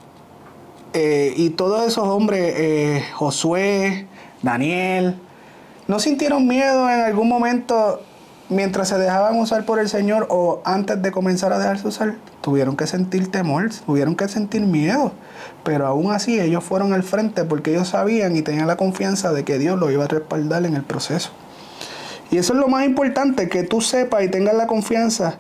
eh, 0.93 1.33
y 1.35 1.51
todos 1.51 1.85
esos 1.87 2.07
hombres, 2.07 2.53
eh, 2.57 3.03
Josué, 3.13 4.07
Daniel, 4.41 5.15
no 5.87 5.99
sintieron 5.99 6.47
miedo 6.47 6.89
en 6.89 7.01
algún 7.01 7.27
momento 7.27 8.01
mientras 8.49 8.89
se 8.89 8.97
dejaban 8.97 9.37
usar 9.39 9.65
por 9.65 9.79
el 9.79 9.89
Señor 9.89 10.27
o 10.29 10.61
antes 10.63 11.01
de 11.01 11.11
comenzar 11.11 11.51
a 11.53 11.59
dejarse 11.59 11.87
usar, 11.87 12.15
tuvieron 12.41 12.77
que 12.77 12.87
sentir 12.87 13.29
temor, 13.29 13.69
tuvieron 13.85 14.15
que 14.15 14.27
sentir 14.27 14.61
miedo. 14.61 15.11
Pero 15.63 15.85
aún 15.85 16.11
así 16.11 16.39
ellos 16.39 16.63
fueron 16.63 16.93
al 16.93 17.03
frente 17.03 17.43
porque 17.43 17.71
ellos 17.71 17.89
sabían 17.89 18.35
y 18.35 18.41
tenían 18.41 18.67
la 18.67 18.77
confianza 18.77 19.31
de 19.33 19.43
que 19.43 19.59
Dios 19.59 19.77
los 19.79 19.91
iba 19.91 20.05
a 20.05 20.07
respaldar 20.07 20.65
en 20.65 20.75
el 20.75 20.83
proceso. 20.83 21.31
Y 22.31 22.37
eso 22.37 22.53
es 22.53 22.59
lo 22.59 22.67
más 22.67 22.85
importante, 22.85 23.47
que 23.47 23.63
tú 23.63 23.81
sepas 23.81 24.23
y 24.23 24.29
tengas 24.29 24.55
la 24.55 24.67
confianza 24.67 25.37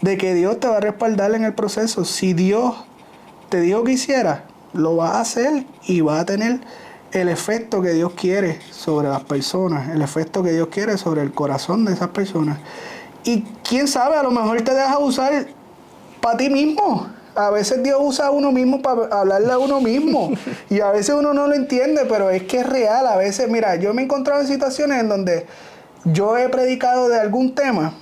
de 0.00 0.16
que 0.16 0.34
Dios 0.34 0.58
te 0.58 0.68
va 0.68 0.78
a 0.78 0.80
respaldar 0.80 1.34
en 1.34 1.44
el 1.44 1.54
proceso. 1.54 2.04
Si 2.04 2.32
Dios 2.32 2.74
te 3.50 3.60
dijo 3.60 3.84
que 3.84 3.92
hiciera, 3.92 4.44
lo 4.72 4.96
va 4.96 5.16
a 5.16 5.20
hacer 5.20 5.64
y 5.86 6.00
va 6.00 6.20
a 6.20 6.26
tener 6.26 6.60
el 7.12 7.28
efecto 7.28 7.82
que 7.82 7.90
Dios 7.90 8.12
quiere 8.12 8.60
sobre 8.70 9.08
las 9.08 9.24
personas, 9.24 9.88
el 9.90 10.02
efecto 10.02 10.42
que 10.42 10.52
Dios 10.52 10.68
quiere 10.68 10.96
sobre 10.96 11.22
el 11.22 11.32
corazón 11.32 11.84
de 11.84 11.92
esas 11.92 12.08
personas. 12.08 12.58
Y 13.24 13.42
quién 13.68 13.88
sabe, 13.88 14.16
a 14.16 14.22
lo 14.22 14.30
mejor 14.30 14.62
te 14.62 14.72
deja 14.72 14.98
usar 14.98 15.46
para 16.20 16.36
ti 16.36 16.48
mismo. 16.48 17.08
A 17.34 17.50
veces 17.50 17.82
Dios 17.82 17.98
usa 18.00 18.26
a 18.26 18.30
uno 18.30 18.52
mismo 18.52 18.80
para 18.82 19.06
hablarle 19.06 19.52
a 19.52 19.58
uno 19.58 19.80
mismo. 19.80 20.30
Y 20.68 20.80
a 20.80 20.90
veces 20.90 21.14
uno 21.14 21.34
no 21.34 21.46
lo 21.46 21.54
entiende, 21.54 22.06
pero 22.08 22.30
es 22.30 22.44
que 22.44 22.60
es 22.60 22.66
real. 22.66 23.06
A 23.06 23.16
veces, 23.16 23.48
mira, 23.48 23.76
yo 23.76 23.92
me 23.92 24.02
he 24.02 24.04
encontrado 24.04 24.40
en 24.40 24.46
situaciones 24.46 25.00
en 25.00 25.08
donde 25.08 25.46
yo 26.04 26.36
he 26.36 26.48
predicado 26.48 27.08
de 27.08 27.20
algún 27.20 27.54
tema 27.54 27.92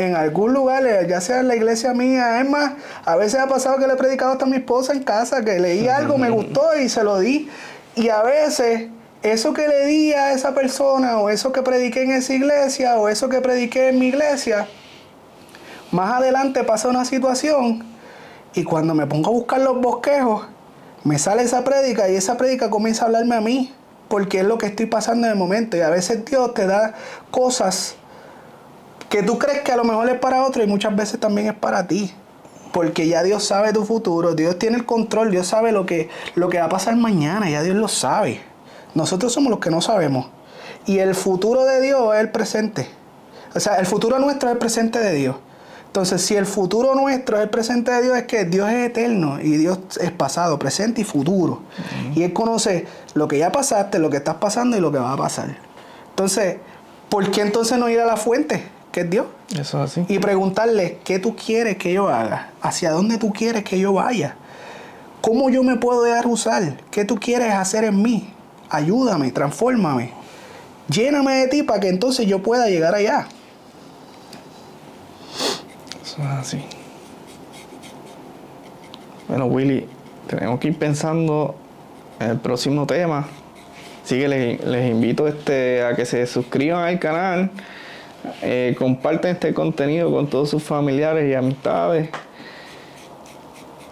en 0.00 0.16
algún 0.16 0.54
lugar, 0.54 0.86
eh, 0.86 1.06
ya 1.06 1.20
sea 1.20 1.40
en 1.40 1.48
la 1.48 1.56
iglesia 1.56 1.92
mía, 1.92 2.40
es 2.40 2.48
más, 2.48 2.72
a 3.04 3.16
veces 3.16 3.38
ha 3.38 3.46
pasado 3.46 3.76
que 3.78 3.86
le 3.86 3.92
he 3.92 3.96
predicado 3.96 4.32
hasta 4.32 4.46
a 4.46 4.48
mi 4.48 4.56
esposa 4.56 4.94
en 4.94 5.02
casa, 5.02 5.44
que 5.44 5.60
leí 5.60 5.88
algo, 5.88 6.16
me 6.16 6.30
gustó 6.30 6.74
y 6.78 6.88
se 6.88 7.04
lo 7.04 7.18
di. 7.18 7.50
Y 7.96 8.08
a 8.08 8.22
veces 8.22 8.88
eso 9.22 9.52
que 9.52 9.68
le 9.68 9.84
di 9.84 10.14
a 10.14 10.32
esa 10.32 10.54
persona, 10.54 11.18
o 11.18 11.28
eso 11.28 11.52
que 11.52 11.62
prediqué 11.62 12.04
en 12.04 12.12
esa 12.12 12.32
iglesia, 12.32 12.98
o 12.98 13.08
eso 13.10 13.28
que 13.28 13.42
prediqué 13.42 13.90
en 13.90 13.98
mi 13.98 14.06
iglesia, 14.06 14.66
más 15.90 16.14
adelante 16.14 16.64
pasa 16.64 16.88
una 16.88 17.04
situación 17.04 17.84
y 18.54 18.64
cuando 18.64 18.94
me 18.94 19.06
pongo 19.06 19.28
a 19.28 19.32
buscar 19.32 19.60
los 19.60 19.82
bosquejos, 19.82 20.46
me 21.04 21.18
sale 21.18 21.42
esa 21.42 21.62
prédica 21.62 22.08
y 22.08 22.16
esa 22.16 22.38
prédica 22.38 22.70
comienza 22.70 23.04
a 23.04 23.06
hablarme 23.06 23.36
a 23.36 23.42
mí, 23.42 23.74
porque 24.08 24.38
es 24.38 24.44
lo 24.44 24.56
que 24.56 24.66
estoy 24.66 24.86
pasando 24.86 25.26
en 25.26 25.34
el 25.34 25.38
momento. 25.38 25.76
Y 25.76 25.80
a 25.80 25.90
veces 25.90 26.24
Dios 26.24 26.54
te 26.54 26.66
da 26.66 26.94
cosas 27.30 27.96
que 29.10 29.24
tú 29.24 29.38
crees 29.38 29.60
que 29.60 29.72
a 29.72 29.76
lo 29.76 29.84
mejor 29.84 30.08
es 30.08 30.18
para 30.18 30.46
otro 30.46 30.62
y 30.62 30.66
muchas 30.66 30.94
veces 30.96 31.20
también 31.20 31.48
es 31.48 31.54
para 31.54 31.86
ti. 31.86 32.14
Porque 32.72 33.08
ya 33.08 33.24
Dios 33.24 33.44
sabe 33.44 33.72
tu 33.72 33.84
futuro, 33.84 34.36
Dios 34.36 34.56
tiene 34.56 34.76
el 34.76 34.86
control, 34.86 35.32
Dios 35.32 35.48
sabe 35.48 35.72
lo 35.72 35.84
que, 35.84 36.08
lo 36.36 36.48
que 36.48 36.60
va 36.60 36.66
a 36.66 36.68
pasar 36.68 36.94
mañana, 36.94 37.50
ya 37.50 37.62
Dios 37.62 37.74
lo 37.74 37.88
sabe. 37.88 38.40
Nosotros 38.94 39.32
somos 39.32 39.50
los 39.50 39.58
que 39.58 39.70
no 39.70 39.80
sabemos. 39.80 40.28
Y 40.86 40.98
el 40.98 41.16
futuro 41.16 41.64
de 41.64 41.80
Dios 41.80 42.14
es 42.14 42.20
el 42.20 42.30
presente. 42.30 42.88
O 43.52 43.58
sea, 43.58 43.74
el 43.74 43.86
futuro 43.86 44.20
nuestro 44.20 44.48
es 44.48 44.52
el 44.52 44.58
presente 44.58 45.00
de 45.00 45.12
Dios. 45.12 45.36
Entonces, 45.86 46.22
si 46.22 46.36
el 46.36 46.46
futuro 46.46 46.94
nuestro 46.94 47.36
es 47.38 47.42
el 47.42 47.50
presente 47.50 47.90
de 47.90 48.02
Dios, 48.02 48.16
es 48.16 48.22
que 48.22 48.44
Dios 48.44 48.70
es 48.70 48.86
eterno 48.86 49.40
y 49.40 49.56
Dios 49.56 49.80
es 50.00 50.12
pasado, 50.12 50.56
presente 50.60 51.00
y 51.00 51.04
futuro. 51.04 51.62
Y 52.14 52.22
Él 52.22 52.32
conoce 52.32 52.86
lo 53.14 53.26
que 53.26 53.38
ya 53.38 53.50
pasaste, 53.50 53.98
lo 53.98 54.08
que 54.08 54.18
estás 54.18 54.36
pasando 54.36 54.76
y 54.76 54.80
lo 54.80 54.92
que 54.92 54.98
va 54.98 55.12
a 55.12 55.16
pasar. 55.16 55.56
Entonces, 56.10 56.58
¿por 57.08 57.28
qué 57.32 57.40
entonces 57.40 57.76
no 57.76 57.88
ir 57.88 57.98
a 57.98 58.06
la 58.06 58.16
fuente? 58.16 58.62
Que 58.92 59.00
es 59.00 59.10
Dios. 59.10 59.26
Eso 59.52 59.82
es 59.82 59.90
así. 59.90 60.04
Y 60.08 60.18
preguntarle, 60.18 60.98
¿qué 61.04 61.18
tú 61.18 61.36
quieres 61.36 61.76
que 61.76 61.92
yo 61.92 62.08
haga? 62.08 62.50
¿Hacia 62.60 62.92
dónde 62.92 63.18
tú 63.18 63.32
quieres 63.32 63.64
que 63.64 63.78
yo 63.78 63.92
vaya? 63.92 64.36
¿Cómo 65.20 65.50
yo 65.50 65.62
me 65.62 65.76
puedo 65.76 66.02
dejar 66.02 66.26
usar? 66.26 66.78
¿Qué 66.90 67.04
tú 67.04 67.16
quieres 67.16 67.52
hacer 67.52 67.84
en 67.84 68.00
mí? 68.02 68.32
Ayúdame, 68.68 69.30
transfórmame. 69.32 70.12
Lléname 70.88 71.34
de 71.34 71.48
ti 71.48 71.62
para 71.62 71.80
que 71.80 71.88
entonces 71.88 72.26
yo 72.26 72.42
pueda 72.42 72.68
llegar 72.68 72.94
allá. 72.94 73.26
Eso 76.02 76.22
es 76.22 76.26
así. 76.26 76.64
Bueno, 79.28 79.46
Willy, 79.46 79.86
tenemos 80.26 80.58
que 80.58 80.68
ir 80.68 80.78
pensando 80.78 81.54
en 82.18 82.30
el 82.30 82.38
próximo 82.38 82.86
tema. 82.86 83.28
Así 84.04 84.18
que 84.18 84.26
les, 84.26 84.64
les 84.64 84.90
invito 84.90 85.28
este, 85.28 85.84
a 85.84 85.94
que 85.94 86.04
se 86.04 86.26
suscriban 86.26 86.84
al 86.84 86.98
canal 86.98 87.50
eh, 88.42 88.74
comparten 88.78 89.32
este 89.32 89.52
contenido 89.54 90.10
con 90.10 90.28
todos 90.28 90.50
sus 90.50 90.62
familiares 90.62 91.30
y 91.30 91.34
amistades. 91.34 92.10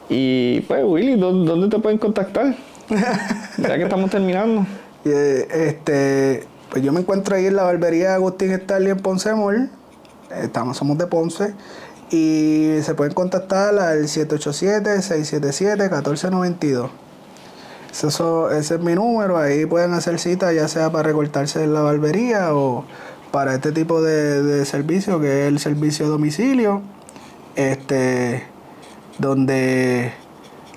Y 0.09 0.61
pues, 0.63 0.83
Willy, 0.85 1.17
¿dónde 1.17 1.69
te 1.69 1.79
pueden 1.83 1.99
contactar? 1.99 2.55
ya 3.59 3.77
que 3.77 3.83
estamos 3.83 4.11
terminando. 4.11 4.67
Eh, 5.05 5.47
este, 5.51 6.47
pues 6.71 6.83
yo 6.83 6.93
me 6.93 7.01
encuentro 7.01 7.37
ahí 7.37 7.45
en 7.47 7.57
la 7.57 7.65
barbería 7.65 8.15
Agustín 8.15 8.53
Stanley 8.53 8.93
en 8.93 8.99
Ponce 8.99 9.35
Mall. 9.35 9.71
Estamos, 10.43 10.77
somos 10.77 10.99
de 10.99 11.07
Ponce. 11.07 11.55
Y 12.11 12.79
se 12.83 12.95
pueden 12.95 13.13
contactar 13.13 13.79
al 13.79 14.05
787-677-1492. 14.05 16.89
Eso, 17.91 18.51
ese 18.51 18.77
es 18.77 18.81
mi 18.81 18.95
número. 18.95 19.37
Ahí 19.39 19.67
pueden 19.67 19.93
hacer 19.93 20.19
cita, 20.19 20.51
ya 20.53 20.69
sea 20.69 20.91
para 20.91 21.03
recortarse 21.05 21.65
en 21.65 21.75
la 21.75 21.83
barbería 21.83 22.55
o 22.55 22.87
para 23.31 23.55
este 23.55 23.73
tipo 23.73 24.03
de, 24.03 24.65
servicio, 24.65 25.21
que 25.21 25.43
es 25.43 25.49
el 25.49 25.59
servicio 25.59 26.07
de 26.07 26.11
domicilio, 26.11 26.83
este, 27.57 28.45
donde 29.19 30.13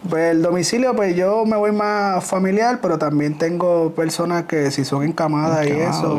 pues 0.09 0.31
el 0.31 0.41
domicilio, 0.41 0.95
pues 0.95 1.15
yo 1.15 1.45
me 1.45 1.55
voy 1.57 1.71
más 1.71 2.23
familiar, 2.25 2.79
pero 2.81 2.97
también 2.97 3.37
tengo 3.37 3.91
personas 3.91 4.45
que 4.45 4.71
si 4.71 4.83
son 4.83 5.03
encamadas 5.03 5.67
y 5.67 5.71
eso, 5.71 6.17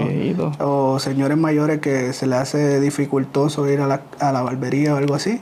o 0.61 1.01
señores 1.01 1.37
mayores 1.37 1.81
que 1.81 2.13
se 2.13 2.29
les 2.29 2.39
hace 2.39 2.79
dificultoso 2.81 3.69
ir 3.69 3.81
a 3.81 3.89
la, 3.89 4.03
a 4.21 4.31
la 4.31 4.43
barbería 4.43 4.95
o 4.95 4.99
algo 4.99 5.17
así. 5.17 5.41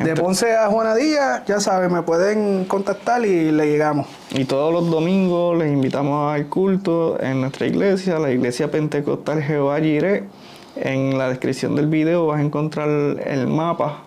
De 0.00 0.14
Ponce 0.14 0.54
a 0.54 0.68
Juanadilla, 0.68 1.44
ya 1.46 1.58
saben, 1.58 1.92
me 1.92 2.02
pueden 2.02 2.66
contactar 2.66 3.24
y 3.24 3.50
le 3.50 3.66
llegamos. 3.66 4.06
Y 4.30 4.44
todos 4.44 4.72
los 4.72 4.90
domingos 4.90 5.56
les 5.56 5.72
invitamos 5.72 6.34
al 6.34 6.48
culto 6.48 7.18
en 7.20 7.40
nuestra 7.40 7.66
iglesia, 7.66 8.18
la 8.18 8.30
iglesia 8.30 8.70
pentecostal 8.70 9.42
Jehová 9.42 9.80
Jiré. 9.80 10.24
En 10.76 11.16
la 11.16 11.30
descripción 11.30 11.74
del 11.74 11.86
video 11.86 12.26
vas 12.26 12.40
a 12.40 12.42
encontrar 12.42 12.88
el 12.88 13.46
mapa 13.46 14.02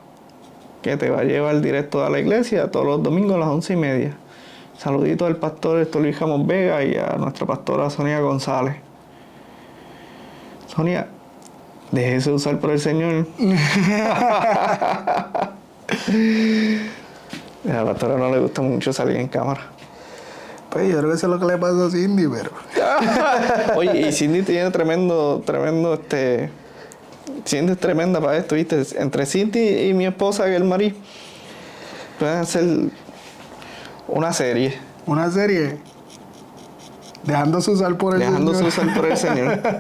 que 0.83 0.95
te 0.95 1.09
va 1.09 1.21
a 1.21 1.23
llevar 1.23 1.59
directo 1.61 2.05
a 2.05 2.11
la 2.11 2.19
iglesia 2.19 2.69
todos 2.69 2.85
los 2.85 3.01
domingos 3.01 3.35
a 3.35 3.39
las 3.39 3.49
once 3.49 3.73
y 3.73 3.77
media. 3.77 4.15
Saludito 4.77 5.25
al 5.25 5.37
pastor 5.37 5.87
Luis 5.95 6.15
Jamos 6.15 6.45
Vega 6.45 6.83
y 6.83 6.95
a 6.95 7.15
nuestra 7.17 7.47
pastora 7.47 7.89
Sonia 7.89 8.19
González. 8.19 8.75
Sonia, 10.67 11.07
déjese 11.91 12.31
usar 12.31 12.59
por 12.59 12.69
el 12.69 12.79
Señor. 12.79 13.25
A 17.67 17.73
la 17.73 17.85
pastora 17.85 18.17
no 18.17 18.31
le 18.31 18.39
gusta 18.39 18.61
mucho 18.61 18.93
salir 18.93 19.17
en 19.17 19.27
cámara. 19.27 19.61
Pues 20.69 20.87
yo 20.87 20.99
creo 20.99 21.09
que 21.09 21.17
eso 21.17 21.25
es 21.25 21.31
lo 21.31 21.39
que 21.39 21.45
le 21.45 21.57
pasa 21.57 21.87
a 21.87 21.89
Cindy, 21.89 22.27
pero. 22.27 22.51
Oye, 23.75 24.07
y 24.07 24.11
Cindy 24.11 24.43
tiene 24.43 24.69
tremendo, 24.69 25.41
tremendo, 25.45 25.95
este. 25.95 26.51
Cindy 27.45 27.73
es 27.73 27.79
tremenda 27.79 28.21
para 28.21 28.37
esto, 28.37 28.55
¿viste? 28.55 28.83
Entre 28.97 29.25
Cindy 29.25 29.89
y 29.89 29.93
mi 29.93 30.05
esposa, 30.05 30.47
el 30.47 30.63
Marí, 30.63 30.95
pueden 32.19 32.37
hacer 32.37 32.63
una 34.07 34.33
serie. 34.33 34.77
¿Una 35.05 35.31
serie? 35.31 35.77
Dejándose 37.23 37.71
usar 37.71 37.97
por 37.97 38.13
el 38.13 38.19
Dejándose 38.19 38.63
usar 38.63 38.93
por 38.93 39.05
el 39.05 39.17
Señor. 39.17 39.59